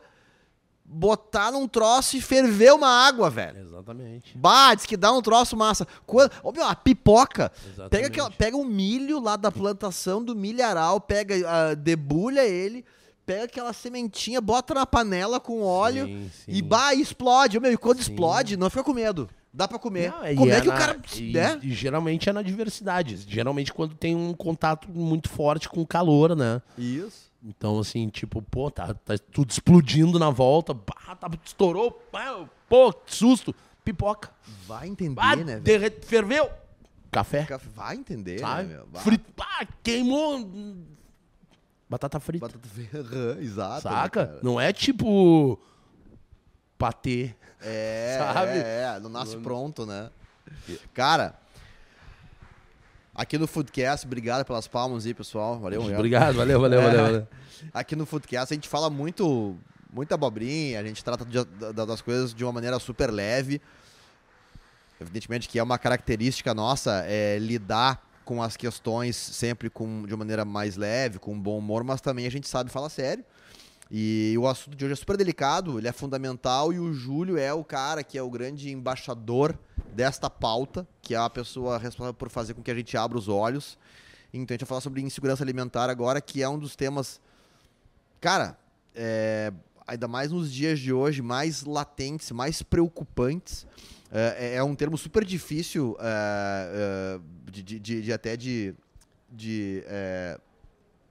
botar 0.93 1.51
num 1.51 1.67
troço 1.67 2.15
e 2.15 2.21
ferver 2.21 2.73
uma 2.73 2.87
água, 2.87 3.29
velho. 3.29 3.59
exatamente 3.59 4.37
Bah, 4.37 4.73
diz 4.75 4.85
que 4.85 4.95
dá 4.95 5.11
um 5.11 5.21
troço 5.21 5.57
massa. 5.57 5.87
Quando, 6.05 6.31
ô, 6.43 6.51
meu, 6.51 6.65
a 6.65 6.75
pipoca. 6.75 7.51
Exatamente. 7.65 7.89
Pega, 7.89 8.07
aquela, 8.07 8.31
pega 8.31 8.57
o 8.57 8.63
milho 8.65 9.19
lá 9.19 9.35
da 9.35 9.51
plantação 9.51 10.23
do 10.23 10.35
milharal, 10.35 11.01
pega, 11.01 11.35
ah, 11.49 11.73
debulha 11.73 12.45
ele, 12.45 12.85
pega 13.25 13.45
aquela 13.45 13.73
sementinha, 13.73 14.39
bota 14.39 14.73
na 14.73 14.85
panela 14.85 15.39
com 15.39 15.61
óleo 15.63 16.05
Sim, 16.05 16.29
e 16.47 16.55
sim. 16.57 16.63
bah, 16.63 16.93
explode. 16.93 17.59
Meu, 17.59 17.71
e 17.71 17.77
quando 17.77 18.01
Sim. 18.01 18.11
explode, 18.11 18.55
não 18.57 18.69
fica 18.69 18.83
com 18.83 18.93
medo. 18.93 19.29
Dá 19.55 19.67
pra 19.67 19.77
comer. 19.77 20.11
Não, 20.11 20.25
e 20.27 20.35
Como 20.35 20.51
é, 20.51 20.57
é 20.57 20.61
que 20.61 20.67
o 20.67 20.71
na- 20.71 20.77
cara. 20.77 20.99
E, 21.15 21.31
né? 21.31 21.59
e 21.61 21.71
geralmente 21.71 22.27
é 22.27 22.33
na 22.33 22.41
diversidade. 22.41 23.17
Geralmente 23.27 23.71
quando 23.71 23.93
tem 23.93 24.15
um 24.15 24.33
contato 24.33 24.89
muito 24.89 25.29
forte 25.29 25.69
com 25.69 25.79
o 25.81 25.85
calor, 25.85 26.35
né? 26.35 26.59
Isso. 26.75 27.31
Então, 27.45 27.79
assim, 27.79 28.07
tipo, 28.07 28.41
pô, 28.41 28.71
tá, 28.71 28.93
tá 28.93 29.15
tudo 29.31 29.51
explodindo 29.51 30.17
na 30.17 30.29
volta. 30.29 30.73
Pá, 30.73 31.15
tá, 31.15 31.29
estourou. 31.43 31.91
Pá, 31.91 32.45
pô, 32.69 32.93
que 32.93 33.13
susto. 33.15 33.53
Pipoca. 33.83 34.31
Vai 34.65 34.87
entender, 34.87 35.15
Pá, 35.15 35.35
né, 35.35 35.59
derre- 35.59 35.89
ferveu. 35.89 36.49
Café. 37.11 37.45
Vai 37.75 37.95
entender, 37.97 38.39
Sabe? 38.39 38.69
né, 38.69 38.75
meu? 38.91 39.01
Frito. 39.01 39.31
Pá, 39.33 39.67
queimou. 39.83 40.49
Batata 41.89 42.19
frita. 42.19 42.47
Batata 42.47 42.67
ferrã, 42.69 43.37
exato. 43.43 43.87
né, 43.89 43.93
saca? 43.95 44.25
cara? 44.27 44.39
Não 44.41 44.59
é 44.59 44.71
tipo. 44.71 45.59
Patê. 46.77 47.35
É, 47.61 48.17
Sabe? 48.33 48.51
é, 48.57 48.93
é, 48.95 48.99
não 48.99 49.09
nasce 49.09 49.37
pronto, 49.37 49.85
né? 49.85 50.09
Cara, 50.93 51.37
aqui 53.13 53.37
no 53.37 53.47
Foodcast, 53.47 54.05
obrigado 54.05 54.45
pelas 54.45 54.67
palmas 54.67 55.05
aí, 55.05 55.13
pessoal. 55.13 55.59
Valeu. 55.59 55.81
Obrigado, 55.83 56.35
valeu, 56.35 56.59
valeu, 56.59 56.79
É. 56.81 56.83
valeu, 56.85 57.01
valeu. 57.03 57.27
Aqui 57.73 57.95
no 57.95 58.05
Foodcast 58.05 58.53
a 58.53 58.55
gente 58.55 58.67
fala 58.67 58.89
muito, 58.89 59.55
muita 59.91 60.15
abobrinha, 60.15 60.79
a 60.79 60.83
gente 60.83 61.03
trata 61.03 61.23
de- 61.25 61.45
da- 61.71 61.85
das 61.85 62.01
coisas 62.01 62.33
de 62.33 62.43
uma 62.43 62.51
maneira 62.51 62.77
super 62.79 63.09
leve. 63.11 63.61
Evidentemente 64.99 65.47
que 65.49 65.59
é 65.59 65.63
uma 65.63 65.77
característica 65.77 66.53
nossa 66.53 67.03
é, 67.07 67.37
lidar 67.39 68.01
com 68.25 68.41
as 68.41 68.55
questões 68.55 69.15
sempre 69.15 69.69
com, 69.69 70.05
de 70.05 70.13
uma 70.13 70.19
maneira 70.19 70.45
mais 70.45 70.77
leve, 70.77 71.19
com 71.19 71.37
bom 71.39 71.57
humor, 71.57 71.83
mas 71.83 71.99
também 71.99 72.25
a 72.25 72.31
gente 72.31 72.47
sabe 72.47 72.69
falar 72.69 72.89
sério. 72.89 73.23
E 73.91 74.33
o 74.39 74.47
assunto 74.47 74.75
de 74.75 74.85
hoje 74.85 74.93
é 74.93 74.95
super 74.95 75.17
delicado, 75.17 75.77
ele 75.77 75.87
é 75.87 75.91
fundamental 75.91 76.71
e 76.73 76.79
o 76.79 76.93
Júlio 76.93 77.37
é 77.37 77.53
o 77.53 77.63
cara 77.63 78.01
que 78.03 78.17
é 78.17 78.23
o 78.23 78.29
grande 78.29 78.71
embaixador 78.71 79.57
desta 79.93 80.29
pauta, 80.29 80.87
que 81.01 81.13
é 81.13 81.17
a 81.17 81.29
pessoa 81.29 81.77
responsável 81.77 82.13
por 82.13 82.29
fazer 82.29 82.53
com 82.53 82.61
que 82.61 82.71
a 82.71 82.75
gente 82.75 82.97
abra 82.97 83.17
os 83.17 83.27
olhos. 83.27 83.77
Então 84.33 84.53
a 84.53 84.55
gente 84.55 84.61
vai 84.61 84.67
falar 84.67 84.81
sobre 84.81 85.01
insegurança 85.01 85.43
alimentar 85.43 85.89
agora, 85.89 86.19
que 86.19 86.41
é 86.41 86.49
um 86.49 86.57
dos 86.57 86.75
temas, 86.75 87.21
cara, 88.19 88.57
é, 88.95 89.53
ainda 89.85 90.07
mais 90.07 90.31
nos 90.31 90.51
dias 90.51 90.79
de 90.79 90.91
hoje, 90.91 91.21
mais 91.21 91.63
latentes, 91.63 92.31
mais 92.31 92.61
preocupantes. 92.63 93.67
É, 94.11 94.55
é 94.55 94.63
um 94.63 94.75
termo 94.75 94.97
super 94.97 95.23
difícil 95.25 95.95
é, 95.99 97.19
é, 97.19 97.51
de, 97.51 97.63
de- 97.63 97.79
de- 97.79 98.01
de 98.01 98.13
até 98.13 98.35
de, 98.37 98.73
de 99.31 99.83
é, 99.87 100.39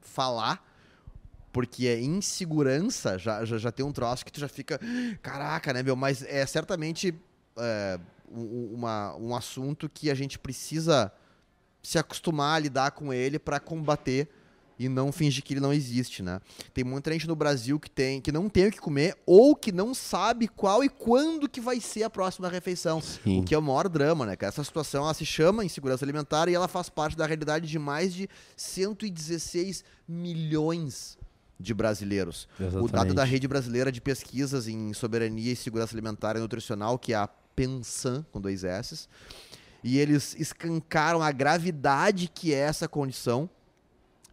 falar, 0.01 0.69
porque 1.53 1.87
é 1.87 2.01
insegurança, 2.01 3.19
já, 3.19 3.45
já, 3.45 3.59
já 3.59 3.71
tem 3.73 3.85
um 3.85 3.93
troço 3.93 4.25
que 4.25 4.33
tu 4.33 4.41
já 4.41 4.49
fica, 4.49 4.81
caraca, 5.21 5.73
né, 5.73 5.83
meu? 5.83 5.95
Mas 5.97 6.23
é 6.23 6.47
certamente 6.47 7.15
é, 7.57 7.99
uma, 8.33 9.15
um 9.17 9.35
assunto 9.35 9.89
que 9.89 10.11
a 10.11 10.15
gente 10.15 10.39
precisa 10.39 11.13
se 11.83 11.99
acostumar 11.99 12.57
a 12.57 12.59
lidar 12.59 12.91
com 12.93 13.13
ele 13.13 13.39
para 13.39 13.59
combater 13.59 14.29
e 14.79 14.89
não 14.89 15.13
fingir 15.13 15.43
que 15.45 15.55
ele 15.55 15.61
não 15.61 15.73
existe, 15.73 16.23
né? 16.23 16.41
Tem 16.73 16.83
muita 16.83 17.13
gente 17.13 17.29
no 17.29 17.37
Brasil 17.37 17.79
que 17.79 17.91
tem 17.91 18.21
que 18.21 18.33
não 18.33 18.49
tem 18.49 18.69
o 18.69 18.73
que 18.73 18.81
comer 18.81 19.17
ou 19.27 19.55
que 19.55 19.71
não 19.71 19.95
sabe 19.95 20.49
qual 20.49 20.83
e 20.83 20.89
quando 20.89 21.49
que 21.49 21.61
vai 21.61 21.81
ser 21.81 22.05
a 22.05 22.11
próxima 22.11 22.49
refeição. 22.49 23.01
Sim. 23.01 23.41
O 23.41 23.45
que 23.45 23.55
é 23.55 23.59
o 23.59 23.63
maior 23.63 23.89
drama, 23.89 24.27
né? 24.27 24.37
Essa 24.41 24.65
situação 24.65 25.05
ela 25.05 25.15
se 25.15 25.27
chama 25.27 25.65
insegurança 25.65 26.05
alimentar 26.05 26.49
e 26.49 26.55
ela 26.55 26.69
faz 26.69 26.89
parte 26.89 27.17
da 27.17 27.27
realidade 27.27 27.69
de 27.69 27.79
mais 27.79 28.15
de 28.15 28.29
116 28.57 29.85
milhões 30.09 31.19
de 31.61 31.73
brasileiros. 31.73 32.49
O 32.59 32.63
dado 32.63 32.85
Exatamente. 32.87 33.15
da 33.15 33.25
Rede 33.25 33.47
Brasileira 33.47 33.93
de 33.93 34.01
Pesquisas 34.01 34.67
em 34.67 34.93
Soberania 34.93 35.53
e 35.53 35.57
Segurança 35.57 35.95
Alimentar 35.95 36.37
e 36.37 36.41
Nutricional, 36.41 36.99
que 36.99 37.13
é 37.13 37.17
a 37.17 37.29
PENSAN, 37.55 38.25
com 38.33 38.41
dois 38.41 38.65
S, 38.65 39.09
e 39.83 39.99
eles 39.99 40.35
escancaram 40.39 41.23
a 41.23 41.33
gravidade 41.33 42.29
que 42.29 42.53
é 42.55 42.59
essa 42.59 42.89
condição 42.89 43.49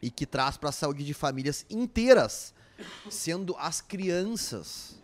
e 0.02 0.10
que 0.10 0.26
traz 0.26 0.58
para 0.58 0.70
a 0.70 0.74
saúde 0.74 1.04
de 1.04 1.14
famílias 1.14 1.66
inteiras, 1.70 2.54
sendo 3.10 3.56
as 3.58 3.82
crianças 3.82 5.00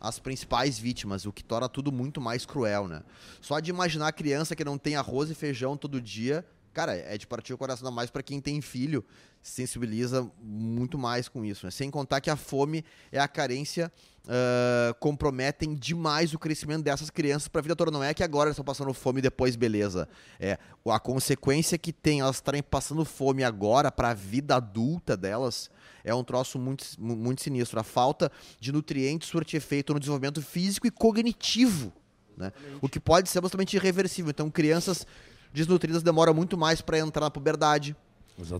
as 0.00 0.18
principais 0.18 0.78
vítimas, 0.78 1.26
o 1.26 1.32
que 1.32 1.42
torna 1.42 1.68
tudo 1.68 1.90
muito 1.90 2.20
mais 2.20 2.46
cruel, 2.46 2.86
né? 2.86 3.02
Só 3.40 3.58
de 3.58 3.70
imaginar 3.70 4.08
a 4.08 4.12
criança 4.12 4.54
que 4.54 4.64
não 4.64 4.78
tem 4.78 4.96
arroz 4.96 5.30
e 5.30 5.34
feijão 5.34 5.76
todo 5.76 6.00
dia, 6.00 6.46
cara, 6.72 6.94
é 6.94 7.18
de 7.18 7.26
partir 7.26 7.52
o 7.52 7.58
coração, 7.58 7.88
ainda 7.88 7.94
mais 7.94 8.10
para 8.10 8.22
quem 8.22 8.40
tem 8.40 8.60
filho, 8.60 9.04
sensibiliza 9.50 10.30
muito 10.42 10.98
mais 10.98 11.28
com 11.28 11.44
isso, 11.44 11.66
né? 11.66 11.70
Sem 11.70 11.90
contar 11.90 12.20
que 12.20 12.30
a 12.30 12.36
fome 12.36 12.84
e 13.12 13.18
a 13.18 13.26
carência 13.28 13.92
ah, 14.28 14.94
comprometem 15.00 15.74
demais 15.74 16.34
o 16.34 16.38
crescimento 16.38 16.82
dessas 16.82 17.10
crianças 17.10 17.48
para 17.48 17.60
a 17.60 17.62
vida 17.62 17.76
toda. 17.76 17.90
Não 17.90 18.02
é 18.04 18.12
que 18.12 18.22
agora 18.22 18.48
elas 18.48 18.54
estão 18.54 18.64
passando 18.64 18.92
fome 18.92 19.18
e 19.18 19.22
depois 19.22 19.56
beleza. 19.56 20.08
É 20.38 20.58
a 20.86 21.00
consequência 21.00 21.76
que 21.78 21.92
tem 21.92 22.20
elas 22.20 22.36
estarem 22.36 22.62
passando 22.62 23.04
fome 23.04 23.44
agora 23.44 23.90
para 23.90 24.10
a 24.10 24.14
vida 24.14 24.56
adulta 24.56 25.16
delas 25.16 25.70
é 26.04 26.14
um 26.14 26.24
troço 26.24 26.58
muito, 26.58 26.84
mu- 26.98 27.16
muito 27.16 27.42
sinistro. 27.42 27.78
A 27.78 27.82
falta 27.82 28.30
de 28.58 28.72
nutrientes 28.72 29.28
surte 29.28 29.56
efeito 29.56 29.92
no 29.92 30.00
desenvolvimento 30.00 30.40
físico 30.40 30.86
e 30.86 30.90
cognitivo, 30.90 31.92
né? 32.36 32.52
O 32.80 32.88
que 32.88 33.00
pode 33.00 33.28
ser 33.28 33.38
absolutamente 33.38 33.76
irreversível. 33.76 34.30
Então, 34.30 34.50
crianças 34.50 35.06
desnutridas 35.52 36.02
demoram 36.02 36.32
muito 36.32 36.56
mais 36.56 36.80
para 36.80 36.98
entrar 36.98 37.22
na 37.22 37.30
puberdade. 37.30 37.96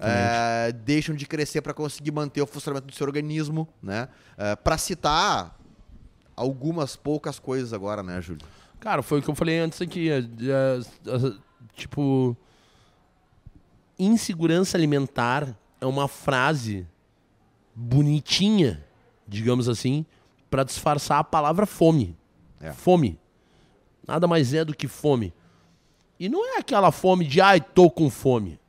É, 0.00 0.72
deixam 0.72 1.14
de 1.14 1.26
crescer 1.26 1.62
para 1.62 1.72
conseguir 1.72 2.10
manter 2.10 2.42
o 2.42 2.46
funcionamento 2.46 2.86
do 2.86 2.94
seu 2.94 3.06
organismo, 3.06 3.68
né? 3.82 4.08
para 4.62 4.76
citar 4.78 5.58
algumas 6.38 6.96
poucas 6.96 7.38
coisas 7.38 7.72
agora, 7.72 8.02
né, 8.02 8.20
Júlio? 8.22 8.46
Cara, 8.80 9.02
foi 9.02 9.18
o 9.18 9.22
que 9.22 9.28
eu 9.28 9.34
falei 9.34 9.58
antes 9.58 9.82
aqui. 9.82 10.08
é, 10.10 10.18
é, 10.18 10.22
é, 10.22 11.34
tipo. 11.74 12.36
Insegurança 13.98 14.76
alimentar 14.76 15.58
é 15.80 15.86
uma 15.86 16.06
frase 16.06 16.86
bonitinha, 17.74 18.84
digamos 19.26 19.68
assim, 19.68 20.06
para 20.48 20.62
disfarçar 20.62 21.18
a 21.18 21.24
palavra 21.24 21.66
fome. 21.66 22.16
É. 22.60 22.72
Fome. 22.72 23.18
Nada 24.06 24.28
mais 24.28 24.54
é 24.54 24.64
do 24.64 24.74
que 24.74 24.86
fome. 24.86 25.34
E 26.18 26.28
não 26.28 26.54
é 26.54 26.58
aquela 26.58 26.92
fome 26.92 27.26
de, 27.26 27.40
ai, 27.40 27.60
tô 27.60 27.90
com 27.90 28.08
fome. 28.08 28.60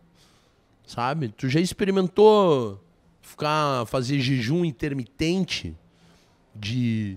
Sabe? 0.89 1.29
Tu 1.29 1.47
já 1.47 1.59
experimentou 1.59 2.83
ficar 3.21 3.85
fazer 3.85 4.19
jejum 4.19 4.65
intermitente 4.65 5.77
de 6.55 7.15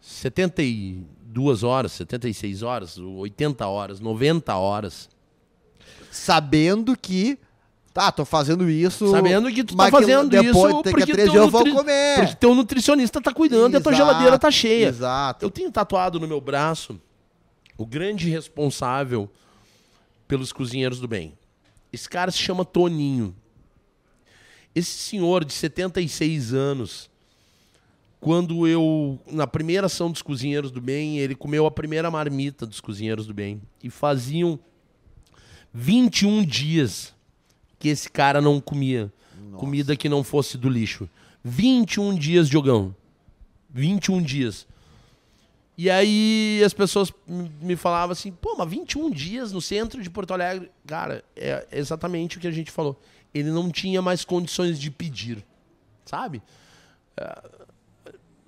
72 0.00 1.62
horas, 1.62 1.92
76 1.92 2.62
horas, 2.62 2.96
80 2.96 3.66
horas, 3.66 4.00
90 4.00 4.56
horas. 4.56 5.10
Sabendo 6.10 6.96
que. 6.96 7.38
Tá, 7.92 8.10
tô 8.10 8.24
fazendo 8.24 8.66
isso. 8.66 9.10
Sabendo 9.10 9.52
que 9.52 9.62
tu 9.62 9.76
tá 9.76 9.90
fazendo 9.90 10.30
depois, 10.30 10.72
isso 10.72 10.82
porque 10.84 11.12
três 11.12 11.30
dias 11.30 11.44
eu 11.44 11.50
vou 11.50 11.70
comer. 11.70 12.16
Porque 12.16 12.34
teu 12.36 12.54
nutricionista 12.54 13.20
tá 13.20 13.34
cuidando 13.34 13.74
e 13.74 13.76
a 13.76 13.80
tua 13.82 13.92
Exato, 13.92 14.08
geladeira 14.08 14.38
tá 14.38 14.50
cheia. 14.50 14.86
Exato. 14.86 15.44
Eu 15.44 15.50
tenho 15.50 15.70
tatuado 15.70 16.18
no 16.18 16.26
meu 16.26 16.40
braço 16.40 16.98
o 17.76 17.84
grande 17.84 18.30
responsável 18.30 19.30
pelos 20.26 20.50
cozinheiros 20.50 20.98
do 20.98 21.06
bem. 21.06 21.34
Esse 21.94 22.08
cara 22.08 22.30
se 22.30 22.38
chama 22.38 22.64
Toninho. 22.64 23.34
Esse 24.74 24.90
senhor 24.90 25.44
de 25.44 25.52
76 25.52 26.52
anos, 26.52 27.08
quando 28.20 28.66
eu, 28.66 29.18
na 29.30 29.46
primeira 29.46 29.86
ação 29.86 30.10
dos 30.10 30.20
cozinheiros 30.20 30.70
do 30.70 30.80
bem, 30.80 31.18
ele 31.18 31.34
comeu 31.34 31.66
a 31.66 31.70
primeira 31.70 32.10
marmita 32.10 32.66
dos 32.66 32.80
cozinheiros 32.80 33.26
do 33.26 33.34
bem. 33.34 33.62
E 33.82 33.88
faziam 33.88 34.58
21 35.72 36.44
dias 36.44 37.14
que 37.78 37.88
esse 37.88 38.10
cara 38.10 38.40
não 38.40 38.60
comia 38.60 39.12
comida 39.54 39.96
que 39.96 40.08
não 40.08 40.22
fosse 40.22 40.58
do 40.58 40.68
lixo. 40.68 41.08
21 41.42 42.14
dias, 42.14 42.48
Diogão. 42.48 42.94
21 43.70 44.22
dias. 44.22 44.66
E 45.76 45.90
aí 45.90 46.62
as 46.64 46.72
pessoas 46.72 47.12
me 47.26 47.74
falavam 47.74 48.12
assim, 48.12 48.30
pô, 48.30 48.54
mas 48.56 48.70
21 48.70 49.10
dias 49.10 49.50
no 49.52 49.60
centro 49.60 50.00
de 50.02 50.08
Porto 50.08 50.32
Alegre. 50.32 50.70
Cara, 50.86 51.24
é 51.36 51.66
exatamente 51.72 52.36
o 52.38 52.40
que 52.40 52.46
a 52.46 52.52
gente 52.52 52.70
falou. 52.70 53.00
Ele 53.34 53.50
não 53.50 53.70
tinha 53.70 54.00
mais 54.00 54.24
condições 54.24 54.78
de 54.78 54.88
pedir, 54.90 55.44
sabe? 56.04 56.40
É, 57.16 57.38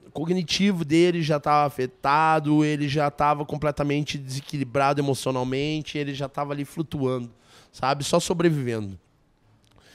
O 0.07 0.11
cognitivo 0.13 0.85
dele 0.85 1.21
já 1.21 1.39
estava 1.39 1.67
afetado, 1.67 2.65
ele 2.65 2.89
já 2.89 3.09
estava 3.09 3.45
completamente 3.45 4.17
desequilibrado 4.17 5.01
emocionalmente, 5.01 5.99
ele 5.99 6.15
já 6.15 6.27
estava 6.27 6.53
ali 6.53 6.65
flutuando, 6.65 7.29
sabe? 7.73 8.05
Só 8.05 8.21
sobrevivendo. 8.21 8.97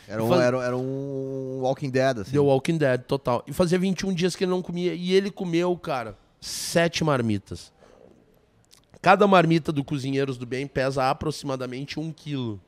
Era 0.05 0.21
um, 0.21 0.27
Faz- 0.27 0.41
era, 0.41 0.57
era 0.65 0.77
um 0.77 1.59
Walking 1.61 1.89
Dead, 1.89 2.17
assim. 2.19 2.31
The 2.31 2.39
Walking 2.39 2.77
Dead, 2.77 3.01
total. 3.03 3.41
E 3.47 3.53
fazia 3.53 3.79
21 3.79 4.13
dias 4.13 4.35
que 4.35 4.43
ele 4.43 4.51
não 4.51 4.61
comia. 4.61 4.93
E 4.93 5.13
ele 5.13 5.31
comeu, 5.31 5.75
cara, 5.77 6.17
sete 6.41 7.03
marmitas. 7.03 7.71
Cada 9.01 9.27
marmita 9.27 9.71
do 9.71 9.83
Cozinheiros 9.83 10.37
do 10.37 10.45
Bem 10.45 10.67
pesa 10.67 11.09
aproximadamente 11.09 11.99
um 11.99 12.11
quilo. 12.11 12.59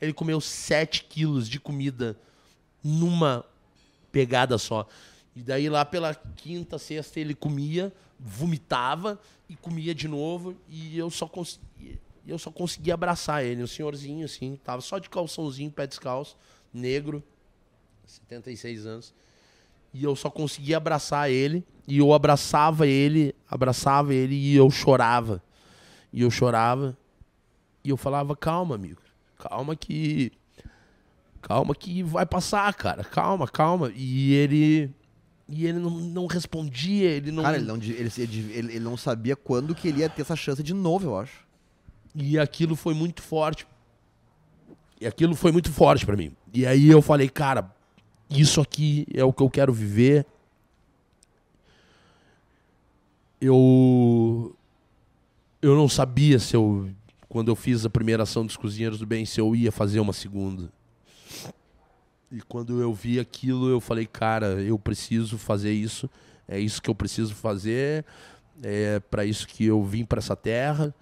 Ele 0.00 0.12
comeu 0.12 0.40
sete 0.40 1.04
quilos 1.04 1.48
de 1.48 1.58
comida 1.58 2.16
numa 2.84 3.44
pegada 4.12 4.56
só. 4.58 4.86
E 5.34 5.42
daí 5.42 5.68
lá 5.68 5.84
pela 5.84 6.14
quinta, 6.14 6.78
sexta 6.78 7.20
ele 7.20 7.34
comia, 7.34 7.92
vomitava 8.18 9.20
e 9.48 9.56
comia 9.56 9.94
de 9.94 10.08
novo. 10.08 10.56
E 10.68 10.96
eu 10.96 11.10
só 11.10 11.26
conseguia, 11.26 11.98
eu 12.26 12.38
só 12.38 12.50
conseguia 12.50 12.94
abraçar 12.94 13.44
ele. 13.44 13.62
Um 13.62 13.66
senhorzinho 13.66 14.24
assim, 14.24 14.58
tava 14.62 14.80
só 14.80 14.98
de 14.98 15.08
calçãozinho, 15.08 15.70
pé 15.70 15.86
descalço, 15.86 16.36
negro, 16.72 17.22
76 18.06 18.86
anos. 18.86 19.14
E 19.92 20.04
eu 20.04 20.14
só 20.14 20.30
conseguia 20.30 20.76
abraçar 20.76 21.30
ele. 21.30 21.64
E 21.86 21.98
eu 21.98 22.12
abraçava 22.12 22.86
ele, 22.86 23.34
abraçava 23.48 24.14
ele 24.14 24.34
e 24.34 24.54
eu 24.54 24.70
chorava. 24.70 25.42
E 26.12 26.22
eu 26.22 26.30
chorava. 26.30 26.96
E 27.82 27.90
eu 27.90 27.96
falava, 27.96 28.36
calma, 28.36 28.74
amigo. 28.74 29.00
Calma 29.38 29.74
que. 29.74 30.32
Calma 31.40 31.74
que 31.74 32.02
vai 32.02 32.26
passar, 32.26 32.72
cara. 32.74 33.02
Calma, 33.02 33.48
calma. 33.48 33.90
E 33.94 34.32
ele. 34.34 34.90
E 35.48 35.66
ele 35.66 35.80
não, 35.80 35.90
não 35.90 36.26
respondia, 36.26 37.10
ele 37.10 37.32
não. 37.32 37.42
Cara, 37.42 37.56
ele 37.56 37.66
não, 37.66 37.76
ele, 37.76 38.10
ele, 38.18 38.56
ele 38.56 38.80
não 38.80 38.96
sabia 38.96 39.34
quando 39.34 39.74
que 39.74 39.88
ele 39.88 40.00
ia 40.00 40.08
ter 40.08 40.22
essa 40.22 40.36
chance 40.36 40.62
de 40.62 40.72
novo, 40.72 41.08
eu 41.08 41.18
acho. 41.18 41.44
E 42.14 42.38
aquilo 42.38 42.76
foi 42.76 42.94
muito 42.94 43.20
forte. 43.20 43.66
E 45.00 45.06
aquilo 45.06 45.34
foi 45.34 45.50
muito 45.50 45.72
forte 45.72 46.04
pra 46.06 46.16
mim. 46.16 46.32
E 46.52 46.66
aí 46.66 46.88
eu 46.88 47.00
falei, 47.00 47.28
cara, 47.28 47.74
isso 48.30 48.60
aqui 48.60 49.06
é 49.12 49.24
o 49.24 49.32
que 49.32 49.42
eu 49.42 49.50
quero 49.50 49.72
viver. 49.72 50.24
Eu 53.40 54.54
eu 55.60 55.74
não 55.74 55.88
sabia 55.88 56.38
se 56.38 56.54
eu 56.54 56.90
quando 57.28 57.48
eu 57.48 57.56
fiz 57.56 57.84
a 57.84 57.90
primeira 57.90 58.24
ação 58.24 58.44
dos 58.44 58.56
cozinheiros 58.56 58.98
do 58.98 59.06
bem 59.06 59.24
se 59.24 59.40
eu 59.40 59.54
ia 59.54 59.72
fazer 59.72 60.00
uma 60.00 60.12
segunda. 60.12 60.70
E 62.30 62.40
quando 62.42 62.80
eu 62.80 62.94
vi 62.94 63.18
aquilo, 63.18 63.68
eu 63.68 63.80
falei, 63.80 64.06
cara, 64.06 64.60
eu 64.62 64.78
preciso 64.78 65.36
fazer 65.36 65.72
isso. 65.72 66.08
É 66.46 66.58
isso 66.58 66.80
que 66.80 66.88
eu 66.88 66.94
preciso 66.94 67.34
fazer. 67.34 68.04
É 68.62 69.00
para 69.00 69.24
isso 69.24 69.46
que 69.48 69.64
eu 69.64 69.82
vim 69.84 70.04
para 70.04 70.18
essa 70.18 70.36
terra. 70.36 70.94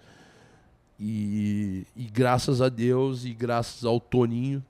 E, 0.99 1.85
e 1.95 2.05
graças 2.05 2.61
a 2.61 2.69
Deus 2.69 3.25
e 3.25 3.33
graças 3.33 3.85
ao 3.85 3.99
Toninho, 3.99 4.63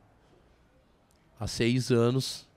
há 1.40 1.48
seis 1.48 1.92
anos, 1.92 2.48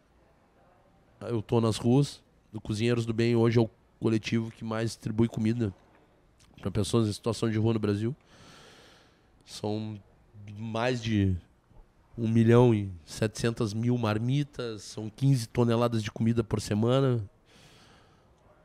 eu 1.29 1.43
tô 1.43 1.61
nas 1.61 1.77
ruas 1.77 2.23
do 2.53 2.61
Cozinheiros 2.61 3.07
do 3.07 3.13
Bem. 3.13 3.37
Hoje 3.37 3.59
é 3.59 3.63
o 3.63 3.71
coletivo 4.01 4.51
que 4.51 4.65
mais 4.65 4.91
distribui 4.91 5.29
comida 5.29 5.73
para 6.61 6.71
pessoas 6.71 7.09
em 7.09 7.13
situação 7.13 7.51
de 7.51 7.59
rua 7.59 7.75
no 7.75 7.79
Brasil. 7.79 8.15
São 9.45 9.99
mais 10.59 11.03
de 11.03 11.37
1 12.17 12.29
milhão 12.29 12.75
e 12.75 12.91
700 13.05 13.75
mil 13.75 13.97
marmitas, 13.97 14.83
são 14.83 15.11
15 15.11 15.49
toneladas 15.49 16.03
de 16.03 16.11
comida 16.11 16.43
por 16.43 16.61
semana. 16.61 17.23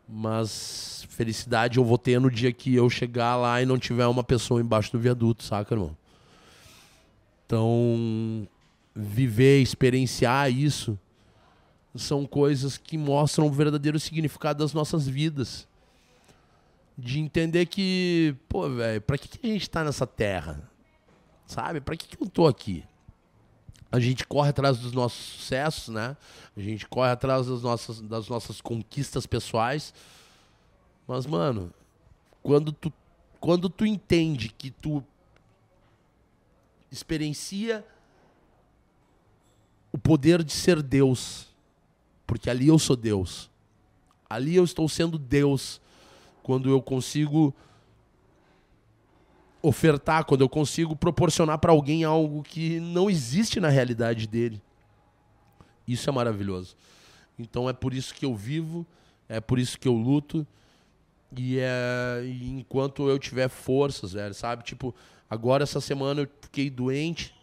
Mas 0.08 1.06
felicidade 1.10 1.78
eu 1.78 1.84
vou 1.84 1.98
ter 1.98 2.20
no 2.20 2.32
dia 2.32 2.52
que 2.54 2.74
eu 2.74 2.90
chegar 2.90 3.36
lá 3.36 3.62
e 3.62 3.66
não 3.66 3.78
tiver 3.78 4.08
uma 4.08 4.24
pessoa 4.24 4.62
embaixo 4.62 4.92
do 4.92 5.00
viaduto, 5.00 5.44
saca, 5.44 5.76
irmão? 5.76 5.98
Então, 7.46 8.48
viver, 8.96 9.62
experienciar 9.62 10.52
isso 10.52 10.98
são 11.96 12.26
coisas 12.26 12.78
que 12.78 12.98
mostram 12.98 13.48
o 13.48 13.52
verdadeiro 13.52 14.00
significado 14.00 14.60
das 14.60 14.74
nossas 14.74 15.08
vidas. 15.08 15.68
De 16.98 17.20
entender 17.20 17.68
que, 17.68 18.36
pô, 18.50 18.70
velho, 18.70 19.02
pra 19.02 19.18
que, 19.18 19.28
que 19.28 19.48
a 19.48 19.54
gente 19.54 19.70
tá 19.70 19.84
nessa 19.84 20.08
terra? 20.08 20.70
Sabe? 21.46 21.80
Pra 21.80 21.96
que, 21.96 22.08
que 22.08 22.22
eu 22.22 22.30
tô 22.30 22.48
aqui? 22.48 22.84
A 23.92 24.00
gente 24.00 24.26
corre 24.26 24.50
atrás 24.50 24.80
dos 24.80 24.92
nossos 24.92 25.24
sucessos, 25.24 25.94
né? 25.94 26.18
A 26.56 26.60
gente 26.60 26.86
corre 26.88 27.12
atrás 27.12 27.48
das 27.48 27.62
nossas, 27.62 28.02
das 28.02 28.28
nossas 28.28 28.60
conquistas 28.60 29.26
pessoais. 29.26 29.94
Mas, 31.08 31.26
mano, 31.26 31.72
quando 32.44 32.72
tu, 32.72 32.92
quando 33.40 33.70
tu 33.70 33.86
entende 33.86 34.50
que 34.50 34.72
tu 34.72 35.04
experiencia 36.92 37.86
o 39.92 39.98
poder 39.98 40.44
de 40.44 40.52
ser 40.52 40.82
Deus, 40.82 41.47
porque 42.28 42.50
ali 42.50 42.68
eu 42.68 42.78
sou 42.78 42.96
Deus. 42.96 43.50
Ali 44.30 44.56
eu 44.56 44.66
estou 44.66 44.88
sendo 44.90 45.18
Deus 45.18 45.82
quando 46.44 46.70
eu 46.70 46.82
consigo 46.82 47.56
ofertar, 49.62 50.26
quando 50.26 50.42
eu 50.42 50.50
consigo 50.50 50.96
proporcionar 50.96 51.58
para 51.58 51.72
alguém 51.72 52.04
algo 52.04 52.44
que 52.44 52.80
não 52.80 53.10
existe 53.10 53.60
na 53.60 53.70
realidade 53.70 54.28
dele. 54.28 54.62
Isso 55.88 56.10
é 56.10 56.14
maravilhoso. 56.14 56.76
Então 57.40 57.70
é 57.70 57.74
por 57.74 57.94
isso 57.94 58.14
que 58.14 58.26
eu 58.26 58.36
vivo, 58.36 58.86
é 59.30 59.40
por 59.40 59.58
isso 59.58 59.80
que 59.80 59.88
eu 59.88 59.94
luto. 59.94 60.46
E 61.36 61.60
é 61.60 62.22
e 62.24 62.50
enquanto 62.50 63.10
eu 63.10 63.18
tiver 63.18 63.50
forças, 63.50 64.14
velho, 64.14 64.34
sabe? 64.34 64.64
Tipo, 64.64 64.94
agora 65.30 65.64
essa 65.64 65.82
semana 65.82 66.22
eu 66.22 66.30
fiquei 66.42 66.70
doente, 66.70 67.34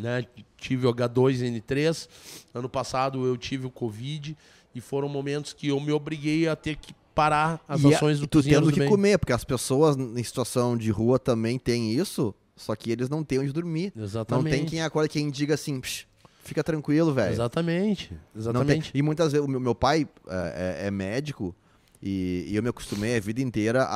né? 0.00 0.24
Tive 0.56 0.86
o 0.86 0.92
H2N3. 0.94 2.08
Ano 2.54 2.68
passado 2.68 3.24
eu 3.26 3.36
tive 3.36 3.66
o 3.66 3.70
Covid 3.70 4.36
e 4.74 4.80
foram 4.80 5.08
momentos 5.08 5.52
que 5.52 5.68
eu 5.68 5.80
me 5.80 5.92
obriguei 5.92 6.48
a 6.48 6.56
ter 6.56 6.76
que 6.76 6.94
parar 7.14 7.60
as 7.68 7.82
e, 7.82 7.94
ações 7.94 8.18
e 8.18 8.20
do 8.20 8.26
tu 8.26 8.38
Cozinheiros 8.38 8.66
tendo 8.66 8.70
do 8.70 8.74
que 8.74 8.80
Bem. 8.80 8.88
comer, 8.88 9.18
porque 9.18 9.32
as 9.32 9.44
pessoas 9.44 9.96
em 9.96 10.22
situação 10.22 10.76
de 10.76 10.90
rua 10.90 11.18
também 11.18 11.58
têm 11.58 11.92
isso, 11.92 12.34
só 12.56 12.74
que 12.76 12.90
eles 12.90 13.08
não 13.08 13.22
têm 13.24 13.40
onde 13.40 13.52
dormir. 13.52 13.92
Exatamente. 13.96 14.44
Não 14.44 14.50
tem 14.50 14.64
quem 14.66 14.82
acorda, 14.82 15.08
quem 15.08 15.28
diga 15.30 15.54
assim, 15.54 15.80
"Psh, 15.80 16.06
fica 16.44 16.62
tranquilo, 16.62 17.12
velho. 17.12 17.32
Exatamente. 17.32 18.12
Exatamente. 18.36 18.90
E 18.94 19.02
muitas 19.02 19.32
vezes, 19.32 19.44
o 19.46 19.50
meu, 19.50 19.58
meu 19.60 19.74
pai 19.74 20.06
é, 20.28 20.78
é- 20.84 20.86
é 20.86 20.90
médico 20.90 21.54
e, 22.02 22.46
e 22.48 22.56
eu 22.56 22.62
me 22.62 22.68
acostumei 22.68 23.16
a 23.16 23.20
vida 23.20 23.40
inteira 23.42 23.82
a, 23.82 23.88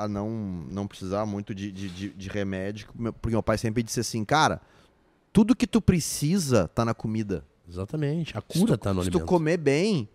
a, 0.00 0.04
a 0.04 0.08
não, 0.08 0.30
não 0.70 0.86
precisar 0.86 1.26
muito 1.26 1.54
de, 1.54 1.70
de, 1.72 1.88
de- 1.90 2.08
de 2.10 2.28
remédio, 2.28 2.86
porque 3.20 3.30
meu 3.30 3.42
pai 3.42 3.58
sempre 3.58 3.82
disse 3.82 4.00
assim, 4.00 4.24
cara, 4.24 4.60
tudo 5.34 5.54
que 5.56 5.66
tu 5.66 5.82
precisa 5.82 6.68
tá 6.68 6.84
na 6.84 6.94
comida. 6.94 7.44
Exatamente. 7.68 8.38
A 8.38 8.40
Se 8.48 8.60
cura 8.60 8.78
tu, 8.78 8.80
tá 8.80 8.94
no 8.94 9.02
se 9.02 9.10
tu 9.10 9.16
alimento. 9.18 9.28
comer 9.28 9.56
bem, 9.56 10.08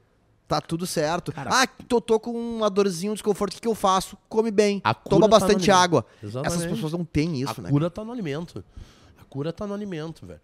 tá 0.47 0.61
tudo 0.61 0.88
certo. 0.88 1.34
Cara, 1.34 1.49
ah, 1.51 1.67
tô, 1.67 1.99
tô 1.99 2.17
com 2.20 2.32
uma 2.32 2.70
dorzinha, 2.70 3.11
um 3.11 3.15
desconforto, 3.15 3.51
o 3.51 3.55
que, 3.55 3.61
que 3.61 3.67
eu 3.67 3.76
faço? 3.76 4.17
Come 4.30 4.49
bem, 4.49 4.80
A 4.82 4.93
toma 4.93 5.28
tá 5.28 5.38
bastante 5.39 5.70
água. 5.70 6.05
Exatamente. 6.24 6.55
Essas 6.57 6.72
pessoas 6.72 6.93
não 6.93 7.03
têm 7.03 7.41
isso, 7.41 7.53
a 7.59 7.63
né? 7.63 7.70
cura 7.70 7.89
tá 7.89 8.03
no 8.05 8.13
alimento. 8.13 8.63
A 9.20 9.26
cura 9.26 9.51
tá 9.51 9.67
no 9.67 9.74
alimento, 9.74 10.26
velho. 10.26 10.39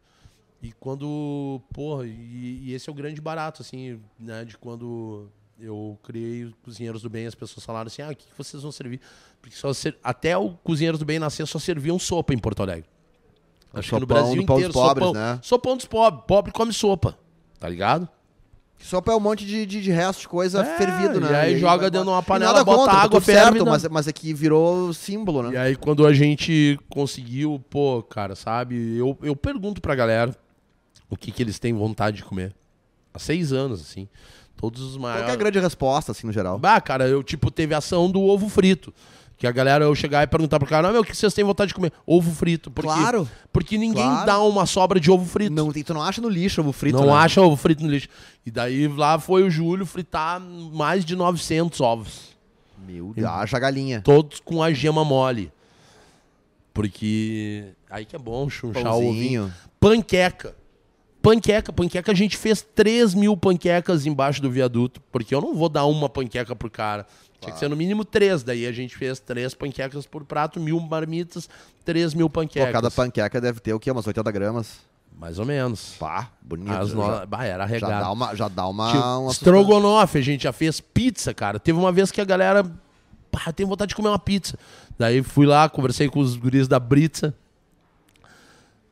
E 0.61 0.73
quando, 0.73 1.61
porra, 1.73 2.05
e, 2.05 2.59
e 2.63 2.73
esse 2.73 2.89
é 2.89 2.91
o 2.91 2.95
grande 2.95 3.21
barato, 3.21 3.61
assim, 3.61 4.01
né, 4.19 4.43
de 4.43 4.57
quando 4.57 5.30
eu 5.57 5.97
criei 6.03 6.53
Cozinheiros 6.63 7.01
do 7.01 7.09
Bem, 7.09 7.28
as 7.28 7.36
pessoas 7.36 7.65
falaram 7.65 7.88
assim, 7.88 8.01
ah, 8.01 8.09
o 8.09 8.15
que, 8.15 8.26
que 8.26 8.38
vocês 8.38 8.61
vão 8.61 8.73
servir? 8.73 8.99
Porque 9.41 9.55
só 9.55 9.71
ser, 9.71 9.97
até 10.03 10.38
o 10.38 10.49
Cozinheiros 10.51 10.99
do 10.99 11.05
Bem 11.05 11.17
nascer 11.17 11.47
só 11.47 11.59
serviam 11.59 11.97
sopa 11.97 12.34
em 12.34 12.38
Porto 12.38 12.61
Alegre. 12.61 12.89
Acho 13.80 13.89
que 13.89 13.95
no 13.95 13.99
Sopão 14.01 14.07
Brasil 14.07 14.41
do 14.41 14.45
pão 14.45 14.55
dos 14.55 14.65
inteiro, 14.65 14.73
pobres, 14.73 15.07
sopão, 15.07 15.21
né? 15.21 15.39
sopão 15.41 15.78
dos 15.78 15.86
pobres, 15.86 16.23
pobre 16.28 16.51
come 16.51 16.73
sopa, 16.73 17.17
tá 17.59 17.67
ligado? 17.69 18.07
Sopa 18.78 19.11
é 19.11 19.15
um 19.15 19.19
monte 19.19 19.45
de, 19.45 19.65
de, 19.65 19.82
de 19.82 19.89
resto 19.91 20.21
de 20.21 20.28
coisa 20.28 20.61
É, 20.61 20.78
fervido, 20.78 21.19
né? 21.19 21.32
e 21.32 21.36
aí 21.36 21.59
joga 21.59 21.84
vai- 21.84 21.89
dentro 21.91 22.05
de 22.05 22.11
uma 22.11 22.19
e 22.21 22.26
panela, 22.26 22.51
nada 22.53 22.63
bota 22.65 22.78
contra, 22.80 22.93
tá 22.93 23.01
água, 23.03 23.21
certo, 23.21 23.43
ferve, 23.53 23.63
mas, 23.63 23.84
mas 23.88 24.07
é 24.07 24.11
que 24.13 24.34
virou 24.34 24.93
símbolo, 24.93 25.47
E 25.47 25.51
né? 25.53 25.57
aí, 25.59 25.76
quando 25.76 26.05
a 26.05 26.13
gente 26.13 26.78
conseguiu, 26.89 27.63
pô, 27.69 28.03
cara, 28.03 28.36
sabe? 28.36 28.97
Eu, 28.97 29.17
eu 29.23 29.36
pergunto 29.36 29.82
pra 29.82 29.95
galera 29.95 30.36
o 31.09 31.15
que, 31.15 31.32
que 31.32 31.41
eles 31.41 31.57
têm 31.57 31.73
vontade 31.73 32.17
de 32.17 32.23
comer. 32.23 32.53
Há 33.13 33.17
seis 33.19 33.53
anos, 33.53 33.82
assim. 33.82 34.07
Todos 34.57 34.82
os 34.82 34.97
Qual 34.97 35.01
que 35.01 35.07
é 35.07 35.19
a 35.19 35.21
maiores. 35.23 35.36
grande 35.38 35.59
resposta, 35.59 36.11
assim, 36.11 36.28
no 36.28 36.34
geral? 36.34 36.59
Bah, 36.59 36.80
cara, 36.82 37.07
eu, 37.07 37.23
tipo, 37.23 37.49
teve 37.49 37.73
ação 37.73 38.09
do 38.11 38.21
ovo 38.21 38.47
frito. 38.49 38.93
Que 39.38 39.45
a 39.45 39.51
galera, 39.51 39.83
eu 39.83 39.93
chegar 39.93 40.23
e 40.23 40.27
perguntar 40.27 40.57
pro 40.59 40.67
cara, 40.67 40.88
"Ah, 40.88 40.91
meu, 40.93 41.01
o 41.01 41.03
que 41.03 41.15
vocês 41.15 41.33
têm 41.33 41.43
vontade 41.43 41.69
de 41.69 41.73
comer? 41.75 41.91
Ovo 42.05 42.31
frito. 42.33 42.71
Porque, 42.71 42.88
Claro. 42.89 43.29
Porque 43.51 43.77
ninguém 43.77 44.01
Claro. 44.03 44.25
dá 44.25 44.39
uma 44.41 44.65
sobra 44.65 44.97
de 44.99 45.11
ovo 45.11 45.25
frito. 45.25 45.53
Não, 45.53 45.71
tu 45.73 45.93
não 45.93 46.01
acha 46.01 46.21
no 46.21 46.29
lixo 46.29 46.61
ovo 46.61 46.71
frito, 46.71 46.97
Não 46.97 47.07
né? 47.07 47.11
acha 47.13 47.41
ovo 47.41 47.55
frito 47.57 47.83
no 47.83 47.89
lixo. 47.89 48.07
E 48.45 48.51
daí 48.51 48.88
lá 48.88 49.19
foi 49.19 49.43
o 49.43 49.49
Júlio 49.49 49.86
fritar 49.86 50.39
mais 50.39 51.03
de 51.03 51.15
900 51.17 51.81
ovos. 51.81 52.33
Meu 52.88 53.11
Deus, 53.13 53.27
acha 53.27 53.57
a 53.57 53.59
galinha. 53.59 53.99
Todos 54.01 54.39
com 54.39 54.63
a 54.63 54.71
gema 54.71 55.03
mole. 55.03 55.51
Porque 56.73 57.73
aí 57.89 58.05
que 58.05 58.15
é 58.15 58.19
bom 58.19 58.49
chunchar 58.49 58.95
o 58.95 59.07
ovinho. 59.09 59.51
Panqueca. 59.79 60.55
Panqueca, 61.21 61.73
panqueca, 61.73 62.11
a 62.11 62.15
gente 62.15 62.38
fez 62.38 62.61
3 62.61 63.15
mil 63.15 63.36
panquecas 63.36 64.05
embaixo 64.05 64.39
do 64.41 64.51
viaduto, 64.51 65.01
porque 65.11 65.33
eu 65.33 65.41
não 65.41 65.55
vou 65.55 65.67
dar 65.69 65.86
uma 65.86 66.07
panqueca 66.07 66.55
pro 66.55 66.69
cara. 66.69 67.07
Tinha 67.39 67.53
que 67.53 67.59
ser 67.59 67.69
no 67.69 67.75
mínimo 67.75 68.03
três. 68.03 68.43
Daí 68.43 68.65
a 68.65 68.71
gente 68.71 68.95
fez 68.95 69.19
três 69.19 69.53
panquecas 69.53 70.05
por 70.05 70.23
prato, 70.23 70.59
mil 70.59 70.79
marmitas, 70.79 71.49
3 71.83 72.13
mil 72.13 72.29
Pô, 72.29 72.41
panquecas. 72.41 72.71
cada 72.71 72.89
panqueca 72.89 73.39
deve 73.39 73.59
ter 73.59 73.73
o 73.73 73.79
quê? 73.79 73.91
Umas 73.91 74.07
80 74.07 74.31
gramas? 74.31 74.79
Mais 75.17 75.39
ou 75.39 75.45
menos. 75.45 75.95
Pá, 75.99 76.29
bonito. 76.41 76.71
As 76.73 76.89
já, 76.89 76.95
no... 76.95 77.27
bah, 77.27 77.45
era 77.45 77.65
já 77.65 77.73
regado. 77.73 78.03
dá 78.03 78.11
uma... 78.11 78.36
Já 78.36 78.47
dá 78.47 78.67
uma, 78.67 78.91
Tipo, 78.91 79.03
uma 79.03 79.31
Strogonoff, 79.31 80.17
a 80.17 80.21
gente 80.21 80.43
já 80.43 80.51
fez 80.51 80.81
pizza, 80.81 81.33
cara. 81.33 81.59
Teve 81.59 81.77
uma 81.77 81.91
vez 81.91 82.11
que 82.11 82.19
a 82.19 82.25
galera. 82.25 82.63
Pá, 83.31 83.51
tem 83.53 83.65
vontade 83.65 83.89
de 83.89 83.95
comer 83.95 84.09
uma 84.09 84.19
pizza. 84.19 84.57
Daí 84.97 85.21
fui 85.23 85.45
lá, 85.45 85.69
conversei 85.69 86.09
com 86.09 86.19
os 86.19 86.36
guris 86.36 86.67
da 86.67 86.79
Britza. 86.79 87.33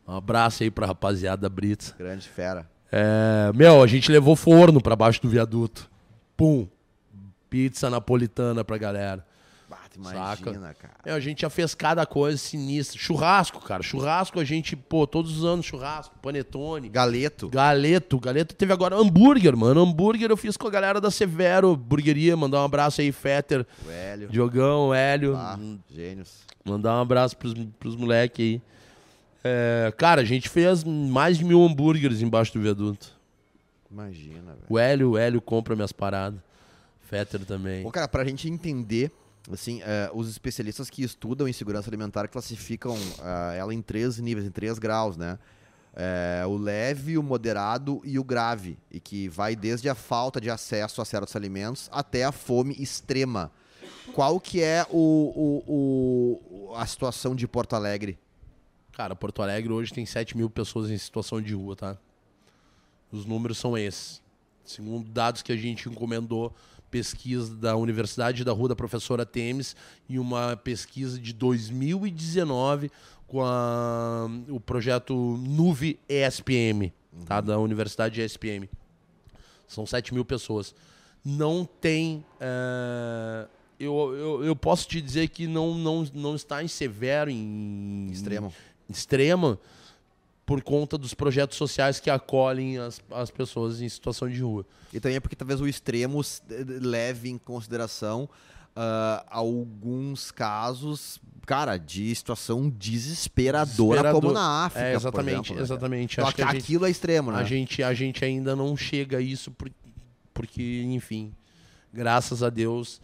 Um 0.08 0.16
abraço 0.16 0.64
aí 0.64 0.72
pra 0.72 0.86
rapaziada 0.86 1.42
da 1.42 1.50
Britza. 1.50 1.96
grande 1.98 2.28
fera. 2.28 2.70
É, 2.92 3.52
meu, 3.56 3.82
a 3.82 3.88
gente 3.88 4.12
levou 4.12 4.36
forno 4.36 4.80
pra 4.82 4.96
baixo 4.96 5.22
do 5.22 5.28
viaduto. 5.30 5.90
Pum. 6.38 6.68
Pizza 7.54 7.88
napolitana 7.88 8.64
pra 8.64 8.80
galera. 8.80 9.24
Bah, 9.70 9.78
tu 9.88 10.00
imagina, 10.00 10.36
Saca? 10.36 10.74
cara. 10.74 10.94
Meu, 11.06 11.14
a 11.14 11.20
gente 11.20 11.44
já 11.44 11.52
fez 11.52 11.76
cada 11.76 12.04
coisa 12.04 12.36
sinistra. 12.36 12.98
Churrasco, 13.00 13.60
cara. 13.62 13.84
Churrasco 13.84 14.40
a 14.40 14.44
gente, 14.44 14.76
pô, 14.76 15.06
todos 15.06 15.38
os 15.38 15.46
anos 15.46 15.64
churrasco. 15.64 16.16
Panetone. 16.20 16.90
Galeto. 16.90 17.50
Galeto, 17.50 18.20
Galeto 18.20 18.56
teve 18.56 18.74
agora 18.74 18.96
hambúrguer, 18.96 19.56
mano. 19.56 19.82
Hambúrguer 19.82 20.32
eu 20.32 20.36
fiz 20.36 20.58
com 20.58 20.66
a 20.68 20.72
galera 20.72 21.00
da 21.00 21.12
Severo 21.12 21.76
Burgueria. 21.78 22.36
Mandar 22.36 22.60
um 22.60 22.66
abraço 22.66 23.02
aí, 23.02 23.12
Fetter, 23.12 23.68
O 23.86 23.92
Hélio. 23.92 24.30
Diogão, 24.30 24.92
Hélio. 24.92 25.36
Ah, 25.36 25.60
gênios. 25.92 26.40
Mandar 26.66 26.98
um 26.98 27.02
abraço 27.02 27.38
pros, 27.38 27.54
pros 27.80 27.96
moleques 27.96 28.44
aí. 28.44 28.62
É, 29.44 29.94
cara, 29.96 30.22
a 30.22 30.26
gente 30.26 30.50
fez 30.50 30.84
mais 30.84 31.38
de 31.38 31.46
mil 31.46 31.64
hambúrgueres 31.64 32.20
embaixo 32.20 32.52
do 32.52 32.62
viaduto. 32.62 33.12
Imagina, 33.92 34.54
velho. 34.54 34.66
O 34.68 34.80
Hélio, 34.80 35.12
o 35.12 35.18
Hélio 35.20 35.40
compra 35.40 35.76
minhas 35.76 35.92
paradas. 35.92 36.40
Fetter 37.18 37.46
também. 37.46 37.84
Bom, 37.84 37.92
cara, 37.92 38.08
pra 38.08 38.24
gente 38.26 38.50
entender, 38.50 39.12
assim, 39.52 39.82
é, 39.84 40.10
os 40.14 40.30
especialistas 40.30 40.90
que 40.90 41.04
estudam 41.04 41.48
em 41.48 41.54
segurança 41.54 41.90
alimentar 41.90 42.28
classificam 42.28 42.98
ah, 43.22 43.54
ela 43.56 43.74
em 43.74 43.82
três 43.82 44.18
níveis, 44.20 44.46
em 44.48 44.52
três 44.52 44.78
graus, 44.80 45.16
né? 45.18 45.38
É, 45.96 46.44
o 46.48 46.58
leve, 46.58 47.18
o 47.20 47.24
moderado 47.24 48.02
e 48.04 48.18
o 48.18 48.24
grave. 48.24 48.78
E 48.90 49.00
que 49.00 49.30
vai 49.30 49.56
desde 49.56 49.88
a 49.90 49.94
falta 49.96 50.42
de 50.42 50.50
acesso 50.50 51.02
a 51.02 51.06
certos 51.06 51.36
alimentos 51.36 51.88
até 51.92 52.24
a 52.24 52.32
fome 52.32 52.76
extrema. 52.80 53.52
Qual 54.14 54.40
que 54.40 54.62
é 54.62 54.86
o, 54.90 55.62
o- 55.68 56.72
o- 56.72 56.76
a 56.76 56.86
situação 56.88 57.36
de 57.36 57.48
Porto 57.48 57.76
Alegre? 57.76 58.18
Cara, 58.92 59.16
Porto 59.16 59.42
Alegre 59.42 59.72
hoje 59.72 59.94
tem 59.94 60.06
7 60.06 60.36
mil 60.36 60.50
pessoas 60.50 60.90
em 60.90 60.98
situação 60.98 61.42
de 61.42 61.54
rua, 61.54 61.76
tá? 61.76 61.98
Os 63.12 63.26
números 63.26 63.58
são 63.58 63.78
esses. 63.78 64.22
Segundo 64.66 65.08
dados 65.10 65.42
que 65.42 65.52
a 65.52 65.56
gente 65.58 65.88
encomendou, 65.90 66.54
pesquisa 66.94 67.56
da 67.56 67.76
Universidade 67.76 68.44
da 68.44 68.52
Rua 68.52 68.70
da 68.70 68.76
professora 68.76 69.26
Temes 69.26 69.76
e 70.08 70.20
uma 70.20 70.56
pesquisa 70.56 71.18
de 71.20 71.34
2019 71.34 72.92
com 73.26 73.42
a- 73.44 74.28
o 74.48 74.60
projeto 74.60 75.16
Nuve 75.40 76.00
ESPM, 76.08 76.94
tá? 77.26 77.42
da 77.42 77.58
Universidade 77.58 78.22
ESPM. 78.22 78.70
São 79.68 79.88
7 79.88 80.14
mil 80.14 80.24
pessoas. 80.24 80.76
Não 81.26 81.68
tem. 81.82 82.24
eh, 82.40 83.48
eu, 83.80 84.14
eu, 84.16 84.44
eu 84.46 84.56
posso 84.56 84.88
te 84.88 85.02
dizer 85.02 85.30
que 85.30 85.48
não, 85.48 85.74
não, 85.76 86.04
não 86.14 86.36
está 86.36 86.64
em 86.64 86.68
severo, 86.68 87.32
em 87.32 88.08
Extremo. 88.12 88.54
extrema, 88.88 89.60
por 90.46 90.62
conta 90.62 90.98
dos 90.98 91.14
projetos 91.14 91.58
sociais 91.58 92.00
que 92.00 92.10
acolhem 92.10 92.78
as, 92.78 93.02
as 93.12 93.32
pessoas 93.32 93.82
em 93.82 93.88
situação 93.88 94.30
de 94.30 94.42
rua. 94.42 94.66
E 94.92 95.00
também 95.00 95.16
é 95.18 95.20
porque 95.20 95.36
talvez 95.36 95.62
o 95.62 95.68
extremo 95.68 96.20
s- 96.20 96.42
leve 96.82 97.30
em 97.30 97.38
consideração 97.38 98.28
ah, 98.76 99.26
alguns 99.30 100.32
casos, 100.32 101.20
cara, 101.46 101.78
de 101.78 102.14
situação 102.14 102.70
desesperadora, 102.70 104.02
Desesperador. 104.02 104.22
como 104.22 104.34
na 104.34 104.66
África. 104.66 104.86
É, 104.88 104.96
exatamente, 104.96 105.32
exemplo, 105.36 105.56
né, 105.56 105.62
exatamente. 105.62 106.14
Então, 106.16 106.26
Acho 106.28 106.36
que 106.36 106.42
a 106.42 106.52
gente, 106.52 106.64
aquilo 106.64 106.86
é 106.86 106.90
extremo, 106.92 107.32
né? 107.32 107.38
a, 107.40 107.44
gente, 107.44 107.82
a 107.84 107.94
gente 107.94 108.26
ainda 108.26 108.56
não 108.56 108.76
chega 108.76 109.18
a 109.18 109.22
isso 109.22 109.50
por- 109.52 109.72
porque, 110.34 110.82
enfim, 110.88 111.32
graças 111.94 112.42
a 112.44 112.50
Deus, 112.50 113.00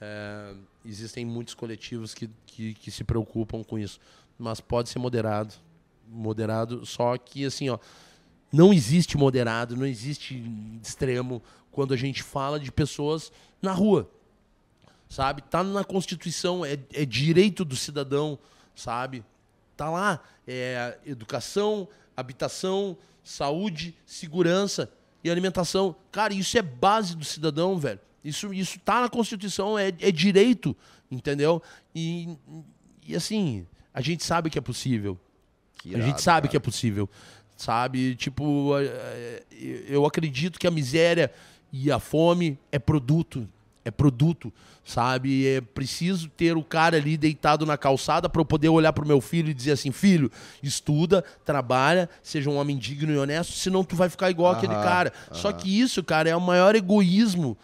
é, 0.00 0.52
existem 0.84 1.24
muitos 1.24 1.54
coletivos 1.54 2.12
que, 2.12 2.28
que, 2.44 2.74
que 2.74 2.90
se 2.90 3.04
preocupam 3.04 3.62
com 3.62 3.78
isso. 3.78 3.98
Mas 4.38 4.60
pode 4.60 4.88
ser 4.88 4.98
moderado. 4.98 5.54
Moderado, 6.12 6.84
só 6.84 7.16
que 7.16 7.44
assim, 7.44 7.70
ó, 7.70 7.78
não 8.52 8.72
existe 8.72 9.16
moderado, 9.16 9.76
não 9.76 9.86
existe 9.86 10.44
extremo 10.82 11.42
quando 11.70 11.94
a 11.94 11.96
gente 11.96 12.22
fala 12.22 12.60
de 12.60 12.70
pessoas 12.70 13.32
na 13.60 13.72
rua. 13.72 14.10
Sabe? 15.08 15.42
Tá 15.42 15.64
na 15.64 15.84
Constituição, 15.84 16.64
é, 16.64 16.78
é 16.92 17.04
direito 17.04 17.64
do 17.64 17.76
cidadão, 17.76 18.38
sabe? 18.74 19.24
Tá 19.76 19.90
lá, 19.90 20.20
é 20.46 20.98
educação, 21.06 21.88
habitação, 22.16 22.96
saúde, 23.24 23.94
segurança 24.06 24.90
e 25.24 25.30
alimentação. 25.30 25.94
Cara, 26.10 26.34
isso 26.34 26.56
é 26.58 26.62
base 26.62 27.16
do 27.16 27.24
cidadão, 27.24 27.78
velho. 27.78 28.00
Isso, 28.24 28.52
isso 28.52 28.78
tá 28.80 29.00
na 29.00 29.08
Constituição, 29.08 29.78
é, 29.78 29.88
é 29.88 30.12
direito, 30.12 30.76
entendeu? 31.10 31.62
E, 31.94 32.36
e 33.06 33.16
assim, 33.16 33.66
a 33.92 34.00
gente 34.00 34.24
sabe 34.24 34.48
que 34.48 34.58
é 34.58 34.62
possível. 34.62 35.18
Que 35.82 35.94
a 35.94 35.98
gente 35.98 36.06
irado, 36.06 36.22
sabe 36.22 36.42
cara. 36.42 36.50
que 36.50 36.56
é 36.56 36.60
possível. 36.60 37.08
Sabe? 37.56 38.14
Tipo, 38.14 38.72
eu 39.88 40.06
acredito 40.06 40.58
que 40.58 40.66
a 40.66 40.70
miséria 40.70 41.30
e 41.72 41.90
a 41.90 41.98
fome 41.98 42.58
é 42.70 42.78
produto. 42.78 43.48
É 43.84 43.90
produto, 43.90 44.52
sabe? 44.84 45.44
É 45.44 45.60
preciso 45.60 46.28
ter 46.28 46.56
o 46.56 46.62
cara 46.62 46.96
ali 46.96 47.16
deitado 47.16 47.66
na 47.66 47.76
calçada 47.76 48.28
para 48.28 48.40
eu 48.40 48.44
poder 48.44 48.68
olhar 48.68 48.92
pro 48.92 49.04
meu 49.04 49.20
filho 49.20 49.50
e 49.50 49.54
dizer 49.54 49.72
assim: 49.72 49.90
filho, 49.90 50.30
estuda, 50.62 51.24
trabalha, 51.44 52.08
seja 52.22 52.48
um 52.48 52.56
homem 52.56 52.78
digno 52.78 53.12
e 53.12 53.18
honesto, 53.18 53.52
senão 53.54 53.82
tu 53.82 53.96
vai 53.96 54.08
ficar 54.08 54.30
igual 54.30 54.52
aquele 54.52 54.74
cara. 54.74 55.12
Só 55.32 55.50
que 55.50 55.80
isso, 55.80 56.00
cara, 56.04 56.28
é 56.28 56.36
o 56.36 56.40
maior 56.40 56.76
egoísmo 56.76 57.58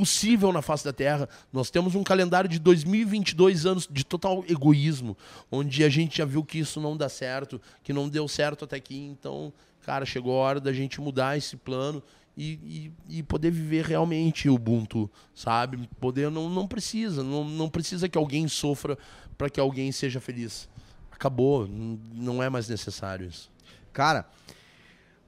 possível 0.00 0.50
na 0.50 0.62
face 0.62 0.82
da 0.82 0.94
Terra. 0.94 1.28
Nós 1.52 1.68
temos 1.68 1.94
um 1.94 2.02
calendário 2.02 2.48
de 2.48 2.58
2022 2.58 3.66
anos 3.66 3.86
de 3.90 4.02
total 4.02 4.42
egoísmo, 4.48 5.14
onde 5.52 5.84
a 5.84 5.90
gente 5.90 6.16
já 6.16 6.24
viu 6.24 6.42
que 6.42 6.58
isso 6.58 6.80
não 6.80 6.96
dá 6.96 7.06
certo, 7.06 7.60
que 7.84 7.92
não 7.92 8.08
deu 8.08 8.26
certo 8.26 8.64
até 8.64 8.76
aqui. 8.76 8.96
Então, 8.98 9.52
cara, 9.84 10.06
chegou 10.06 10.32
a 10.32 10.42
hora 10.42 10.58
da 10.58 10.72
gente 10.72 11.02
mudar 11.02 11.36
esse 11.36 11.54
plano 11.54 12.02
e, 12.34 12.92
e, 13.10 13.18
e 13.18 13.22
poder 13.22 13.50
viver 13.50 13.84
realmente 13.84 14.48
o 14.48 14.54
Ubuntu, 14.54 15.10
sabe? 15.34 15.86
Poder 16.00 16.30
não, 16.30 16.48
não 16.48 16.66
precisa, 16.66 17.22
não, 17.22 17.44
não 17.44 17.68
precisa 17.68 18.08
que 18.08 18.16
alguém 18.16 18.48
sofra 18.48 18.96
para 19.36 19.50
que 19.50 19.60
alguém 19.60 19.92
seja 19.92 20.18
feliz. 20.18 20.66
Acabou, 21.12 21.68
não 21.68 22.42
é 22.42 22.48
mais 22.48 22.70
necessário 22.70 23.26
isso. 23.26 23.50
Cara, 23.92 24.26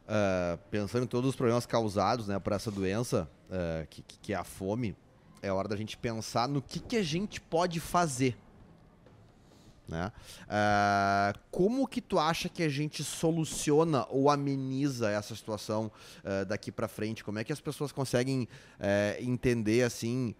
ah, 0.09 0.59
pensando 0.71 1.05
em 1.05 1.07
todos 1.07 1.31
os 1.31 1.37
problemas 1.37 1.67
causados 1.67 2.29
né, 2.29 2.39
por 2.39 2.53
essa 2.53 2.71
doença, 2.71 3.29
ah, 3.51 3.87
que, 3.89 4.03
que- 4.03 4.33
é 4.33 4.37
a 4.37 4.45
fome, 4.45 4.97
é 5.41 5.53
hora 5.53 5.69
da 5.69 5.77
gente 5.77 5.97
pensar 5.97 6.49
no 6.49 6.63
que, 6.63 6.81
que 6.81 6.97
a 6.97 7.03
gente 7.03 7.41
pode 7.41 7.81
fazer. 7.81 8.37
Né? 9.89 10.11
Uh, 10.45 11.39
como 11.51 11.87
que 11.87 12.01
tu 12.01 12.19
acha 12.19 12.49
que 12.49 12.63
a 12.63 12.69
gente 12.69 13.03
soluciona 13.03 14.07
ou 14.09 14.31
ameniza 14.31 15.11
essa 15.11 15.35
situação 15.35 15.91
uh, 16.25 16.47
daqui 16.47 16.71
para 16.71 16.89
frente? 16.89 17.23
Como 17.23 17.39
é 17.39 17.45
que 17.45 17.53
as 17.53 17.61
pessoas 17.61 17.93
conseguem 17.93 18.49
uh, 18.79 19.23
entender 19.23 19.83
assim 19.83 20.35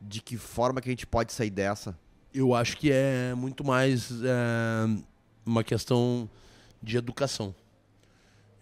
de 0.00 0.20
que 0.20 0.36
forma 0.36 0.80
que 0.80 0.88
a 0.88 0.92
gente 0.92 1.06
pode 1.06 1.32
sair 1.32 1.50
dessa? 1.50 1.96
Eu 2.34 2.54
acho 2.54 2.76
que 2.76 2.90
é 2.90 3.34
muito 3.34 3.62
mais 3.62 4.10
é, 4.10 5.02
uma 5.44 5.62
questão 5.62 6.28
de 6.82 6.96
educação. 6.96 7.54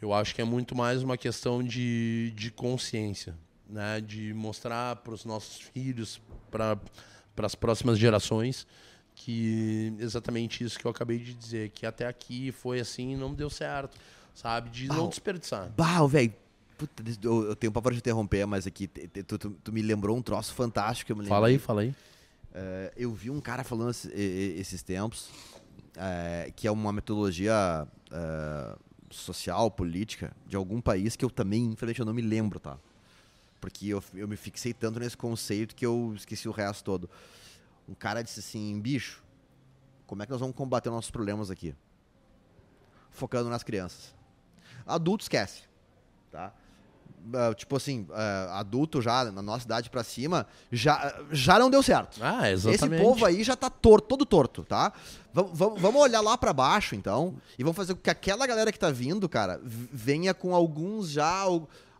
Eu 0.01 0.14
acho 0.14 0.34
que 0.34 0.40
é 0.40 0.44
muito 0.44 0.74
mais 0.74 1.03
uma 1.03 1.16
questão 1.16 1.62
de, 1.62 2.32
de 2.34 2.51
consciência, 2.51 3.36
né? 3.68 4.01
de 4.01 4.32
mostrar 4.32 4.96
para 4.96 5.12
os 5.12 5.26
nossos 5.26 5.61
filhos, 5.61 6.20
para 6.51 6.78
as 7.42 7.55
próximas 7.55 7.98
gerações, 7.98 8.66
que 9.14 9.92
exatamente 9.98 10.64
isso 10.64 10.78
que 10.78 10.86
eu 10.86 10.90
acabei 10.90 11.18
de 11.18 11.34
dizer, 11.34 11.68
que 11.70 11.84
até 11.84 12.07
aqui 12.07 12.51
foi 12.51 12.80
assim 12.80 13.12
e 13.12 13.16
não 13.16 13.34
deu 13.34 13.51
certo, 13.51 13.98
sabe? 14.34 14.70
De 14.70 14.86
bah, 14.86 14.96
não 14.96 15.09
desperdiçar. 15.09 15.70
Bah, 15.76 16.07
velho, 16.07 16.32
eu, 17.22 17.44
eu 17.48 17.57
tenho 17.57 17.70
papo 17.70 17.90
de 17.90 17.98
interromper, 17.98 18.46
mas 18.46 18.66
aqui 18.66 18.86
tu, 18.88 19.38
tu, 19.38 19.51
tu, 19.51 19.72
me 19.72 19.82
lembrou 19.82 20.16
um 20.16 20.22
troço 20.22 20.55
fantástico. 20.55 21.14
fala 21.24 21.48
aí, 21.48 21.59
fala 21.59 21.82
aí. 21.82 21.88
Uh, 21.88 22.92
eu 22.96 23.12
vi 23.12 23.30
um 23.30 23.40
cara 23.40 23.62
falando 23.62 23.90
esses 23.90 24.82
tempos, 24.82 25.28
uh, 25.96 26.53
que 26.57 26.66
é 26.66 26.70
uma 26.70 26.90
metodologia 26.90 27.86
uh, 28.11 28.89
social, 29.11 29.70
política, 29.70 30.34
de 30.46 30.56
algum 30.56 30.80
país 30.80 31.16
que 31.16 31.24
eu 31.24 31.30
também, 31.30 31.64
infelizmente, 31.64 32.00
eu 32.00 32.06
não 32.06 32.14
me 32.14 32.22
lembro, 32.22 32.61
tá? 32.61 32.78
Porque 33.61 33.88
eu, 33.88 34.02
eu 34.14 34.26
me 34.26 34.36
fixei 34.36 34.72
tanto 34.72 35.00
nesse 35.00 35.16
conceito 35.16 35.74
que 35.74 35.84
eu 35.84 36.14
esqueci 36.16 36.48
o 36.48 36.52
resto 36.52 36.84
todo. 36.84 37.11
Um 37.88 37.94
cara 37.94 38.22
disse 38.22 38.40
assim, 38.40 38.80
bicho, 38.80 39.22
como 40.06 40.22
é 40.22 40.26
que 40.26 40.32
nós 40.32 40.40
vamos 40.40 40.56
combater 40.56 40.90
nossos 40.90 41.11
problemas 41.11 41.50
aqui? 41.50 41.74
Focando 43.11 43.50
nas 43.50 43.62
crianças. 43.62 44.14
Adulto 44.86 45.24
esquece, 45.24 45.64
tá? 46.30 46.54
Uh, 47.26 47.54
tipo 47.54 47.76
assim, 47.76 48.06
uh, 48.08 48.50
adulto 48.52 49.00
já, 49.00 49.30
na 49.30 49.42
nossa 49.42 49.64
idade 49.64 49.90
pra 49.90 50.02
cima, 50.02 50.46
já, 50.72 51.14
já 51.30 51.58
não 51.58 51.70
deu 51.70 51.82
certo. 51.82 52.18
Ah, 52.20 52.50
exatamente. 52.50 52.94
Esse 52.94 53.04
povo 53.04 53.24
aí 53.24 53.44
já 53.44 53.54
tá 53.54 53.68
torto, 53.70 54.08
todo 54.08 54.26
torto, 54.26 54.64
tá? 54.64 54.92
Vamos 55.32 56.00
olhar 56.00 56.20
lá 56.20 56.36
para 56.36 56.52
baixo, 56.52 56.94
então, 56.94 57.36
e 57.58 57.62
vamos 57.62 57.76
fazer 57.76 57.94
com 57.94 58.00
que 58.00 58.10
aquela 58.10 58.46
galera 58.46 58.72
que 58.72 58.78
tá 58.78 58.90
vindo, 58.90 59.28
cara, 59.28 59.60
venha 59.62 60.34
com 60.34 60.54
alguns 60.54 61.10
já 61.10 61.44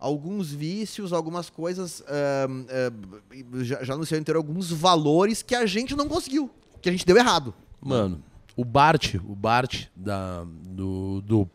alguns 0.01 0.51
vícios, 0.51 1.13
algumas 1.13 1.51
coisas, 1.51 2.01
uh, 2.01 3.63
já, 3.63 3.85
já 3.85 3.97
no 3.97 4.07
seu 4.07 4.19
inteiro, 4.19 4.39
alguns 4.39 4.73
valores 4.73 5.43
que 5.43 5.55
a 5.55 5.67
gente 5.67 5.95
não 5.95 6.09
conseguiu, 6.09 6.51
que 6.81 6.89
a 6.89 6.93
gente 6.93 7.05
deu 7.05 7.17
errado. 7.17 7.55
Mano, 7.81 8.23
o 8.57 8.65
Bart, 8.65 9.15
o 9.17 9.37
Bart 9.37 9.87
da, 9.95 10.45
do, 10.45 11.21
do, 11.21 11.51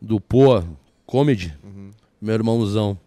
do 0.00 0.20
Poa 0.20 0.66
Comedy, 1.04 1.56
uhum. 1.62 1.90
Meu 2.20 2.34
irmãozão, 2.34 2.98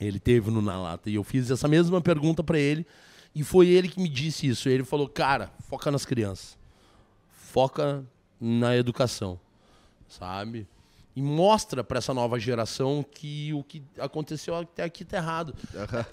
ele 0.00 0.18
teve 0.18 0.50
no 0.50 0.62
Na 0.62 0.80
Lata 0.80 1.10
e 1.10 1.14
eu 1.14 1.24
fiz 1.24 1.50
essa 1.50 1.68
mesma 1.68 2.00
pergunta 2.00 2.42
para 2.42 2.58
ele 2.58 2.86
e 3.34 3.44
foi 3.44 3.68
ele 3.68 3.88
que 3.88 4.00
me 4.00 4.08
disse 4.08 4.46
isso. 4.46 4.68
Ele 4.68 4.84
falou, 4.84 5.08
cara, 5.08 5.50
foca 5.68 5.90
nas 5.90 6.04
crianças, 6.04 6.58
foca 7.30 8.04
na 8.40 8.76
educação, 8.76 9.38
sabe? 10.08 10.66
e 11.14 11.22
mostra 11.22 11.82
para 11.82 11.98
essa 11.98 12.14
nova 12.14 12.38
geração 12.38 13.04
que 13.04 13.52
o 13.52 13.62
que 13.64 13.82
aconteceu 13.98 14.54
até 14.56 14.84
aqui 14.84 15.04
tá 15.04 15.16
errado. 15.16 15.54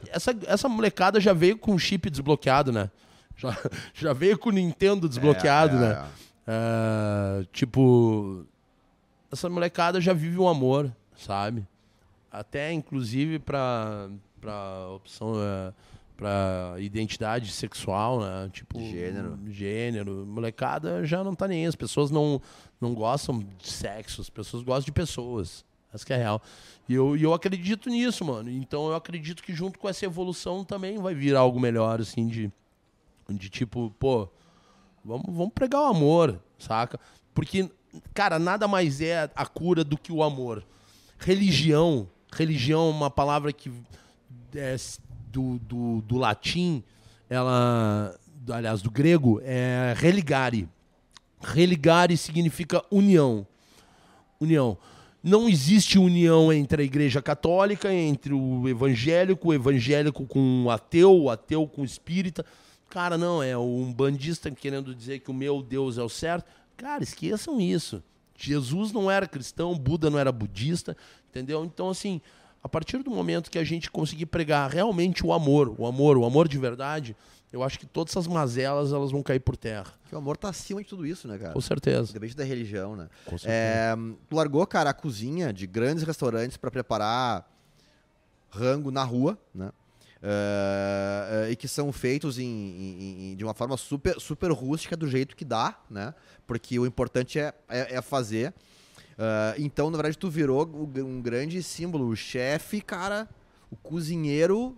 Essa, 0.10 0.36
essa 0.46 0.68
molecada 0.68 1.20
já 1.20 1.34
veio 1.34 1.58
com 1.58 1.74
o 1.74 1.80
chip 1.80 2.10
desbloqueado, 2.10 2.72
né? 2.72 2.90
Já, 3.36 3.58
já 3.94 4.14
veio 4.14 4.38
com 4.38 4.50
o 4.50 4.52
Nintendo 4.52 5.08
desbloqueado, 5.08 5.76
é, 5.76 5.78
é, 5.78 5.82
né? 5.82 6.06
É. 6.48 7.46
tipo, 7.52 8.46
essa 9.32 9.50
molecada 9.50 10.02
já 10.02 10.14
vive 10.14 10.38
um 10.40 10.48
amor, 10.48 10.92
sabe? 11.16 11.66
Até 12.40 12.72
inclusive 12.72 13.40
para 13.40 14.10
para 14.40 14.90
opção 14.90 15.34
é, 15.42 15.74
para 16.18 16.76
identidade 16.80 17.52
sexual, 17.52 18.20
né? 18.20 18.50
Tipo, 18.52 18.80
gênero. 18.80 19.40
Gênero. 19.48 20.26
Molecada 20.26 21.06
já 21.06 21.24
não 21.24 21.36
tá 21.36 21.48
nem 21.48 21.62
aí. 21.62 21.68
As 21.68 21.76
pessoas 21.76 22.10
não, 22.10 22.42
não 22.82 22.94
gostam 22.96 23.40
de 23.40 23.70
sexo, 23.70 24.22
as 24.22 24.30
pessoas 24.30 24.64
gostam 24.64 24.86
de 24.86 24.92
pessoas. 24.92 25.64
Essa 25.94 26.06
que 26.06 26.14
é 26.14 26.18
real. 26.18 26.42
E 26.90 26.96
eu, 26.96 27.16
eu 27.16 27.34
acredito 27.34 27.90
nisso, 27.90 28.26
mano. 28.26 28.50
Então 28.50 28.88
eu 28.88 28.96
acredito 28.96 29.44
que 29.44 29.54
junto 29.54 29.78
com 29.78 29.88
essa 29.88 30.06
evolução 30.06 30.64
também 30.64 30.98
vai 30.98 31.14
vir 31.14 31.36
algo 31.36 31.60
melhor, 31.60 32.02
assim, 32.02 32.28
de, 32.28 32.52
de 33.30 33.50
tipo, 33.50 33.94
pô, 34.00 34.28
vamos, 35.06 35.26
vamos 35.28 35.54
pregar 35.54 35.82
o 35.84 35.86
amor, 35.86 36.42
saca? 36.58 37.00
Porque, 37.34 37.70
cara, 38.14 38.40
nada 38.40 38.68
mais 38.68 39.02
é 39.02 39.30
a 39.36 39.46
cura 39.46 39.84
do 39.84 39.98
que 39.98 40.12
o 40.12 40.24
amor. 40.24 40.66
Religião, 41.20 42.08
religião 42.32 42.88
é 42.88 42.92
uma 42.92 43.10
palavra 43.10 43.52
que 43.52 43.72
é, 44.56 44.76
do, 45.32 45.60
do, 45.60 46.02
do 46.02 46.18
latim, 46.18 46.84
ela, 47.30 48.18
aliás, 48.50 48.82
do 48.82 48.90
grego, 48.90 49.40
é 49.44 49.94
religare. 49.96 50.68
Religare 51.42 52.18
significa 52.18 52.84
união. 52.92 53.46
União. 54.40 54.78
Não 55.24 55.50
existe 55.50 56.00
união 56.00 56.54
entre 56.54 56.82
a 56.84 56.86
Igreja 56.86 57.22
Católica, 57.22 57.94
entre 57.94 58.34
o 58.34 58.68
evangélico, 58.68 59.50
o 59.50 59.54
evangélico 59.54 60.26
com 60.26 60.66
o 60.66 60.72
ateu, 60.72 61.14
o 61.14 61.30
ateu 61.30 61.68
com 61.68 61.82
o 61.82 61.86
espírita. 61.86 62.46
Cara, 62.90 63.18
não, 63.18 63.44
é 63.44 63.58
um 63.58 63.92
bandista 63.92 64.50
querendo 64.50 64.96
dizer 64.96 65.20
que 65.20 65.30
o 65.30 65.34
meu 65.34 65.62
Deus 65.62 65.98
é 65.98 66.04
o 66.04 66.10
certo. 66.10 66.46
Cara, 66.78 67.04
esqueçam 67.04 67.60
isso. 67.60 68.02
Jesus 68.38 68.92
não 68.92 69.10
era 69.10 69.28
cristão, 69.28 69.78
Buda 69.78 70.10
não 70.10 70.20
era 70.20 70.32
budista, 70.32 70.96
entendeu? 71.30 71.66
Então, 71.66 71.90
assim, 71.90 72.22
a 72.64 72.70
partir 72.70 73.02
do 73.04 73.10
momento 73.10 73.50
que 73.50 73.58
a 73.58 73.64
gente 73.64 73.90
conseguir 73.90 74.28
pregar 74.28 74.70
realmente 74.70 75.26
o 75.26 75.34
amor, 75.34 75.74
o 75.78 75.86
amor, 75.86 76.18
o 76.18 76.26
amor 76.26 76.48
de 76.48 76.58
verdade, 76.58 77.16
eu 77.52 77.64
acho 77.64 77.80
que 77.80 77.86
todas 77.86 78.14
essas 78.14 78.28
mazelas 78.28 78.92
elas 78.92 79.12
vão 79.12 79.24
cair 79.24 79.40
por 79.40 79.56
terra. 79.56 79.94
Que 80.08 80.16
o 80.16 80.18
amor 80.18 80.38
tá 80.38 80.50
acima 80.50 80.82
de 80.84 80.88
tudo 80.88 81.06
isso, 81.06 81.28
né, 81.28 81.38
cara? 81.38 81.54
Com 81.54 81.62
certeza. 81.62 82.12
Independente 82.12 82.38
da 82.38 82.44
religião, 82.44 82.96
né? 82.96 83.10
Com 83.26 83.38
certeza. 83.38 83.54
É, 83.54 83.96
tu 84.30 84.36
largou, 84.36 84.66
cara, 84.68 84.90
a 84.90 84.94
cozinha 84.94 85.52
de 85.52 85.66
grandes 85.66 86.04
restaurantes 86.04 86.58
para 86.58 86.70
preparar 86.70 87.50
rango 88.50 88.92
na 88.92 89.04
rua, 89.04 89.38
né? 89.54 89.72
Uh, 90.18 91.46
uh, 91.46 91.52
e 91.52 91.56
que 91.56 91.68
são 91.68 91.92
feitos 91.92 92.40
em, 92.40 92.44
em, 92.44 93.32
em, 93.32 93.36
de 93.36 93.44
uma 93.44 93.54
forma 93.54 93.78
super, 93.78 94.20
super 94.20 94.52
rústica 94.52 94.98
do 94.98 95.08
jeito 95.08 95.36
que 95.36 95.46
dá, 95.46 95.80
né? 95.90 96.14
Porque 96.48 96.80
o 96.80 96.88
importante 96.88 97.40
é, 97.40 97.54
é, 97.70 97.96
é 97.96 98.02
fazer. 98.02 98.52
Uh, 99.14 99.54
então, 99.60 99.92
na 99.92 99.98
verdade, 99.98 100.18
tu 100.18 100.30
virou 100.30 100.66
um 100.98 101.22
grande 101.22 101.62
símbolo, 101.62 102.08
o 102.08 102.16
chefe, 102.16 102.82
cara, 102.82 103.30
o 103.70 103.76
cozinheiro 103.76 104.76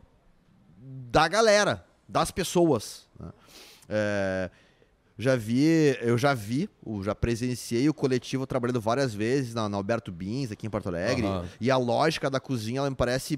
da 0.78 1.28
galera, 1.28 1.86
das 2.08 2.32
pessoas. 2.32 3.08
Né? 3.18 3.32
Já 5.18 5.36
vi, 5.36 5.98
eu 6.00 6.18
já 6.18 6.34
vi, 6.34 6.70
já 7.04 7.14
presenciei 7.14 7.90
o 7.90 7.94
coletivo 7.94 8.48
trabalhando 8.48 8.80
várias 8.80 9.14
vezes 9.14 9.54
na, 9.54 9.68
na 9.68 9.76
Alberto 9.76 10.14
Bins, 10.14 10.50
aqui 10.50 10.66
em 10.66 10.70
Porto 10.70 10.88
Alegre, 10.88 11.26
uhum. 11.26 11.46
e 11.60 11.70
a 11.70 11.76
lógica 11.76 12.30
da 12.30 12.40
cozinha, 12.40 12.80
ela 12.80 12.90
me 12.90 12.96
parece 12.96 13.38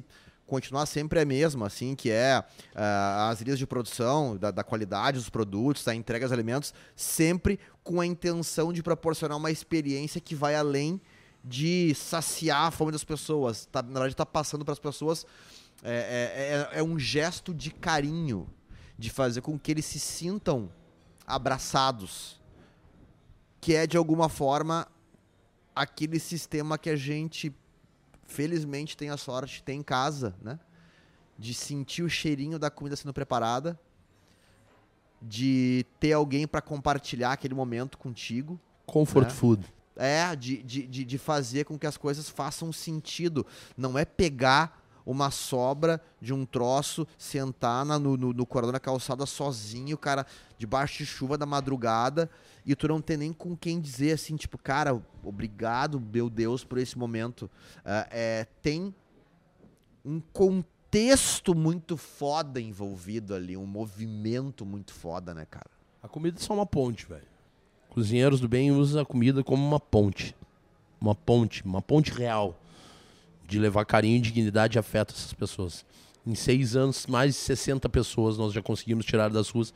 continuar 0.52 0.86
sempre 0.86 1.18
a 1.18 1.24
mesma, 1.24 1.68
assim, 1.68 1.96
que 1.96 2.12
é 2.12 2.38
uh, 2.76 3.30
as 3.30 3.40
linhas 3.40 3.58
de 3.58 3.66
produção, 3.66 4.36
da, 4.36 4.52
da, 4.52 4.66
qualidade 4.66 5.18
dos 5.18 5.30
produtos, 5.30 5.86
da 5.86 5.96
entrega 5.96 6.26
dos 6.26 6.34
alimentos, 6.34 6.74
sempre 6.94 7.58
com 7.86 8.02
a 8.02 8.06
intenção 8.06 8.74
de 8.74 8.84
proporcionar 8.84 9.38
uma 9.38 9.50
experiência 9.50 10.20
que 10.20 10.36
vai 10.36 10.54
além 10.54 11.00
de 11.42 11.96
saciar 11.96 12.64
a 12.64 12.72
fome 12.72 12.92
das 12.92 13.06
pessoas. 13.06 13.66
Tá, 13.72 13.82
na 13.82 13.94
verdade, 13.94 14.12
está 14.12 14.26
passando 14.26 14.66
para 14.66 14.74
as 14.74 14.80
pessoas 14.80 15.26
é, 15.82 16.68
é, 16.74 16.76
é, 16.76 16.80
é 16.82 16.84
um 16.84 17.00
gesto 17.00 17.54
de 17.54 17.72
carinho, 17.72 18.46
de 19.00 19.10
fazer 19.10 19.40
com 19.40 19.58
que 19.58 19.72
eles 19.72 19.86
se 19.86 20.02
sintam 20.02 20.70
abraçados, 21.26 22.42
que 23.62 23.74
é 23.74 23.88
de 23.88 23.96
alguma 23.96 24.28
forma 24.28 24.86
aquele 25.74 26.20
sistema 26.20 26.78
que 26.78 26.90
a 26.90 26.98
gente 26.98 27.56
felizmente 28.32 28.96
tem 28.96 29.10
a 29.10 29.18
sorte 29.18 29.56
de 29.56 29.64
ter 29.64 29.74
em 29.74 29.84
casa, 29.84 30.34
né? 30.42 30.60
De 31.38 31.54
sentir 31.54 32.04
o 32.04 32.10
cheirinho 32.10 32.58
da 32.58 32.70
comida 32.70 32.96
sendo 32.96 33.14
preparada, 33.14 33.80
de 35.22 35.86
ter 36.00 36.14
alguém 36.14 36.48
para 36.48 36.62
compartilhar 36.62 37.34
aquele 37.34 37.54
momento 37.54 37.98
contigo. 37.98 38.60
Comfort 38.86 39.26
né? 39.26 39.30
food. 39.30 39.74
É, 39.96 40.36
de, 40.36 40.64
de, 40.64 40.88
de 40.88 41.18
fazer 41.18 41.66
com 41.66 41.78
que 41.78 41.86
as 41.86 41.98
coisas 41.98 42.30
façam 42.30 42.72
sentido. 42.72 43.46
Não 43.78 43.98
é 43.98 44.06
pegar 44.06 44.81
uma 45.06 45.32
sobra 45.32 46.02
de 46.22 46.34
um 46.34 46.46
troço, 46.46 47.08
sentar 47.18 47.86
na, 47.86 47.98
no, 47.98 48.18
no, 48.18 48.34
no 48.34 48.46
corredor 48.46 48.74
da 48.74 48.80
calçada 48.80 49.26
sozinho, 49.26 49.98
cara, 49.98 50.26
debaixo 50.58 51.00
de 51.00 51.06
chuva 51.06 51.38
da 51.38 51.46
madrugada, 51.46 52.30
e 52.66 52.76
tu 52.76 52.88
não 52.88 53.02
tem 53.02 53.18
nem 53.18 53.34
com 53.34 53.56
quem 53.56 53.80
dizer 53.80 54.14
assim, 54.14 54.36
tipo, 54.36 54.58
cara, 54.58 55.02
obrigado, 55.24 56.00
meu 56.00 56.30
Deus, 56.30 56.64
por 56.64 56.78
esse 56.78 56.98
momento. 56.98 57.44
Uh, 57.78 58.08
é, 58.12 58.48
tem 58.62 58.94
um 60.06 60.20
contexto 60.20 61.56
muito 61.56 61.98
foda 61.98 62.60
envolvido 62.62 63.34
ali, 63.34 63.58
um 63.58 63.66
movimento 63.66 64.66
muito 64.66 64.94
foda, 64.94 65.34
né, 65.34 65.46
cara? 65.50 65.70
A 66.04 66.08
comida 66.08 66.38
é 66.40 66.42
só 66.42 66.54
uma 66.54 66.66
ponte, 66.66 67.06
velho. 67.06 67.28
Cozinheiros 67.90 68.40
do 68.40 68.48
Bem 68.48 68.72
usa 68.72 69.02
a 69.02 69.06
comida 69.06 69.44
como 69.44 69.66
uma 69.66 69.80
ponte. 69.80 70.36
Uma 71.00 71.14
ponte, 71.14 71.64
uma 71.64 71.82
ponte 71.82 72.12
real. 72.12 72.60
De 73.52 73.60
levar 73.60 73.86
carinho, 73.86 74.22
dignidade 74.22 74.78
e 74.78 74.80
afeto 74.80 75.14
a 75.14 75.18
essas 75.18 75.34
pessoas. 75.34 75.86
Em 76.26 76.36
seis 76.36 76.76
anos, 76.76 77.06
mais 77.08 77.34
de 77.34 77.42
60 77.42 77.90
pessoas 77.90 78.38
nós 78.38 78.54
já 78.54 78.62
conseguimos 78.62 79.06
tirar 79.06 79.30
das 79.30 79.50
ruas. 79.50 79.74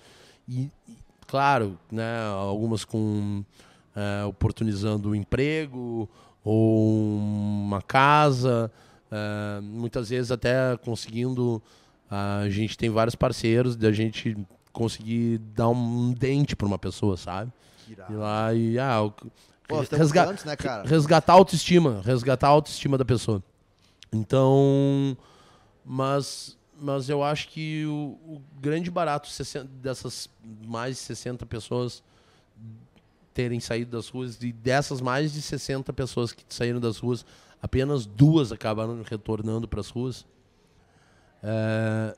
E, 0.47 0.71
e 0.87 0.97
claro, 1.27 1.77
né, 1.91 2.25
algumas 2.27 2.85
com 2.85 3.43
é, 3.95 4.23
oportunizando 4.25 5.09
um 5.09 5.15
emprego 5.15 6.09
ou 6.43 7.17
uma 7.17 7.81
casa, 7.81 8.71
é, 9.11 9.59
muitas 9.61 10.09
vezes 10.09 10.31
até 10.31 10.77
conseguindo. 10.77 11.61
A 12.09 12.47
gente 12.49 12.77
tem 12.77 12.89
vários 12.89 13.15
parceiros 13.15 13.75
da 13.75 13.91
gente 13.91 14.37
conseguir 14.71 15.39
dar 15.39 15.69
um 15.69 16.13
dente 16.13 16.55
para 16.55 16.67
uma 16.67 16.77
pessoa, 16.77 17.17
sabe? 17.17 17.51
Ir 17.89 18.13
lá 18.13 18.53
e 18.53 18.77
ah, 18.77 19.11
Pô, 19.67 19.79
resga 19.79 20.25
tantos, 20.25 20.45
né, 20.45 20.55
resgatar 20.85 21.33
a 21.33 21.35
autoestima, 21.35 22.01
resgatar 22.05 22.47
a 22.47 22.51
autoestima 22.51 22.97
da 22.97 23.03
pessoa. 23.03 23.43
Então, 24.15 25.17
mas 25.83 26.57
mas 26.77 27.07
eu 27.07 27.23
acho 27.23 27.47
que 27.49 27.85
o, 27.85 28.17
o 28.27 28.41
grande 28.59 28.91
barato 28.91 29.29
dessas 29.81 30.29
mais 30.65 30.97
de 30.97 31.01
60 31.03 31.45
pessoas 31.45 32.03
terem 33.33 33.59
saído 33.59 33.91
das 33.91 34.09
ruas, 34.09 34.41
e 34.41 34.51
dessas 34.51 35.01
mais 35.01 35.33
de 35.33 35.41
60 35.41 35.91
pessoas 35.93 36.31
que 36.31 36.43
saíram 36.49 36.79
das 36.79 36.97
ruas, 36.97 37.25
apenas 37.61 38.05
duas 38.05 38.51
acabaram 38.51 39.01
retornando 39.03 39.67
para 39.67 39.79
as 39.81 39.89
ruas, 39.89 40.25
é, 41.43 42.15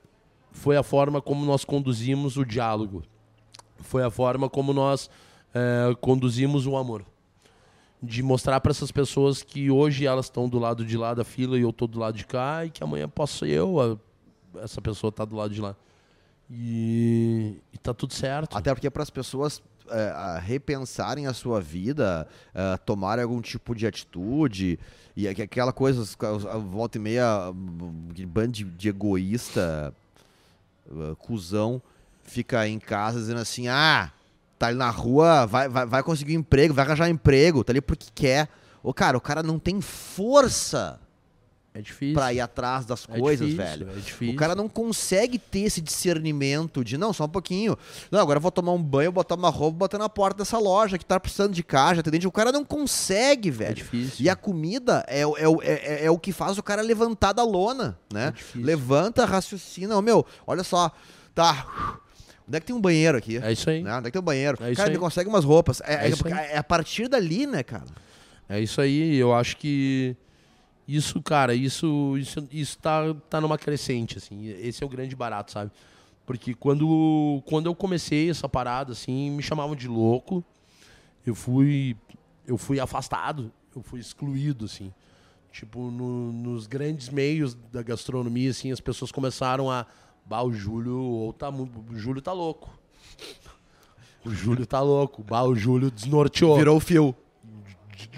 foi 0.52 0.76
a 0.76 0.82
forma 0.82 1.20
como 1.20 1.44
nós 1.44 1.64
conduzimos 1.64 2.36
o 2.36 2.44
diálogo. 2.44 3.02
Foi 3.80 4.02
a 4.02 4.10
forma 4.10 4.48
como 4.48 4.72
nós 4.72 5.10
é, 5.54 5.94
conduzimos 6.00 6.66
o 6.66 6.76
amor. 6.76 7.04
De 8.00 8.22
mostrar 8.22 8.60
para 8.60 8.70
essas 8.70 8.92
pessoas 8.92 9.42
que 9.42 9.70
hoje 9.70 10.06
elas 10.06 10.26
estão 10.26 10.48
do 10.48 10.58
lado 10.58 10.84
de 10.84 10.96
lá 10.96 11.14
da 11.14 11.24
fila 11.24 11.58
e 11.58 11.62
eu 11.62 11.70
estou 11.70 11.88
do 11.88 11.98
lado 11.98 12.16
de 12.16 12.24
cá, 12.24 12.64
e 12.64 12.70
que 12.70 12.82
amanhã 12.82 13.08
posso 13.08 13.38
ser 13.38 13.48
eu, 13.48 13.80
a, 13.80 14.62
essa 14.62 14.80
pessoa 14.80 15.10
tá 15.10 15.24
do 15.24 15.34
lado 15.34 15.52
de 15.52 15.60
lá. 15.60 15.74
E, 16.50 17.56
e 17.72 17.78
tá 17.78 17.92
tudo 17.92 18.14
certo. 18.14 18.56
Até 18.56 18.72
porque 18.72 18.88
para 18.88 19.02
as 19.02 19.10
pessoas 19.10 19.60
é, 19.90 20.40
repensarem 20.40 21.26
a 21.26 21.34
sua 21.34 21.60
vida, 21.60 22.26
é, 22.54 22.76
tomarem 22.76 23.24
algum 23.24 23.40
tipo 23.40 23.74
de 23.74 23.86
atitude, 23.86 24.78
e 25.18 25.26
aquela 25.26 25.72
coisa, 25.72 26.04
volta 26.70 26.96
e 26.96 27.00
meia, 27.00 27.50
bando 28.28 28.52
de, 28.52 28.62
de 28.62 28.88
egoísta, 28.88 29.92
uh, 30.88 31.16
cuzão, 31.16 31.82
fica 32.22 32.68
em 32.68 32.78
casa 32.78 33.18
dizendo 33.18 33.40
assim: 33.40 33.66
ah, 33.66 34.12
tá 34.58 34.66
ali 34.66 34.76
na 34.76 34.90
rua, 34.90 35.46
vai, 35.46 35.68
vai, 35.68 35.86
vai 35.86 36.02
conseguir 36.02 36.36
um 36.36 36.40
emprego, 36.40 36.74
vai 36.74 36.84
arranjar 36.84 37.06
um 37.06 37.12
emprego, 37.12 37.62
tá 37.62 37.72
ali 37.72 37.80
porque 37.80 38.06
quer. 38.14 38.48
Ô, 38.82 38.92
cara, 38.92 39.16
o 39.16 39.20
cara 39.20 39.42
não 39.42 39.58
tem 39.58 39.80
força 39.80 41.00
é 41.78 41.80
difícil. 41.80 42.14
Pra 42.14 42.32
ir 42.32 42.40
atrás 42.40 42.84
das 42.84 43.06
é 43.08 43.20
coisas, 43.20 43.46
difícil, 43.46 43.64
velho. 43.64 43.90
É 43.90 44.00
difícil. 44.00 44.34
O 44.34 44.36
cara 44.36 44.56
não 44.56 44.68
consegue 44.68 45.38
ter 45.38 45.60
esse 45.60 45.80
discernimento 45.80 46.82
de, 46.82 46.98
não, 46.98 47.12
só 47.12 47.26
um 47.26 47.28
pouquinho. 47.28 47.78
Não, 48.10 48.18
agora 48.18 48.38
eu 48.38 48.40
vou 48.40 48.50
tomar 48.50 48.72
um 48.72 48.82
banho, 48.82 49.12
botar 49.12 49.36
uma 49.36 49.48
roupa, 49.48 49.78
botar 49.78 49.96
na 49.96 50.08
porta 50.08 50.38
dessa 50.38 50.58
loja 50.58 50.98
que 50.98 51.04
tá 51.04 51.20
precisando 51.20 51.52
de 51.52 51.62
caixa, 51.62 52.00
atendente. 52.00 52.26
O 52.26 52.32
cara 52.32 52.50
não 52.50 52.64
consegue, 52.64 53.48
velho. 53.48 53.70
É 53.70 53.74
difícil. 53.74 54.26
E 54.26 54.28
a 54.28 54.34
comida 54.34 55.04
é, 55.06 55.20
é, 55.20 55.26
é, 55.62 56.04
é, 56.06 56.10
o 56.10 56.18
que 56.18 56.32
faz 56.32 56.58
o 56.58 56.64
cara 56.64 56.82
levantar 56.82 57.32
da 57.32 57.44
lona, 57.44 57.96
né? 58.12 58.34
É 58.56 58.58
Levanta, 58.58 59.24
raciocina. 59.24 59.96
Ô, 59.96 60.02
meu, 60.02 60.26
olha 60.48 60.64
só, 60.64 60.90
tá. 61.32 62.00
Onde 62.48 62.56
é 62.56 62.60
que 62.60 62.66
tem 62.66 62.74
um 62.74 62.80
banheiro 62.80 63.18
aqui? 63.18 63.36
É 63.36 63.52
isso 63.52 63.68
aí. 63.68 63.82
Né? 63.82 63.94
Onde 63.94 64.08
é 64.08 64.10
que 64.10 64.12
tem 64.12 64.22
um 64.22 64.24
banheiro? 64.24 64.58
É 64.62 64.74
cara, 64.74 64.88
ele 64.88 64.98
consegue 64.98 65.28
umas 65.28 65.44
roupas. 65.44 65.80
É, 65.82 66.08
é, 66.08 66.08
é, 66.08 66.54
é 66.54 66.58
a 66.58 66.64
partir 66.64 67.06
dali, 67.06 67.46
né, 67.46 67.62
cara? 67.62 67.86
É 68.48 68.58
isso 68.58 68.80
aí. 68.80 69.16
Eu 69.16 69.34
acho 69.34 69.56
que 69.58 70.16
isso, 70.86 71.22
cara, 71.22 71.54
isso 71.54 72.16
isso 72.16 72.48
isso 72.50 72.78
tá, 72.78 73.14
tá 73.28 73.40
numa 73.40 73.58
crescente, 73.58 74.16
assim. 74.16 74.48
Esse 74.48 74.82
é 74.82 74.86
o 74.86 74.88
grande 74.88 75.14
barato, 75.14 75.52
sabe? 75.52 75.70
Porque 76.24 76.54
quando, 76.54 77.42
quando 77.46 77.66
eu 77.66 77.74
comecei 77.74 78.30
essa 78.30 78.48
parada, 78.48 78.92
assim, 78.92 79.30
me 79.30 79.42
chamavam 79.42 79.76
de 79.76 79.86
louco. 79.86 80.42
Eu 81.26 81.34
fui 81.34 81.94
eu 82.46 82.56
fui 82.56 82.80
afastado, 82.80 83.52
eu 83.76 83.82
fui 83.82 84.00
excluído, 84.00 84.64
assim. 84.64 84.90
Tipo, 85.52 85.90
no, 85.90 86.32
nos 86.32 86.66
grandes 86.66 87.10
meios 87.10 87.54
da 87.70 87.82
gastronomia, 87.82 88.50
assim, 88.50 88.72
as 88.72 88.80
pessoas 88.80 89.12
começaram 89.12 89.70
a... 89.70 89.86
Bah, 90.28 90.42
o 90.42 90.52
Júlio, 90.52 90.94
ou 90.94 91.32
tá, 91.32 91.48
o 91.48 91.96
Júlio 91.96 92.20
tá 92.20 92.34
louco. 92.34 92.68
O 94.22 94.30
Júlio 94.30 94.66
tá 94.66 94.82
louco. 94.82 95.24
Bah, 95.24 95.42
o 95.42 95.54
Júlio 95.54 95.90
desnorteou. 95.90 96.58
Virou 96.58 96.76
o 96.76 96.80
fio. 96.80 97.16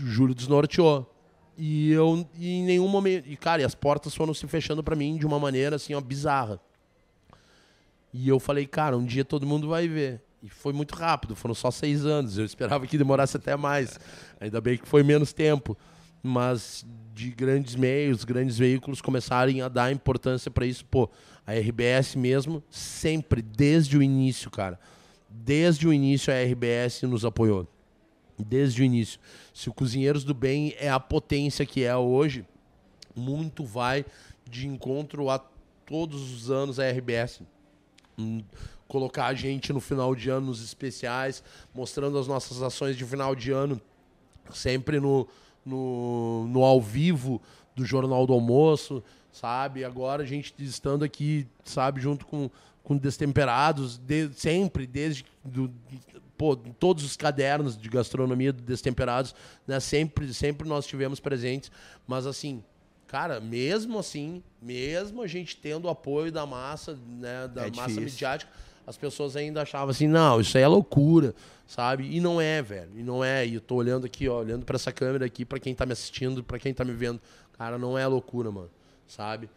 O 0.03 0.07
Júlio 0.07 0.35
desnorteou. 0.35 1.09
E 1.57 1.93
eu, 1.93 2.27
e 2.37 2.49
em 2.49 2.65
nenhum 2.65 2.89
momento. 2.89 3.29
E, 3.29 3.37
cara, 3.37 3.63
e 3.63 3.65
as 3.65 3.77
portas 3.77 4.13
foram 4.13 4.35
se 4.35 4.45
fechando 4.49 4.83
para 4.83 4.97
mim 4.97 5.17
de 5.17 5.25
uma 5.25 5.39
maneira 5.39 5.77
assim, 5.77 5.95
ó, 5.95 6.01
bizarra. 6.01 6.61
E 8.13 8.29
eu 8.29 8.41
falei, 8.41 8.67
cara, 8.67 8.97
um 8.99 9.05
dia 9.05 9.25
todo 9.25 9.47
mundo 9.47 9.69
vai 9.69 9.87
ver. 9.87 10.21
E 10.43 10.49
foi 10.49 10.73
muito 10.73 10.97
rápido, 10.97 11.37
foram 11.37 11.55
só 11.55 11.71
seis 11.71 12.05
anos. 12.05 12.39
Eu 12.39 12.45
esperava 12.45 12.89
que 12.89 12.99
demorasse 12.99 13.37
até 13.37 13.57
mais. 13.57 14.01
Ainda 14.41 14.61
bem 14.61 14.77
que 14.77 14.89
foi 14.89 15.05
menos 15.05 15.33
tempo. 15.33 15.79
Mas 16.23 16.85
de 17.15 17.31
grandes 17.31 17.77
meios, 17.77 18.25
grandes 18.25 18.59
veículos 18.59 19.01
começarem 19.01 19.63
a 19.63 19.69
dar 19.69 19.93
importância 19.93 20.51
para 20.51 20.67
isso. 20.67 20.85
Pô, 20.87 21.09
a 21.51 21.59
RBS 21.59 22.15
mesmo, 22.15 22.63
sempre, 22.71 23.43
desde 23.43 23.97
o 23.99 24.03
início, 24.03 24.51
cara. 24.51 24.79
Desde 25.29 25.87
o 25.87 25.93
início 25.93 26.33
a 26.33 26.37
RBS 26.37 27.03
nos 27.03 27.25
apoiou 27.25 27.67
desde 28.43 28.83
o 28.83 28.85
início. 28.85 29.21
Se 29.53 29.69
o 29.69 29.75
Cozinheiros 29.75 30.25
do 30.25 30.35
Bem 30.35 30.75
é 30.79 30.89
a 30.89 31.01
potência 31.01 31.67
que 31.67 31.85
é 31.85 31.97
hoje, 31.97 32.47
muito 33.15 33.65
vai 33.65 34.05
de 34.49 34.67
encontro 34.67 35.29
a 35.31 35.39
todos 35.85 36.33
os 36.33 36.51
anos 36.51 36.79
a 36.79 36.89
RBS. 36.89 37.43
Hum, 38.19 38.43
colocar 38.89 39.27
a 39.27 39.35
gente 39.35 39.73
no 39.73 39.81
final 39.81 40.15
de 40.15 40.31
ano 40.31 40.47
nos 40.47 40.63
especiais, 40.63 41.43
mostrando 41.75 42.19
as 42.19 42.27
nossas 42.27 42.63
ações 42.63 42.97
de 42.97 43.05
final 43.05 43.35
de 43.35 43.51
ano, 43.51 43.81
sempre 44.53 44.99
no, 44.99 45.29
no, 45.65 46.47
no 46.49 46.65
ao 46.65 46.81
vivo 46.81 47.41
do 47.75 47.85
Jornal 47.85 48.27
do 48.27 48.33
Almoço, 48.33 49.03
sabe? 49.33 49.85
Agora 49.85 50.23
a 50.23 50.27
gente 50.27 50.55
estando 50.59 51.05
aqui, 51.05 51.47
sabe, 51.65 52.01
junto 52.01 52.27
com, 52.27 52.51
com 52.83 52.97
Destemperados, 52.97 53.99
de, 53.99 54.31
sempre, 54.35 54.87
desde 54.87 55.25
do, 55.45 55.73
pô, 56.41 56.57
todos 56.57 57.05
os 57.05 57.19
cadernos 57.19 57.77
de 57.77 57.89
gastronomia 57.91 58.51
destemperados, 58.51 59.35
né? 59.67 59.79
Sempre, 59.79 60.33
sempre 60.33 60.67
nós 60.67 60.87
tivemos 60.87 61.21
presentes. 61.21 61.71
Mas 62.07 62.27
assim, 62.27 62.65
cara, 63.07 63.41
mesmo 63.41 63.99
assim, 63.99 64.43
mesmo 64.63 65.21
a 65.21 65.27
gente 65.27 65.55
tendo 65.57 65.85
o 65.85 65.91
apoio 65.91 66.33
da 66.33 66.47
massa, 66.47 66.99
né? 67.07 67.47
Da 67.47 67.67
é 67.67 67.71
massa 67.71 68.01
midiática, 68.01 68.51
as 68.87 68.97
pessoas 68.97 69.37
ainda 69.37 69.61
achavam 69.61 69.91
assim, 69.91 70.09
não, 70.09 70.41
isso 70.41 70.57
aí 70.57 70.65
é 70.65 70.67
loucura, 70.67 71.35
sabe? 71.67 72.11
E 72.11 72.21
não 72.21 72.41
é, 72.41 72.63
velho. 72.63 72.91
E 72.97 73.03
não 73.03 73.23
é. 73.23 73.47
E 73.47 73.55
eu 73.55 73.61
tô 73.61 73.75
olhando 73.75 74.07
aqui, 74.07 74.27
ó, 74.27 74.41
olhando 74.41 74.65
para 74.65 74.77
essa 74.77 74.91
câmera 74.91 75.27
aqui, 75.27 75.45
para 75.45 75.61
quem 75.61 75.75
tá 75.75 75.85
me 75.85 75.93
assistindo, 75.93 76.43
para 76.43 76.59
quem 76.59 76.73
tá 76.73 76.87
me 76.87 76.93
vendo. 76.93 77.21
Cara, 77.59 77.77
não 77.77 77.99
é 77.99 78.07
loucura, 78.07 78.51
mano. 78.51 78.71
Sabe? 79.11 79.51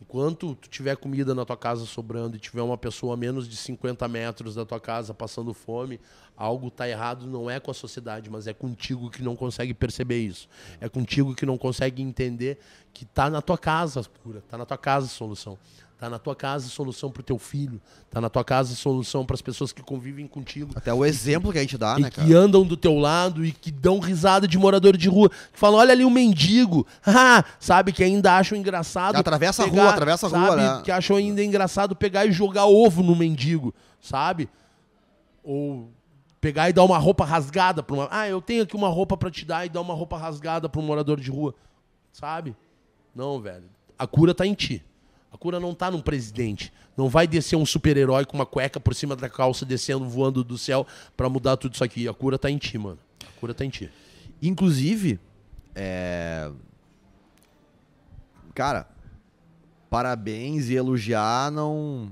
Enquanto 0.00 0.54
tu 0.54 0.68
tiver 0.68 0.96
comida 0.96 1.34
na 1.34 1.44
tua 1.44 1.56
casa 1.56 1.84
sobrando 1.84 2.36
e 2.36 2.40
tiver 2.40 2.62
uma 2.62 2.78
pessoa 2.78 3.14
a 3.14 3.16
menos 3.16 3.46
de 3.46 3.54
50 3.54 4.06
metros 4.08 4.54
da 4.54 4.64
tua 4.64 4.80
casa 4.80 5.12
passando 5.12 5.52
fome, 5.52 6.00
algo 6.34 6.70
tá 6.70 6.88
errado 6.88 7.26
não 7.26 7.50
é 7.50 7.60
com 7.60 7.70
a 7.70 7.74
sociedade, 7.74 8.30
mas 8.30 8.46
é 8.46 8.54
contigo 8.54 9.10
que 9.10 9.22
não 9.22 9.36
consegue 9.36 9.74
perceber 9.74 10.20
isso. 10.20 10.48
É 10.80 10.88
contigo 10.88 11.34
que 11.34 11.44
não 11.44 11.58
consegue 11.58 12.02
entender 12.02 12.58
que 12.94 13.04
tá 13.04 13.28
na 13.28 13.42
tua 13.42 13.58
casa 13.58 14.00
a 14.00 14.04
cura, 14.22 14.42
tá 14.48 14.56
na 14.56 14.64
tua 14.64 14.78
casa 14.78 15.06
a 15.06 15.10
solução. 15.10 15.58
Tá 16.00 16.08
na 16.08 16.18
tua 16.18 16.34
casa 16.34 16.66
solução 16.66 17.10
pro 17.10 17.22
teu 17.22 17.38
filho. 17.38 17.78
Tá 18.10 18.22
na 18.22 18.30
tua 18.30 18.42
casa 18.42 18.74
solução 18.74 19.26
para 19.26 19.34
as 19.34 19.42
pessoas 19.42 19.70
que 19.70 19.82
convivem 19.82 20.26
contigo. 20.26 20.72
Até 20.74 20.94
o 20.94 21.04
exemplo 21.04 21.52
que 21.52 21.58
a 21.58 21.60
gente 21.60 21.76
dá, 21.76 21.96
e 21.98 22.00
né, 22.00 22.10
cara? 22.10 22.26
que 22.26 22.32
andam 22.32 22.64
do 22.64 22.74
teu 22.74 22.94
lado 22.94 23.44
e 23.44 23.52
que 23.52 23.70
dão 23.70 23.98
risada 23.98 24.48
de 24.48 24.56
morador 24.56 24.96
de 24.96 25.10
rua. 25.10 25.28
Que 25.28 25.58
falam, 25.58 25.78
olha 25.78 25.92
ali 25.92 26.02
o 26.02 26.06
um 26.08 26.10
mendigo. 26.10 26.86
Ah, 27.22 27.44
sabe? 27.58 27.92
Que 27.92 28.02
ainda 28.02 28.38
acham 28.38 28.56
engraçado. 28.56 29.14
Que 29.14 29.20
atravessa 29.20 29.64
pegar, 29.64 29.82
a 29.82 29.84
rua, 29.84 29.92
atravessa 29.92 30.26
a 30.26 30.28
rua, 30.30 30.56
né? 30.56 30.82
Que 30.82 30.90
acham 30.90 31.16
ainda 31.16 31.44
engraçado 31.44 31.94
pegar 31.94 32.24
e 32.24 32.32
jogar 32.32 32.64
ovo 32.64 33.02
no 33.02 33.14
mendigo, 33.14 33.74
sabe? 34.00 34.48
Ou 35.42 35.90
pegar 36.40 36.70
e 36.70 36.72
dar 36.72 36.84
uma 36.84 36.96
roupa 36.96 37.26
rasgada 37.26 37.82
para 37.82 37.94
uma. 37.94 38.08
Ah, 38.10 38.26
eu 38.26 38.40
tenho 38.40 38.62
aqui 38.62 38.74
uma 38.74 38.88
roupa 38.88 39.18
para 39.18 39.30
te 39.30 39.44
dar 39.44 39.66
e 39.66 39.68
dar 39.68 39.82
uma 39.82 39.92
roupa 39.92 40.16
rasgada 40.16 40.68
para 40.68 40.80
um 40.80 40.84
morador 40.84 41.20
de 41.20 41.30
rua, 41.30 41.54
sabe? 42.12 42.56
Não, 43.14 43.38
velho. 43.40 43.68
A 43.98 44.06
cura 44.06 44.32
tá 44.32 44.46
em 44.46 44.54
ti. 44.54 44.82
A 45.32 45.38
cura 45.38 45.60
não 45.60 45.74
tá 45.74 45.90
num 45.90 46.00
presidente. 46.00 46.72
Não 46.96 47.08
vai 47.08 47.26
descer 47.26 47.56
um 47.56 47.64
super-herói 47.64 48.24
com 48.26 48.36
uma 48.36 48.44
cueca 48.46 48.80
por 48.80 48.94
cima 48.94 49.14
da 49.16 49.28
calça, 49.28 49.64
descendo, 49.64 50.08
voando 50.08 50.42
do 50.44 50.58
céu 50.58 50.86
para 51.16 51.28
mudar 51.28 51.56
tudo 51.56 51.74
isso 51.74 51.84
aqui. 51.84 52.08
A 52.08 52.12
cura 52.12 52.38
tá 52.38 52.50
em 52.50 52.58
ti, 52.58 52.76
mano. 52.76 52.98
A 53.24 53.40
cura 53.40 53.54
tá 53.54 53.64
em 53.64 53.70
ti. 53.70 53.88
Inclusive, 54.42 55.18
é... 55.74 56.50
cara, 58.54 58.88
parabéns 59.88 60.68
e 60.68 60.74
elogiar 60.74 61.50
não 61.50 62.10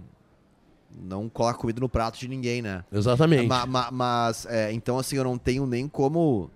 não 1.00 1.28
coloca 1.28 1.58
comida 1.60 1.80
no 1.80 1.88
prato 1.88 2.18
de 2.18 2.26
ninguém, 2.26 2.60
né? 2.60 2.84
Exatamente. 2.90 3.46
Ma- 3.46 3.66
ma- 3.66 3.90
mas, 3.90 4.46
é, 4.46 4.72
então, 4.72 4.98
assim, 4.98 5.14
eu 5.16 5.22
não 5.22 5.38
tenho 5.38 5.64
nem 5.64 5.86
como 5.86 6.50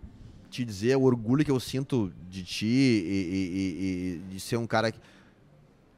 te 0.50 0.64
dizer 0.64 0.96
o 0.96 1.02
orgulho 1.02 1.44
que 1.44 1.50
eu 1.50 1.60
sinto 1.60 2.12
de 2.28 2.42
ti 2.42 2.66
e, 2.66 3.08
e- 3.08 3.52
e- 3.54 4.14
e 4.30 4.34
de 4.34 4.40
ser 4.40 4.56
um 4.56 4.66
cara 4.66 4.90
que- 4.90 4.98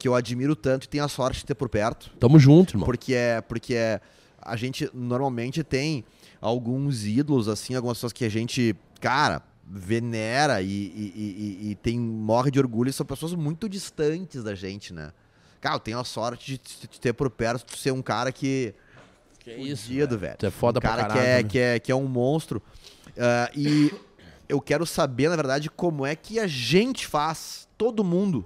que 0.05 0.07
eu 0.07 0.13
admiro 0.13 0.55
tanto 0.55 0.83
e 0.83 0.87
tenho 0.87 1.03
a 1.03 1.07
sorte 1.07 1.39
de 1.39 1.45
ter 1.47 1.55
por 1.55 1.67
perto. 1.67 2.11
Tamo 2.19 2.37
junto, 2.37 2.75
irmão. 2.75 2.85
Porque 2.85 3.15
é, 3.15 3.41
porque 3.41 3.73
é, 3.73 3.99
a 4.39 4.55
gente 4.55 4.87
normalmente 4.93 5.63
tem 5.63 6.05
alguns 6.39 7.05
ídolos, 7.07 7.47
assim, 7.47 7.73
algumas 7.73 7.97
pessoas 7.97 8.13
que 8.13 8.23
a 8.23 8.29
gente, 8.29 8.75
cara, 9.01 9.41
venera 9.67 10.61
e, 10.61 10.67
e- 10.67 11.13
e- 11.15 11.71
e- 11.71 11.75
tem, 11.75 11.99
morre 11.99 12.51
de 12.51 12.59
orgulho 12.59 12.87
e 12.87 12.93
são 12.93 13.03
pessoas 13.03 13.33
muito 13.33 13.67
distantes 13.67 14.43
da 14.43 14.53
gente, 14.53 14.93
né? 14.93 15.11
Cara, 15.59 15.77
eu 15.77 15.79
tenho 15.79 15.97
a 15.97 16.03
sorte 16.03 16.51
de, 16.51 16.57
te- 16.59 16.99
ter 16.99 17.11
por 17.13 17.31
perto, 17.31 17.65
de 17.73 17.79
ser 17.79 17.89
um 17.91 18.03
cara 18.03 18.31
que 18.31 18.75
Que 19.39 19.49
é 19.49 19.57
isso, 19.59 19.87
fudido, 19.87 20.19
velho. 20.19 20.37
Tu 20.37 20.45
é 20.45 20.51
foda 20.51 20.77
um 20.77 20.81
cara 20.83 21.05
pra 21.05 21.07
que, 21.07 21.13
caralho. 21.15 21.29
é, 21.39 21.41
né? 21.41 21.49
que, 21.49 21.57
é, 21.57 21.79
que 21.79 21.91
é 21.91 21.95
um 21.95 22.05
monstro. 22.05 22.61
Ah, 23.17 23.49
e 23.55 23.91
eu 24.47 24.61
quero 24.61 24.85
saber, 24.85 25.29
na 25.29 25.35
verdade, 25.35 25.67
como 25.67 26.05
é 26.05 26.15
que 26.15 26.39
a 26.39 26.45
gente 26.45 27.07
faz, 27.07 27.67
todo 27.75 28.03
mundo. 28.03 28.45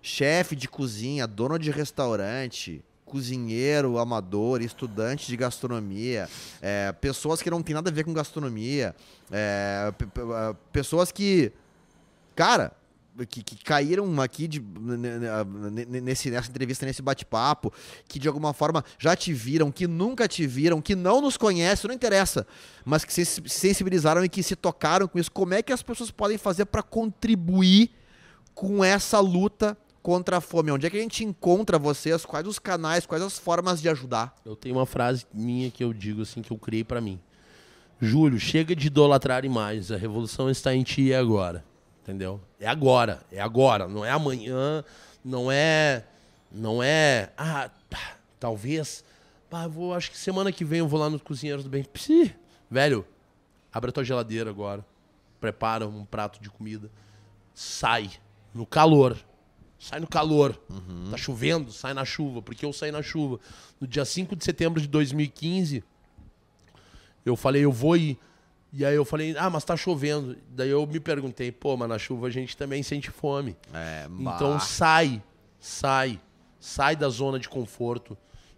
Chefe 0.00 0.54
de 0.56 0.68
cozinha, 0.68 1.26
dono 1.26 1.58
de 1.58 1.70
restaurante, 1.70 2.84
cozinheiro 3.04 3.98
amador, 3.98 4.60
estudante 4.62 5.26
de 5.26 5.36
gastronomia, 5.36 6.28
é, 6.60 6.92
pessoas 6.92 7.42
que 7.42 7.50
não 7.50 7.62
tem 7.62 7.74
nada 7.74 7.90
a 7.90 7.92
ver 7.92 8.04
com 8.04 8.12
gastronomia, 8.12 8.94
é, 9.30 9.90
ah, 10.34 10.54
pessoas 10.72 11.10
que, 11.10 11.50
cara, 12.36 12.72
que, 13.28 13.42
que 13.42 13.56
caíram 13.64 14.20
aqui 14.20 14.46
de- 14.46 14.60
nesse, 16.02 16.30
nessa 16.30 16.48
entrevista, 16.50 16.86
nesse 16.86 17.02
bate-papo, 17.02 17.72
que 18.06 18.18
de 18.18 18.28
alguma 18.28 18.52
forma 18.52 18.84
já 18.98 19.16
te 19.16 19.32
viram, 19.32 19.72
que 19.72 19.86
nunca 19.88 20.28
te 20.28 20.46
viram, 20.46 20.80
que 20.80 20.94
não 20.94 21.20
nos 21.20 21.36
conhecem, 21.36 21.88
não 21.88 21.94
interessa, 21.94 22.46
mas 22.84 23.04
que 23.04 23.12
se 23.12 23.24
sensibilizaram 23.24 24.24
e 24.24 24.28
que 24.28 24.42
se 24.42 24.54
tocaram 24.54 25.08
com 25.08 25.18
isso. 25.18 25.32
Como 25.32 25.54
é 25.54 25.62
que 25.62 25.72
as 25.72 25.82
pessoas 25.82 26.10
podem 26.12 26.38
fazer 26.38 26.66
para 26.66 26.82
contribuir 26.82 27.90
com 28.54 28.84
essa 28.84 29.18
luta 29.18 29.76
contra 30.02 30.38
a 30.38 30.40
fome? 30.40 30.70
Onde 30.70 30.86
é 30.86 30.90
que 30.90 30.96
a 30.96 31.00
gente 31.00 31.24
encontra 31.24 31.78
vocês? 31.78 32.24
Quais 32.24 32.46
os 32.46 32.58
canais, 32.58 33.06
quais 33.06 33.22
as 33.22 33.38
formas 33.38 33.80
de 33.80 33.88
ajudar? 33.88 34.36
Eu 34.44 34.56
tenho 34.56 34.76
uma 34.76 34.86
frase 34.86 35.26
minha 35.32 35.70
que 35.70 35.82
eu 35.82 35.92
digo 35.92 36.22
assim, 36.22 36.42
que 36.42 36.50
eu 36.50 36.58
criei 36.58 36.84
pra 36.84 37.00
mim. 37.00 37.20
Júlio, 38.00 38.38
chega 38.38 38.76
de 38.76 38.86
idolatrar 38.86 39.44
imagens. 39.44 39.90
A 39.90 39.96
revolução 39.96 40.48
está 40.48 40.74
em 40.74 40.82
ti 40.82 41.02
e 41.02 41.12
é 41.12 41.18
agora. 41.18 41.64
Entendeu? 42.02 42.40
É 42.60 42.66
agora. 42.66 43.22
É 43.30 43.40
agora. 43.40 43.88
Não 43.88 44.04
é 44.04 44.10
amanhã. 44.10 44.84
Não 45.24 45.50
é. 45.50 46.04
Não 46.50 46.82
é. 46.82 47.30
Ah, 47.36 47.70
tá, 47.90 48.16
talvez. 48.38 49.04
Ah, 49.50 49.66
vou, 49.66 49.94
acho 49.94 50.10
que 50.10 50.18
semana 50.18 50.52
que 50.52 50.64
vem 50.64 50.78
eu 50.80 50.88
vou 50.88 51.00
lá 51.00 51.10
nos 51.10 51.22
cozinheiros 51.22 51.64
do 51.64 51.70
bem. 51.70 51.82
Psi, 51.84 52.34
velho, 52.70 53.04
abre 53.72 53.90
a 53.90 53.92
tua 53.92 54.04
geladeira 54.04 54.48
agora. 54.50 54.84
Prepara 55.40 55.86
um 55.86 56.04
prato 56.04 56.40
de 56.40 56.50
comida. 56.50 56.90
Sai. 57.54 58.10
No 58.54 58.64
calor. 58.66 59.16
Sai 59.78 60.00
no 60.00 60.06
calor. 60.06 60.60
Tá 61.10 61.16
chovendo, 61.16 61.70
sai 61.70 61.94
na 61.94 62.04
chuva. 62.04 62.42
Porque 62.42 62.64
eu 62.64 62.72
saí 62.72 62.90
na 62.90 63.02
chuva. 63.02 63.38
No 63.80 63.86
dia 63.86 64.04
5 64.04 64.34
de 64.34 64.44
setembro 64.44 64.80
de 64.80 64.88
2015, 64.88 65.84
eu 67.24 67.36
falei, 67.36 67.64
eu 67.64 67.72
vou 67.72 67.96
ir. 67.96 68.18
E 68.72 68.84
aí 68.84 68.94
eu 68.94 69.04
falei, 69.04 69.34
ah, 69.38 69.48
mas 69.48 69.64
tá 69.64 69.76
chovendo. 69.76 70.36
Daí 70.50 70.68
eu 70.70 70.86
me 70.86 71.00
perguntei, 71.00 71.50
pô, 71.50 71.76
mas 71.76 71.88
na 71.88 71.98
chuva 71.98 72.26
a 72.26 72.30
gente 72.30 72.56
também 72.56 72.82
sente 72.82 73.10
fome. 73.10 73.56
É, 73.72 74.06
Então 74.36 74.60
sai, 74.60 75.22
sai, 75.58 76.20
sai 76.60 76.94
da 76.94 77.08
zona 77.08 77.38
de 77.38 77.48
conforto 77.48 78.16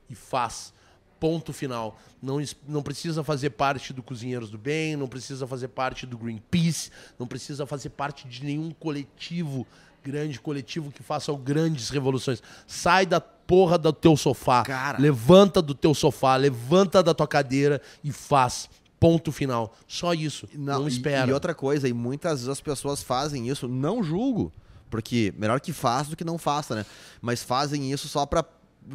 e 0.09 0.15
faz. 0.15 0.73
Ponto 1.21 1.53
final. 1.53 2.01
Não, 2.21 2.39
não 2.67 2.83
precisa 2.83 3.23
fazer 3.23 3.51
parte 3.51 3.93
do 3.93 4.03
Cozinheiros 4.03 4.49
do 4.51 4.57
Bem, 4.57 4.97
não 4.97 5.07
precisa 5.07 5.47
fazer 5.47 5.69
parte 5.69 6.07
do 6.07 6.17
Greenpeace, 6.17 6.91
não 7.19 7.27
precisa 7.27 7.67
fazer 7.67 7.91
parte 7.91 8.27
de 8.27 8.43
nenhum 8.43 8.71
coletivo, 8.71 9.67
grande 10.03 10.41
coletivo 10.41 10.91
que 10.91 11.03
faça 11.03 11.33
grandes 11.35 11.91
revoluções. 11.91 12.43
Sai 12.67 13.07
da 13.07 13.21
porra 13.21 13.77
do 13.79 13.93
teu 13.93 14.17
sofá. 14.17 14.63
Cara. 14.63 14.99
Levanta 15.01 15.61
do 15.61 15.75
teu 15.75 15.93
sofá, 15.95 16.37
levanta 16.37 17.03
da 17.03 17.13
tua 17.15 17.27
cadeira 17.27 17.81
e 18.03 18.13
faz. 18.13 18.69
Ponto 18.99 19.33
final. 19.33 19.75
Só 19.89 20.13
isso. 20.13 20.47
Não, 20.55 20.87
e- 20.87 20.89
espera. 20.93 21.31
E, 21.31 21.33
outra 21.33 21.55
coisa, 21.55 21.89
e 21.89 21.93
muitas 21.93 22.33
vezes 22.41 22.49
as 22.49 22.61
pessoas 22.61 23.03
fazem 23.03 23.49
isso, 23.49 23.67
não 23.67 24.03
julgo, 24.03 24.53
porque 24.91 25.33
melhor 25.39 25.59
que 25.61 25.73
faça 25.73 26.11
do 26.11 26.17
que 26.17 26.25
não 26.25 26.37
faça, 26.37 26.75
né? 26.75 26.87
Mas 27.21 27.43
fazem 27.43 27.91
isso 27.91 28.09
só 28.09 28.27
pra 28.27 28.45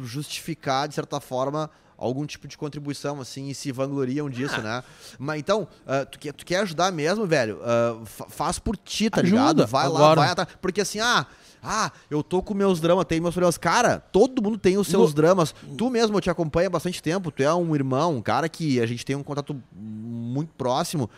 justificar, 0.02 0.88
de 0.88 0.94
certa 0.94 1.20
forma, 1.20 1.70
algum 1.98 2.26
tipo 2.26 2.46
de 2.46 2.56
contribuição, 2.58 3.20
assim, 3.20 3.48
e 3.48 3.54
se 3.54 3.72
vangloriam 3.72 4.26
Ah. 4.26 4.30
disso, 4.30 4.60
né? 4.60 4.82
Mas 5.18 5.38
então, 5.40 5.66
ah, 5.86 6.04
tu, 6.04 6.18
quer, 6.18 6.32
tu 6.32 6.44
quer 6.44 6.60
ajudar 6.60 6.92
mesmo, 6.92 7.26
velho? 7.26 7.60
Ah, 7.64 7.98
fa- 8.04 8.26
faz 8.28 8.58
por 8.58 8.76
ti, 8.76 9.08
tá 9.10 9.20
Ajuda, 9.20 9.36
ligado? 9.38 9.66
Vai 9.66 9.88
lá, 9.88 9.96
agora. 9.96 10.20
vai 10.20 10.30
atrás. 10.30 10.48
Porque 10.60 10.80
assim, 10.80 11.00
ah. 11.00 11.26
Ah, 11.68 11.90
eu 12.08 12.22
tô 12.22 12.40
com 12.42 12.54
meus 12.54 12.78
dramas, 12.80 13.04
tenho 13.06 13.20
meus 13.22 13.34
problemas. 13.34 13.58
Cara, 13.58 13.98
todo 14.12 14.40
mundo 14.40 14.56
tem 14.56 14.78
os 14.78 14.86
seus 14.86 15.08
No- 15.10 15.16
dramas. 15.16 15.52
Tu 15.76 15.90
mesmo, 15.90 16.16
eu 16.16 16.20
te 16.20 16.30
acompanho 16.30 16.68
há 16.68 16.70
bastante 16.70 17.02
tempo. 17.02 17.32
Tu 17.32 17.42
é 17.42 17.52
um 17.52 17.74
irmão, 17.74 18.16
um 18.18 18.22
cara 18.22 18.48
que 18.48 18.80
a 18.80 18.86
gente 18.86 19.04
tem 19.04 19.16
um 19.16 19.22
contato 19.22 19.60
muito 19.74 20.52
próximo. 20.56 21.10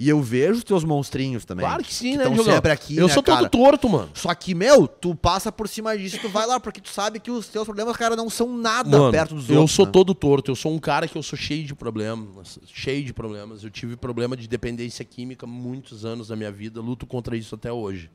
E 0.00 0.08
eu 0.08 0.22
vejo 0.22 0.58
os 0.58 0.64
teus 0.64 0.84
monstrinhos 0.84 1.44
também. 1.44 1.66
Claro 1.66 1.82
que 1.82 1.92
sim, 1.92 2.12
né, 2.16 2.18
Estão 2.22 2.34
Diogão? 2.34 2.54
sempre 2.54 2.70
aqui, 2.70 2.96
Eu 2.96 3.08
né, 3.08 3.12
sou 3.12 3.20
cara? 3.20 3.48
todo 3.48 3.50
torto, 3.50 3.88
mano. 3.88 4.08
Só 4.14 4.32
que, 4.32 4.54
meu, 4.54 4.86
tu 4.86 5.12
passa 5.12 5.50
por 5.50 5.68
cima 5.68 5.98
disso 5.98 6.14
e 6.16 6.18
tu 6.20 6.28
vai 6.28 6.46
lá, 6.46 6.60
porque 6.60 6.80
tu 6.80 6.88
sabe 6.88 7.18
que 7.18 7.32
os 7.32 7.48
teus 7.48 7.64
problemas, 7.64 7.96
cara, 7.96 8.14
não 8.14 8.30
são 8.30 8.56
nada 8.56 8.88
Mano, 8.88 9.10
perto 9.10 9.34
dos 9.34 9.50
eu 9.50 9.56
outros. 9.56 9.74
sou 9.74 9.86
né? 9.86 9.90
todo 9.90 10.14
torto. 10.14 10.52
Eu 10.52 10.54
sou 10.54 10.72
um 10.72 10.78
cara 10.78 11.08
que 11.08 11.18
eu 11.18 11.22
sou 11.22 11.36
cheio 11.36 11.66
de 11.66 11.74
problemas. 11.74 12.60
Cheio 12.72 13.04
de 13.04 13.12
problemas. 13.12 13.64
Eu 13.64 13.70
tive 13.70 13.96
problema 13.96 14.36
de 14.36 14.46
dependência 14.46 15.04
química 15.04 15.48
muitos 15.48 16.04
anos 16.04 16.28
da 16.28 16.36
minha 16.36 16.52
vida. 16.52 16.80
Luto 16.80 17.04
contra 17.04 17.36
isso 17.36 17.56
até 17.56 17.72
hoje. 17.72 18.08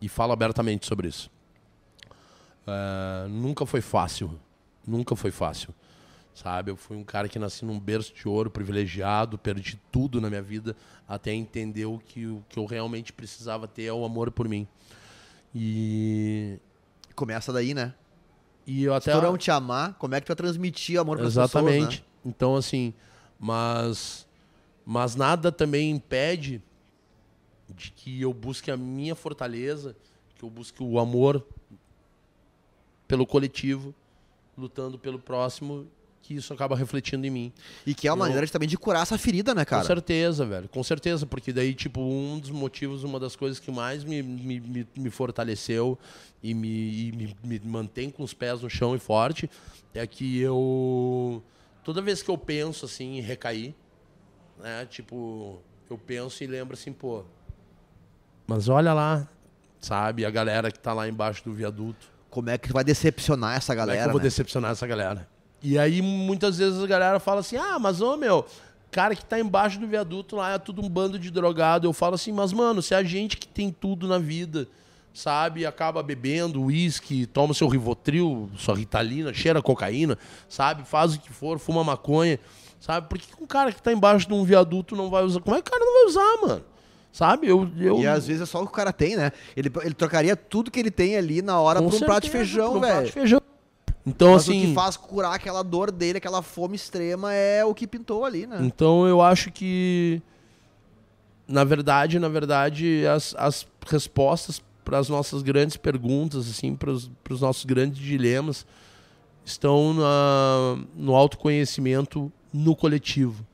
E 0.00 0.08
falo 0.08 0.32
abertamente 0.32 0.86
sobre 0.86 1.08
isso. 1.08 1.28
É, 2.68 3.26
nunca 3.28 3.66
foi 3.66 3.80
fácil. 3.80 4.38
Nunca 4.86 5.16
foi 5.16 5.32
fácil. 5.32 5.74
Sabe? 6.40 6.70
Eu 6.70 6.76
fui 6.76 6.96
um 6.96 7.04
cara 7.04 7.28
que 7.28 7.38
nasci 7.38 7.66
num 7.66 7.78
berço 7.78 8.14
de 8.14 8.26
ouro, 8.26 8.50
privilegiado, 8.50 9.36
perdi 9.36 9.78
tudo 9.92 10.22
na 10.22 10.30
minha 10.30 10.40
vida 10.40 10.74
até 11.06 11.34
entender 11.34 11.84
o 11.84 11.98
que, 11.98 12.26
o 12.26 12.42
que 12.48 12.58
eu 12.58 12.64
realmente 12.64 13.12
precisava 13.12 13.68
ter 13.68 13.84
é 13.84 13.92
o 13.92 14.06
amor 14.06 14.30
por 14.30 14.48
mim. 14.48 14.66
E, 15.54 16.58
Começa 17.14 17.52
daí, 17.52 17.74
né? 17.74 17.92
e 18.66 18.84
eu 18.84 18.94
até. 18.94 19.14
Se 19.14 19.20
não 19.20 19.36
te 19.36 19.50
amar, 19.50 19.92
como 19.98 20.14
é 20.14 20.20
que 20.20 20.26
tu 20.26 20.28
vai 20.28 20.36
transmitir 20.36 20.98
amor 20.98 21.18
pras 21.18 21.32
Exatamente. 21.32 21.74
pessoas, 21.74 21.98
né? 21.98 22.04
Então, 22.24 22.56
assim, 22.56 22.94
mas, 23.38 24.26
mas 24.86 25.14
nada 25.14 25.52
também 25.52 25.90
impede 25.90 26.62
de 27.68 27.90
que 27.90 28.22
eu 28.22 28.32
busque 28.32 28.70
a 28.70 28.78
minha 28.78 29.14
fortaleza, 29.14 29.94
que 30.36 30.42
eu 30.42 30.48
busque 30.48 30.82
o 30.82 30.98
amor 30.98 31.46
pelo 33.06 33.26
coletivo, 33.26 33.94
lutando 34.56 34.98
pelo 34.98 35.18
próximo, 35.18 35.86
que 36.22 36.34
isso 36.34 36.52
acaba 36.52 36.76
refletindo 36.76 37.26
em 37.26 37.30
mim. 37.30 37.52
E 37.86 37.94
que 37.94 38.06
é 38.06 38.12
uma 38.12 38.24
Eu- 38.24 38.28
maneira 38.28 38.46
também 38.48 38.68
de 38.68 38.76
curar 38.76 39.02
essa 39.02 39.16
ferida, 39.18 39.54
né, 39.54 39.64
Com 39.64 39.70
cara? 39.70 39.84
certeza, 39.84 40.44
velho. 40.46 40.68
Com 40.68 40.82
certeza, 40.82 41.26
porque 41.26 41.52
daí, 41.52 41.74
tipo, 41.74 42.00
um 42.00 42.38
dos 42.38 42.50
motivos, 42.50 43.02
uma 43.04 43.18
das 43.18 43.34
coisas 43.34 43.58
que 43.58 43.70
mais 43.70 44.04
me, 44.04 44.22
me, 44.22 44.60
me, 44.60 44.86
me 44.96 45.10
fortaleceu 45.10 45.98
e, 46.42 46.54
me, 46.54 47.08
e 47.08 47.12
me, 47.12 47.36
me 47.42 47.60
mantém 47.64 48.10
com 48.10 48.22
os 48.22 48.32
pés 48.34 48.60
no 48.62 48.70
chão 48.70 48.94
e 48.94 48.98
forte 48.98 49.50
é 49.94 50.06
que 50.06 50.38
eu. 50.40 51.42
Toda 51.82 52.00
vez 52.02 52.22
que 52.22 52.30
eu 52.30 52.38
penso 52.38 52.84
assim 52.84 53.18
em 53.18 53.20
recair, 53.20 53.74
né? 54.58 54.86
Tipo, 54.86 55.60
eu 55.88 55.96
penso 55.98 56.44
e 56.44 56.46
lembro 56.46 56.74
assim, 56.74 56.92
pô. 56.92 57.24
Mas 58.46 58.68
olha 58.68 58.92
lá, 58.92 59.28
sabe? 59.80 60.24
A 60.24 60.30
galera 60.30 60.70
que 60.70 60.78
tá 60.78 60.92
lá 60.92 61.08
embaixo 61.08 61.42
do 61.44 61.52
viaduto. 61.54 62.08
Como 62.28 62.50
é 62.50 62.58
que 62.58 62.72
vai 62.72 62.84
decepcionar 62.84 63.56
essa 63.56 63.72
Como 63.74 63.82
é 63.82 63.86
galera, 63.86 64.02
que 64.02 64.08
eu 64.08 64.12
vou 64.12 64.20
né? 64.20 64.24
decepcionar 64.24 64.70
essa 64.72 64.86
galera? 64.86 65.28
E 65.62 65.78
aí, 65.78 66.00
muitas 66.00 66.58
vezes, 66.58 66.82
a 66.82 66.86
galera 66.86 67.20
fala 67.20 67.40
assim, 67.40 67.56
ah, 67.56 67.78
mas, 67.78 68.00
ô, 68.00 68.16
meu, 68.16 68.46
cara 68.90 69.14
que 69.14 69.24
tá 69.24 69.38
embaixo 69.38 69.78
do 69.78 69.86
viaduto 69.86 70.36
lá 70.36 70.52
é 70.54 70.58
tudo 70.58 70.82
um 70.82 70.88
bando 70.88 71.18
de 71.18 71.30
drogado. 71.30 71.86
Eu 71.86 71.92
falo 71.92 72.14
assim, 72.14 72.32
mas, 72.32 72.52
mano, 72.52 72.80
se 72.82 72.94
a 72.94 73.02
gente 73.02 73.36
que 73.36 73.46
tem 73.46 73.70
tudo 73.70 74.08
na 74.08 74.18
vida, 74.18 74.66
sabe, 75.12 75.66
acaba 75.66 76.02
bebendo 76.02 76.62
uísque, 76.62 77.26
toma 77.26 77.54
seu 77.54 77.68
Rivotril, 77.68 78.50
sua 78.56 78.74
Ritalina, 78.74 79.32
cheira 79.34 79.60
cocaína, 79.62 80.18
sabe, 80.48 80.84
faz 80.84 81.14
o 81.14 81.20
que 81.20 81.32
for, 81.32 81.58
fuma 81.58 81.84
maconha, 81.84 82.38
sabe? 82.80 83.08
Por 83.08 83.18
que 83.18 83.26
um 83.40 83.46
cara 83.46 83.72
que 83.72 83.82
tá 83.82 83.92
embaixo 83.92 84.26
de 84.26 84.34
um 84.34 84.44
viaduto 84.44 84.96
não 84.96 85.10
vai 85.10 85.22
usar? 85.24 85.40
Como 85.40 85.56
é 85.56 85.62
que 85.62 85.68
o 85.68 85.72
cara 85.72 85.84
não 85.84 85.92
vai 85.92 86.04
usar, 86.04 86.46
mano? 86.48 86.64
Sabe? 87.12 87.48
Eu, 87.48 87.68
eu... 87.76 87.98
E 87.98 88.06
às 88.06 88.26
vezes 88.26 88.42
é 88.42 88.46
só 88.46 88.62
o 88.62 88.66
que 88.66 88.72
o 88.72 88.74
cara 88.74 88.92
tem, 88.92 89.16
né? 89.16 89.32
Ele, 89.56 89.70
ele 89.82 89.94
trocaria 89.94 90.36
tudo 90.36 90.70
que 90.70 90.78
ele 90.78 90.92
tem 90.92 91.16
ali 91.16 91.42
na 91.42 91.60
hora 91.60 91.80
Com 91.80 91.90
por 91.90 91.96
um 91.96 92.00
prato 92.00 92.22
de 92.22 92.30
certeza, 92.30 92.52
feijão, 92.52 92.70
por 92.70 92.78
um 92.78 92.80
prato 92.80 92.94
de 92.94 93.00
velho. 93.00 93.12
feijão. 93.12 93.40
Então, 94.06 94.32
Mas 94.32 94.42
assim... 94.42 94.64
o 94.64 94.68
que 94.68 94.74
faz 94.74 94.96
curar 94.96 95.34
aquela 95.34 95.62
dor 95.62 95.90
dele, 95.90 96.18
aquela 96.18 96.42
fome 96.42 96.74
extrema, 96.74 97.34
é 97.34 97.64
o 97.64 97.74
que 97.74 97.86
pintou 97.86 98.24
ali, 98.24 98.46
né? 98.46 98.58
Então 98.62 99.06
eu 99.06 99.20
acho 99.20 99.50
que 99.50 100.22
na 101.50 101.64
verdade, 101.64 102.18
na 102.20 102.28
verdade, 102.28 103.04
as, 103.06 103.34
as 103.36 103.66
respostas 103.84 104.62
para 104.84 104.98
as 104.98 105.08
nossas 105.08 105.42
grandes 105.42 105.76
perguntas, 105.76 106.48
assim, 106.48 106.76
para 106.76 106.92
os 106.92 107.40
nossos 107.40 107.64
grandes 107.64 107.98
dilemas 107.98 108.64
estão 109.44 109.92
na, 109.92 110.78
no 110.94 111.14
autoconhecimento 111.14 112.32
no 112.52 112.76
coletivo. 112.76 113.44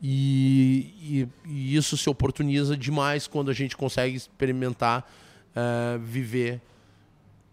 E, 0.00 0.94
e, 1.00 1.28
e, 1.48 1.76
isso 1.76 1.96
se 1.96 2.08
oportuniza 2.08 2.76
demais 2.76 3.26
quando 3.26 3.50
a 3.50 3.54
gente 3.54 3.76
consegue 3.76 4.16
experimentar 4.16 5.08
uh, 5.50 5.98
viver 5.98 6.60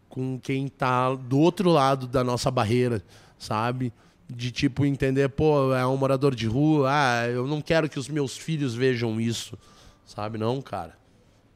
com 0.10 0.40
quem 0.40 0.66
está 0.66 1.14
do 1.14 1.40
outro 1.40 1.70
lado 1.70 2.08
da 2.08 2.24
nossa 2.24 2.50
barreira, 2.50 3.04
sabe? 3.38 3.94
De 4.28 4.52
tipo 4.52 4.86
entender, 4.86 5.30
pô, 5.30 5.74
é 5.74 5.86
um 5.86 5.96
morador 5.96 6.36
de 6.36 6.48
rua, 6.48 6.90
ah, 6.92 7.28
eu 7.28 7.48
não 7.48 7.62
quero 7.62 7.88
que 7.88 8.00
os 8.00 8.10
meus 8.10 8.36
filhos 8.36 8.76
vejam 8.76 9.22
isso, 9.22 9.58
sabe? 10.06 10.38
Não, 10.38 10.62
cara. 10.62 10.98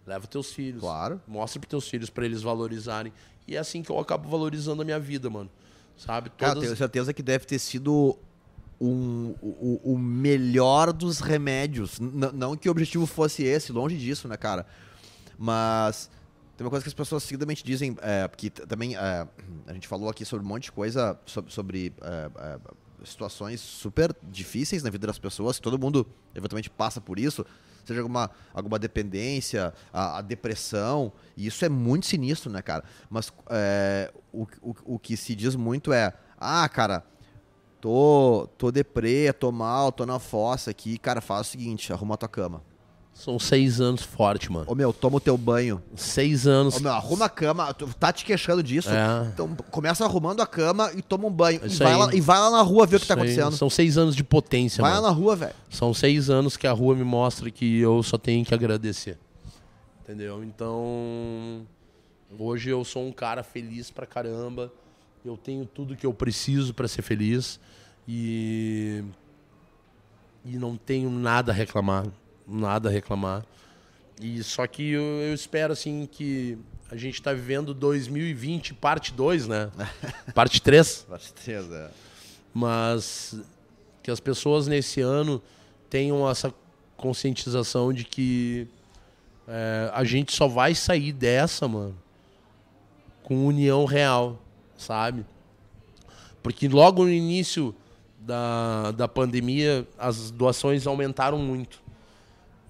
Leva 0.05 0.27
teus 0.27 0.51
filhos. 0.51 0.81
Claro. 0.81 1.21
Mostra 1.27 1.59
para 1.59 1.69
teus 1.69 1.87
filhos 1.87 2.09
para 2.09 2.25
eles 2.25 2.41
valorizarem. 2.41 3.13
E 3.47 3.55
é 3.55 3.59
assim 3.59 3.81
que 3.81 3.89
eu 3.89 3.99
acabo 3.99 4.29
valorizando 4.29 4.81
a 4.81 4.85
minha 4.85 4.99
vida, 4.99 5.29
mano. 5.29 5.49
Sabe? 5.97 6.29
Todas... 6.29 6.53
Cara, 6.53 6.59
tenho 6.59 6.75
certeza 6.75 7.13
que 7.13 7.23
deve 7.23 7.45
ter 7.45 7.59
sido 7.59 8.17
um, 8.79 9.33
o, 9.41 9.93
o 9.93 9.97
melhor 9.97 10.91
dos 10.91 11.19
remédios. 11.19 11.99
N 11.99 12.31
não 12.33 12.57
que 12.57 12.67
o 12.67 12.71
objetivo 12.71 13.05
fosse 13.05 13.43
esse, 13.43 13.71
longe 13.71 13.97
disso, 13.97 14.27
né, 14.27 14.35
cara? 14.35 14.65
Mas 15.37 16.09
tem 16.55 16.65
uma 16.65 16.69
coisa 16.69 16.83
que 16.83 16.89
as 16.89 16.93
pessoas 16.93 17.23
seguidamente 17.23 17.63
dizem, 17.63 17.95
é, 18.01 18.27
porque 18.27 18.49
também 18.49 18.95
é, 18.95 19.27
a 19.67 19.73
gente 19.73 19.87
falou 19.87 20.09
aqui 20.09 20.23
sobre 20.23 20.45
um 20.45 20.49
monte 20.49 20.65
de 20.65 20.71
coisa, 20.71 21.19
sobre, 21.25 21.51
sobre 21.51 21.93
é, 22.01 22.29
é, 22.37 22.59
situações 23.03 23.59
super 23.59 24.15
difíceis 24.21 24.83
na 24.83 24.89
vida 24.89 25.07
das 25.07 25.17
pessoas, 25.17 25.59
todo 25.59 25.79
mundo 25.79 26.07
eventualmente 26.35 26.69
passa 26.69 27.01
por 27.01 27.17
isso, 27.17 27.45
seja 27.83 28.01
alguma, 28.01 28.29
alguma 28.53 28.77
dependência, 28.77 29.73
a, 29.91 30.19
a 30.19 30.21
depressão, 30.21 31.11
e 31.35 31.47
isso 31.47 31.65
é 31.65 31.69
muito 31.69 32.05
sinistro, 32.05 32.51
né, 32.51 32.61
cara? 32.61 32.83
Mas 33.09 33.33
é, 33.49 34.13
o, 34.31 34.43
o, 34.61 34.75
o 34.95 34.99
que 34.99 35.17
se 35.17 35.35
diz 35.35 35.55
muito 35.55 35.91
é, 35.91 36.13
ah, 36.37 36.67
cara, 36.69 37.03
tô, 37.81 38.47
tô 38.57 38.71
deprê, 38.71 39.33
tô 39.33 39.51
mal, 39.51 39.91
tô 39.91 40.05
na 40.05 40.17
fossa 40.19 40.71
aqui. 40.71 40.97
Cara, 40.97 41.19
faz 41.19 41.47
o 41.47 41.49
seguinte, 41.51 41.91
arruma 41.91 42.15
a 42.15 42.17
tua 42.17 42.29
cama. 42.29 42.63
São 43.13 43.37
seis 43.37 43.79
anos 43.79 44.01
forte, 44.01 44.51
mano. 44.51 44.65
Ô 44.67 44.73
meu, 44.73 44.91
toma 44.91 45.17
o 45.17 45.19
teu 45.19 45.37
banho. 45.37 45.81
Seis 45.95 46.47
anos. 46.47 46.77
Ô 46.77 46.79
meu, 46.79 46.91
arruma 46.91 47.25
a 47.25 47.29
cama. 47.29 47.73
Tu 47.73 47.87
tá 47.93 48.11
te 48.11 48.25
queixando 48.25 48.63
disso? 48.63 48.89
É. 48.89 49.27
Então 49.31 49.55
começa 49.69 50.03
arrumando 50.03 50.41
a 50.41 50.47
cama 50.47 50.91
e 50.95 51.01
toma 51.01 51.27
um 51.27 51.31
banho. 51.31 51.61
e 51.63 51.69
vai, 51.69 51.95
lá, 51.95 52.13
e 52.13 52.19
vai, 52.19 52.39
lá, 52.39 52.49
na 52.49 52.61
rua 52.61 52.87
ver 52.87 52.95
Isso 52.95 53.03
o 53.03 53.07
que 53.07 53.07
tá 53.07 53.13
acontecendo. 53.13 53.51
Aí. 53.51 53.57
São 53.57 53.69
seis 53.69 53.97
anos 53.97 54.15
de 54.15 54.23
potência, 54.23 54.81
vai 54.81 54.91
mano. 54.91 55.03
Vai 55.03 55.11
lá 55.11 55.15
na 55.15 55.21
rua, 55.21 55.35
velho. 55.35 55.53
São 55.69 55.93
seis 55.93 56.29
anos 56.29 56.57
que 56.57 56.65
a 56.65 56.71
rua 56.71 56.95
me 56.95 57.03
mostra 57.03 57.49
que 57.51 57.79
eu 57.79 58.01
só 58.01 58.17
tenho 58.17 58.43
que 58.43 58.53
agradecer. 58.53 59.17
Entendeu? 60.01 60.43
Então. 60.43 61.65
Hoje 62.37 62.71
eu 62.71 62.83
sou 62.83 63.07
um 63.07 63.11
cara 63.11 63.43
feliz 63.43 63.91
pra 63.91 64.07
caramba. 64.07 64.73
Eu 65.23 65.37
tenho 65.37 65.65
tudo 65.65 65.95
que 65.95 66.05
eu 66.05 66.13
preciso 66.13 66.73
para 66.73 66.87
ser 66.87 67.03
feliz. 67.03 67.59
E. 68.07 69.03
E 70.43 70.57
não 70.57 70.75
tenho 70.75 71.09
nada 71.09 71.51
a 71.51 71.55
reclamar. 71.55 72.05
Nada 72.47 72.89
a 72.89 72.91
reclamar. 72.91 73.45
E 74.21 74.43
só 74.43 74.65
que 74.67 74.91
eu, 74.91 75.01
eu 75.01 75.33
espero, 75.33 75.73
assim, 75.73 76.07
que 76.11 76.57
a 76.89 76.95
gente 76.95 77.15
está 77.15 77.33
vivendo 77.33 77.73
2020, 77.73 78.73
parte 78.75 79.13
2, 79.13 79.47
né? 79.47 79.71
parte 80.33 80.61
3. 80.61 81.05
parte 81.09 81.33
3, 81.33 81.71
é. 81.71 81.91
Mas 82.53 83.35
que 84.03 84.11
as 84.11 84.19
pessoas 84.19 84.67
nesse 84.67 85.01
ano 85.01 85.41
tenham 85.89 86.29
essa 86.29 86.53
conscientização 86.97 87.91
de 87.91 88.03
que 88.03 88.67
é, 89.47 89.89
a 89.93 90.03
gente 90.03 90.33
só 90.33 90.47
vai 90.47 90.75
sair 90.75 91.11
dessa, 91.11 91.67
mano, 91.67 91.95
com 93.23 93.45
união 93.45 93.85
real, 93.85 94.39
sabe? 94.77 95.25
Porque 96.41 96.67
logo 96.67 97.03
no 97.03 97.11
início 97.11 97.75
da, 98.19 98.91
da 98.91 99.07
pandemia, 99.07 99.87
as 99.97 100.31
doações 100.31 100.87
aumentaram 100.87 101.37
muito. 101.37 101.82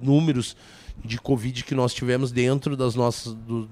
números 0.00 0.56
de 1.04 1.20
Covid 1.20 1.64
que 1.64 1.74
nós 1.74 1.92
tivemos 1.92 2.32
dentro 2.32 2.76
das 2.76 2.94
nossas, 2.94 3.34
do, 3.34 3.68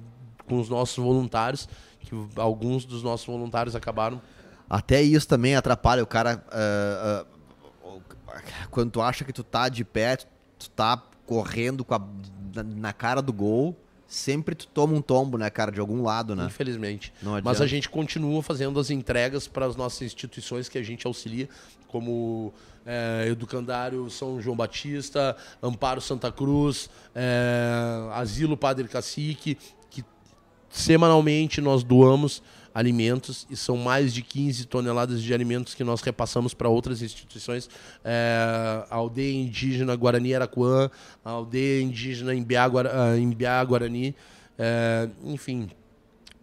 com 0.47 0.61
os 0.61 0.69
nossos 0.69 0.97
voluntários, 1.03 1.69
que 2.01 2.15
alguns 2.37 2.85
dos 2.85 3.03
nossos 3.03 3.27
voluntários 3.27 3.75
acabaram. 3.75 4.21
Até 4.69 5.03
isso 5.03 5.29
também 5.29 5.55
atrapalha 5.55 6.03
o 6.03 6.07
cara. 6.07 6.45
Uh, 6.49 7.27
uh, 7.93 8.43
quando 8.71 8.91
tu 8.91 9.01
acha 9.01 9.25
que 9.25 9.33
tu 9.33 9.45
tá 9.45 9.69
de 9.69 9.85
pé, 9.85 10.17
tu 10.59 10.71
tá 10.71 11.03
correndo 11.27 11.87
a, 11.91 12.01
na, 12.55 12.63
na 12.63 12.93
cara 12.93 13.23
do 13.23 13.33
gol 13.33 13.77
sempre 14.15 14.55
tu 14.55 14.67
toma 14.69 14.95
um 14.95 15.03
tombo, 15.03 15.37
né, 15.37 15.51
cara, 15.51 15.73
de 15.73 15.81
algum 15.81 16.03
lado, 16.03 16.37
né? 16.37 16.45
Infelizmente. 16.47 17.13
Mas 17.43 17.61
a 17.61 17.67
gente 17.67 17.89
continua 17.89 18.43
fazendo 18.43 18.79
as 18.79 18.91
entregas 18.91 19.49
para 19.49 19.67
as 19.67 19.75
nossas 19.75 20.03
instituições 20.03 20.69
que 20.69 20.79
a 20.79 20.83
gente 20.83 21.07
auxilia, 21.07 21.49
como 21.89 22.53
é, 22.87 23.27
Educandário 23.29 24.09
São 24.11 24.41
João 24.41 24.57
Batista, 24.57 25.37
Amparo 25.63 26.01
Santa 26.01 26.31
Cruz, 26.31 26.89
é, 27.15 28.09
Asilo 28.13 28.57
Padre 28.57 28.87
Cacique, 28.89 29.59
que 29.91 30.05
semanalmente 30.71 31.61
nós 31.61 31.83
doamos 31.83 32.43
alimentos 32.75 33.47
e 33.49 33.57
são 33.57 33.77
mais 33.77 34.13
de 34.13 34.21
15 34.21 34.67
toneladas 34.67 35.23
de 35.23 35.33
alimentos 35.33 35.75
que 35.75 35.85
nós 35.85 36.01
repassamos 36.01 36.53
para 36.53 36.69
outras 36.69 37.01
instituições. 37.01 37.71
É, 38.05 38.85
a 38.91 38.97
aldeia 38.97 39.33
indígena 39.33 39.95
Guarani 39.95 40.35
Araquã, 40.35 40.91
a 41.25 41.31
aldeia 41.31 41.83
indígena 41.83 42.35
Imbiá, 42.35 42.65
ah, 42.65 43.65
Guarani, 43.65 44.15
é, 44.59 45.09
enfim. 45.25 45.71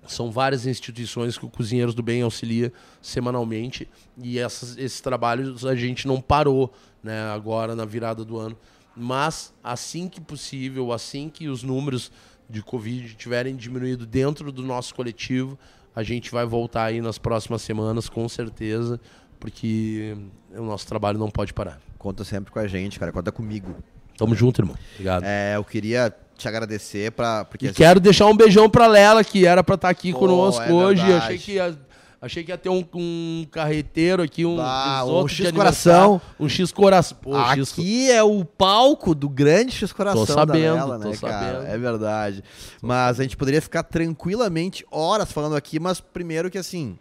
São 0.08 0.32
várias 0.32 0.66
instituições 0.66 1.38
que 1.38 1.46
o 1.46 1.50
Cozinheiros 1.50 1.94
do 1.94 2.02
Bem 2.02 2.24
auxilia 2.24 2.74
semanalmente 3.02 3.88
e 4.18 4.40
essas, 4.40 4.76
esses 4.78 5.00
trabalhos 5.00 5.64
a 5.64 5.76
gente 5.76 6.08
não 6.08 6.20
parou 6.20 6.74
né, 7.04 7.22
agora 7.30 7.76
na 7.76 7.86
virada 7.86 8.26
do 8.26 8.38
ano. 8.38 8.58
Mas 8.96 9.54
assim 9.64 10.10
que 10.10 10.20
possível, 10.20 10.92
assim 10.92 11.30
que 11.30 11.48
os 11.48 11.62
números 11.62 12.12
de 12.50 12.62
Covid 12.62 13.14
tiverem 13.16 13.56
diminuído 13.56 14.06
dentro 14.06 14.52
do 14.52 14.64
nosso 14.64 14.94
coletivo, 14.94 15.58
a 15.96 16.04
gente 16.04 16.32
vai 16.32 16.46
voltar 16.46 16.86
aí 16.86 17.02
nas 17.02 17.18
próximas 17.18 17.62
semanas, 17.62 18.08
com 18.08 18.28
certeza, 18.30 19.00
porque 19.40 20.16
o 20.56 20.64
nosso 20.64 20.88
trabalho 20.88 21.18
não 21.18 21.30
pode 21.30 21.54
parar. 21.54 21.80
Conta 21.98 22.24
sempre 22.24 22.52
com 22.52 22.60
a 22.60 22.68
gente, 22.68 23.00
cara. 23.00 23.12
Conta 23.12 23.32
comigo. 23.32 23.76
Tamo 24.18 24.36
junto, 24.36 24.62
irmão. 24.62 24.76
Obrigado. 24.94 25.24
É, 25.24 25.56
eu 25.56 25.64
queria 25.64 26.14
te 26.38 26.48
agradecer 26.48 27.12
para 27.12 27.46
porque 27.46 27.68
e 27.68 27.70
assim... 27.70 27.78
quero 27.78 28.00
deixar 28.00 28.26
um 28.26 28.36
beijão 28.36 28.70
pra 28.70 28.88
Lela 28.88 29.24
que 29.24 29.46
era 29.46 29.64
para 29.64 29.76
estar 29.76 29.88
tá 29.88 29.92
aqui 29.92 30.12
Pô, 30.12 30.20
conosco 30.20 30.64
é 30.64 30.72
hoje. 30.72 31.02
Verdade. 31.02 31.26
Achei 31.26 31.38
que 31.38 31.52
ia 31.54 31.78
Achei 32.22 32.44
que 32.44 32.52
ia 32.52 32.58
ter 32.58 32.70
um, 32.70 32.86
um 32.94 33.48
carreteiro 33.50 34.22
aqui, 34.22 34.46
um, 34.46 34.62
ah, 34.62 35.04
um 35.04 35.28
X 35.28 35.50
coração. 35.50 36.22
Um 36.40 36.48
X 36.48 36.72
coração. 36.72 37.18
aqui 37.34 38.06
X... 38.06 38.10
é 38.12 38.22
o 38.22 38.46
palco 38.46 39.16
do 39.16 39.28
grande 39.28 39.72
X 39.72 39.92
coração 39.92 40.28
tô 40.28 40.32
sabendo, 40.32 40.76
Nela, 40.76 41.00
né, 41.00 41.18
cara? 41.18 41.40
Sabendo. 41.40 41.66
É 41.66 41.78
verdade. 41.80 42.44
Mas 42.80 43.20
a 43.20 43.24
gente 43.24 43.36
poderia 43.36 43.60
ficar 43.60 43.82
tranquilamente 43.82 44.86
horas 44.92 45.32
falando 45.32 45.56
aqui, 45.56 45.80
mas 45.80 46.00
primeiro 46.00 46.52
que 46.52 46.60
assim, 46.60 46.96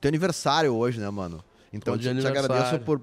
teu 0.00 0.08
aniversário 0.08 0.72
hoje, 0.72 1.00
né, 1.00 1.10
mano? 1.10 1.42
Então 1.72 1.98
te, 1.98 2.14
te 2.14 2.26
agradeço 2.28 2.78
por 2.84 3.02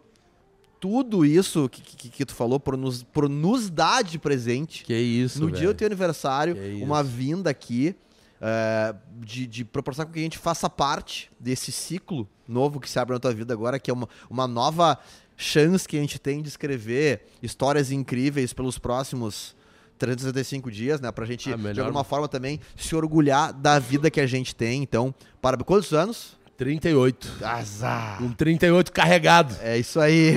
tudo 0.80 1.26
isso 1.26 1.68
que, 1.68 1.82
que, 1.82 2.10
que, 2.10 2.26
tu 2.26 2.34
falou, 2.34 2.62
por 2.62 2.78
nos, 2.78 3.04
por 3.04 3.28
nos 3.28 3.70
dar 3.70 4.06
de 4.06 4.18
presente. 4.18 4.86
Que 4.86 4.96
isso, 4.96 5.42
No 5.42 5.52
dia 5.52 5.68
do 5.68 5.74
teu 5.74 5.86
aniversário, 5.86 6.56
uma 6.82 7.04
vinda 7.04 7.50
aqui 7.50 7.94
é, 8.42 8.94
de, 9.20 9.48
de 9.48 9.66
proporcionar 9.66 10.08
com 10.08 10.14
que 10.14 10.20
a 10.20 10.24
gente 10.24 10.38
faça 10.38 10.70
parte 10.70 11.30
desse 11.40 11.72
ciclo 11.72 12.28
novo 12.48 12.80
que 12.80 12.90
se 12.90 12.98
abre 13.00 13.14
na 13.14 13.20
tua 13.20 13.34
vida 13.34 13.54
agora, 13.54 13.80
que 13.80 13.90
é 13.90 13.94
uma, 13.94 14.08
uma 14.30 14.48
nova 14.48 14.98
chance 15.36 15.88
que 15.88 15.98
a 15.98 16.00
gente 16.02 16.18
tem 16.20 16.42
de 16.42 16.48
escrever 16.50 17.26
histórias 17.44 17.92
incríveis 17.92 18.54
pelos 18.54 18.78
próximos 18.80 19.56
365 20.00 20.72
dias, 20.72 21.02
né? 21.02 21.12
Pra 21.12 21.26
gente, 21.26 21.52
Ah, 21.52 21.74
de 21.74 21.80
alguma 21.82 22.04
forma, 22.04 22.28
também 22.28 22.60
se 22.76 22.96
orgulhar 22.96 23.52
da 23.54 23.80
vida 23.80 24.10
que 24.12 24.22
a 24.22 24.28
gente 24.28 24.56
tem. 24.56 24.82
Então, 24.84 25.14
parabéns. 25.42 25.66
Quantos 25.66 25.94
anos? 25.94 26.38
38. 26.58 27.44
Azar! 27.44 28.22
Um 28.24 28.32
38 28.32 28.92
carregado. 28.92 29.56
É 29.62 29.78
isso 29.78 30.00
aí. 30.00 30.34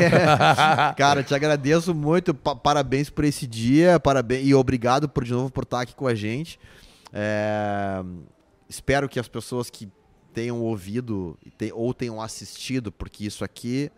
Cara, 0.97 1.23
te 1.23 1.35
agradeço 1.35 1.95
muito. 1.95 2.35
pa- 2.35 2.55
parabéns 2.57 3.09
por 3.11 3.25
esse 3.25 3.47
dia. 3.47 3.99
Parabéns 4.01 4.47
e 4.47 4.55
obrigado 4.55 5.09
por 5.09 5.25
de 5.25 5.33
novo 5.33 5.51
por 5.51 5.65
estar 5.65 5.81
aqui 5.81 5.95
com 5.95 6.07
a 6.07 6.15
gente. 6.15 6.59
É, 7.13 8.03
espero 8.69 9.09
que 9.09 9.19
as 9.19 9.29
pessoas 9.29 9.71
que 9.71 9.89
tenham 10.33 10.61
ouvido 10.61 11.39
ou 11.75 11.93
tenham 11.93 12.21
assistido, 12.21 12.93
porque 12.93 13.27
isso 13.27 13.45
aqui 13.45 13.91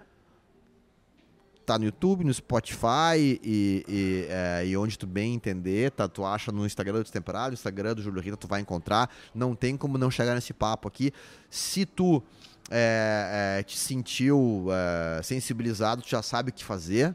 tá 1.65 1.79
no 1.79 1.85
YouTube, 1.85 2.25
no 2.25 2.35
Spotify 2.35 3.17
e, 3.17 3.85
e, 3.89 4.27
é, 4.29 4.67
e 4.67 4.77
onde 4.77 4.99
tu 4.99 5.07
bem 5.07 5.35
entender, 5.35 5.91
tá? 5.93 6.09
Tu 6.09 6.25
acha 6.25 6.51
no 6.51 6.67
Instagram 6.67 6.95
do 6.95 7.03
Destemperado, 7.03 7.49
no 7.49 7.55
Instagram 7.55 7.95
do 7.95 8.03
Júlio 8.03 8.21
Rita, 8.21 8.37
tu 8.37 8.49
vai 8.49 8.61
encontrar. 8.61 9.11
Não 9.35 9.55
tem 9.55 9.77
como 9.77 9.97
não 9.97 10.11
chegar 10.11 10.35
nesse 10.35 10.53
papo 10.53 10.89
aqui. 10.89 11.13
Se 11.49 11.87
tu 11.87 12.23
é, 12.71 13.59
é, 13.59 13.63
te 13.63 13.79
sentiu 13.79 14.67
é, 14.71 15.23
sensibilizado, 15.23 16.03
tu 16.03 16.09
já 16.09 16.23
sabe 16.23 16.51
o 16.51 16.53
que 16.53 16.65
fazer. 16.65 17.15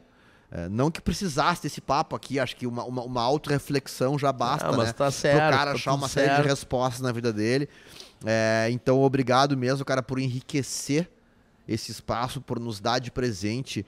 É, 0.50 0.66
não 0.68 0.90
que 0.90 1.00
precisasse 1.00 1.62
desse 1.62 1.78
papo 1.80 2.16
aqui, 2.16 2.38
acho 2.40 2.56
que 2.56 2.66
uma, 2.66 2.82
uma, 2.84 3.02
uma 3.02 3.22
autorreflexão 3.22 4.18
já 4.18 4.32
basta, 4.32 4.68
Ah, 4.68 4.72
mas 4.72 4.86
né? 4.88 4.92
tá 4.94 5.10
certo, 5.10 5.40
Pro 5.46 5.50
cara 5.50 5.70
tá 5.72 5.76
achar 5.76 5.92
uma 5.94 6.08
série 6.08 6.42
de 6.42 6.48
respostas 6.48 7.00
na 7.02 7.12
vida 7.12 7.30
dele. 7.32 7.68
É, 8.24 8.68
então, 8.70 9.00
obrigado 9.02 9.56
mesmo, 9.58 9.84
cara, 9.84 10.02
por 10.02 10.18
enriquecer 10.18 11.10
esse 11.68 11.90
espaço, 11.92 12.40
por 12.40 12.58
nos 12.58 12.80
dar 12.80 12.98
de 12.98 13.10
presente 13.10 13.84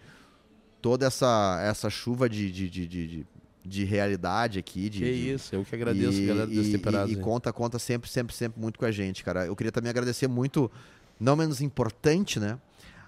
toda 0.82 1.06
essa, 1.06 1.58
essa 1.64 1.88
chuva 1.88 2.28
de, 2.28 2.52
de, 2.52 2.68
de, 2.68 2.86
de, 2.86 3.06
de- 3.06 3.26
de 3.62 3.84
realidade 3.84 4.58
aqui. 4.58 4.88
De, 4.90 4.98
Que 5.00 5.04
de- 5.04 5.32
isso, 5.32 5.54
eu 5.54 5.64
que 5.64 5.74
agradeço, 5.74 6.18
e, 6.18 6.26
galera 6.26 6.46
do 6.46 6.52
e- 6.52 6.56
e, 6.72 6.72
e 6.76 6.96
aí. 6.98 7.16
conta, 7.16 7.52
conta 7.52 7.78
sempre, 7.78 8.08
sempre, 8.10 8.34
sempre 8.34 8.60
muito 8.60 8.78
com 8.78 8.84
a 8.86 8.90
gente, 8.90 9.22
cara. 9.24 9.46
Eu 9.46 9.54
queria 9.56 9.70
também 9.72 9.88
agradecer 9.90 10.28
muito, 10.28 10.70
não 11.18 11.36
menos 11.36 11.60
importante, 11.62 12.38
né? 12.40 12.58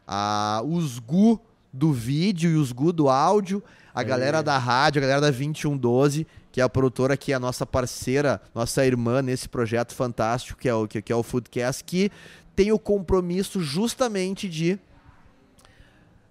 A, 0.07 0.63
os 0.65 0.99
Gu 0.99 1.39
do 1.73 1.93
vídeo 1.93 2.51
e 2.51 2.57
os 2.57 2.71
Gu 2.73 2.93
do 2.93 3.09
áudio, 3.09 3.63
a 3.95 4.03
É. 4.03 4.05
galera 4.05 4.43
da 4.43 4.59
rádio, 4.59 4.99
a 4.99 5.03
galera 5.03 5.21
da 5.21 5.31
2112, 5.31 6.27
que 6.51 6.61
é 6.61 6.65
a 6.65 6.69
produtora 6.69 7.17
que 7.17 7.33
é 7.33 7.35
a 7.35 7.41
nossa 7.41 7.65
parceira, 7.65 8.41
nossa 8.55 8.85
irmã 8.85 9.23
nesse 9.23 9.49
projeto 9.49 9.95
fantástico 9.95 10.59
que 10.61 10.69
é 10.69 10.75
o, 10.75 10.87
que, 10.87 11.01
que 11.01 11.13
é 11.13 11.17
o 11.17 11.23
Foodcast, 11.23 11.83
que 11.85 12.11
tem 12.55 12.71
o 12.73 12.79
compromisso 12.79 13.61
justamente 13.63 14.49
de 14.49 14.79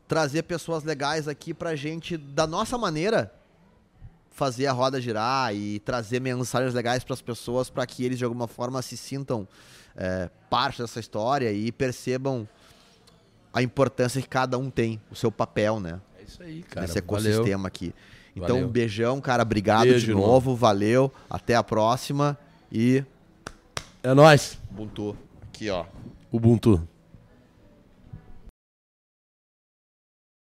trazer 0.08 0.44
pessoas 0.44 0.84
legais 0.84 1.28
aqui 1.28 1.54
pra 1.54 1.76
gente, 1.76 2.18
da 2.18 2.46
nossa 2.46 2.78
maneira, 2.78 3.34
fazer 4.30 4.68
a 4.68 4.72
roda 4.72 5.00
girar 5.00 5.56
e 5.56 5.80
trazer 5.80 6.20
mensagens 6.20 6.74
legais 6.74 7.04
para 7.04 7.14
as 7.14 7.22
pessoas 7.22 7.70
para 7.70 7.86
que 7.86 8.04
eles 8.04 8.18
de 8.18 8.24
alguma 8.24 8.48
forma 8.48 8.82
se 8.82 8.98
sintam 8.98 9.48
é, 9.96 10.30
parte 10.50 10.82
dessa 10.82 11.00
história 11.00 11.52
e 11.52 11.72
percebam 11.72 12.48
a 13.54 13.62
importância 13.62 14.22
que 14.22 14.28
cada 14.28 14.58
um 14.58 14.70
tem, 14.70 15.00
o 15.12 15.16
seu 15.16 15.32
papel, 15.32 15.80
né? 15.80 16.00
É 16.20 16.24
isso 16.24 16.42
aí, 16.44 16.64
cara. 16.64 16.82
nesse 16.88 17.02
Valeu. 17.02 17.32
ecossistema 17.32 17.68
aqui. 17.68 17.94
Então, 18.36 18.48
Valeu. 18.56 18.66
um 18.68 18.70
beijão, 18.70 19.20
cara. 19.20 19.44
Obrigado 19.44 19.84
Beijo, 19.84 20.06
de 20.06 20.12
irmão. 20.12 20.26
novo. 20.28 20.56
Valeu. 20.56 21.12
Até 21.30 21.56
a 21.56 21.64
próxima. 21.64 22.38
E. 22.72 23.04
É 24.02 24.14
nóis. 24.14 24.58
Ubuntu. 24.72 25.18
Aqui, 25.42 25.70
ó. 25.70 25.86
Ubuntu. 26.32 26.88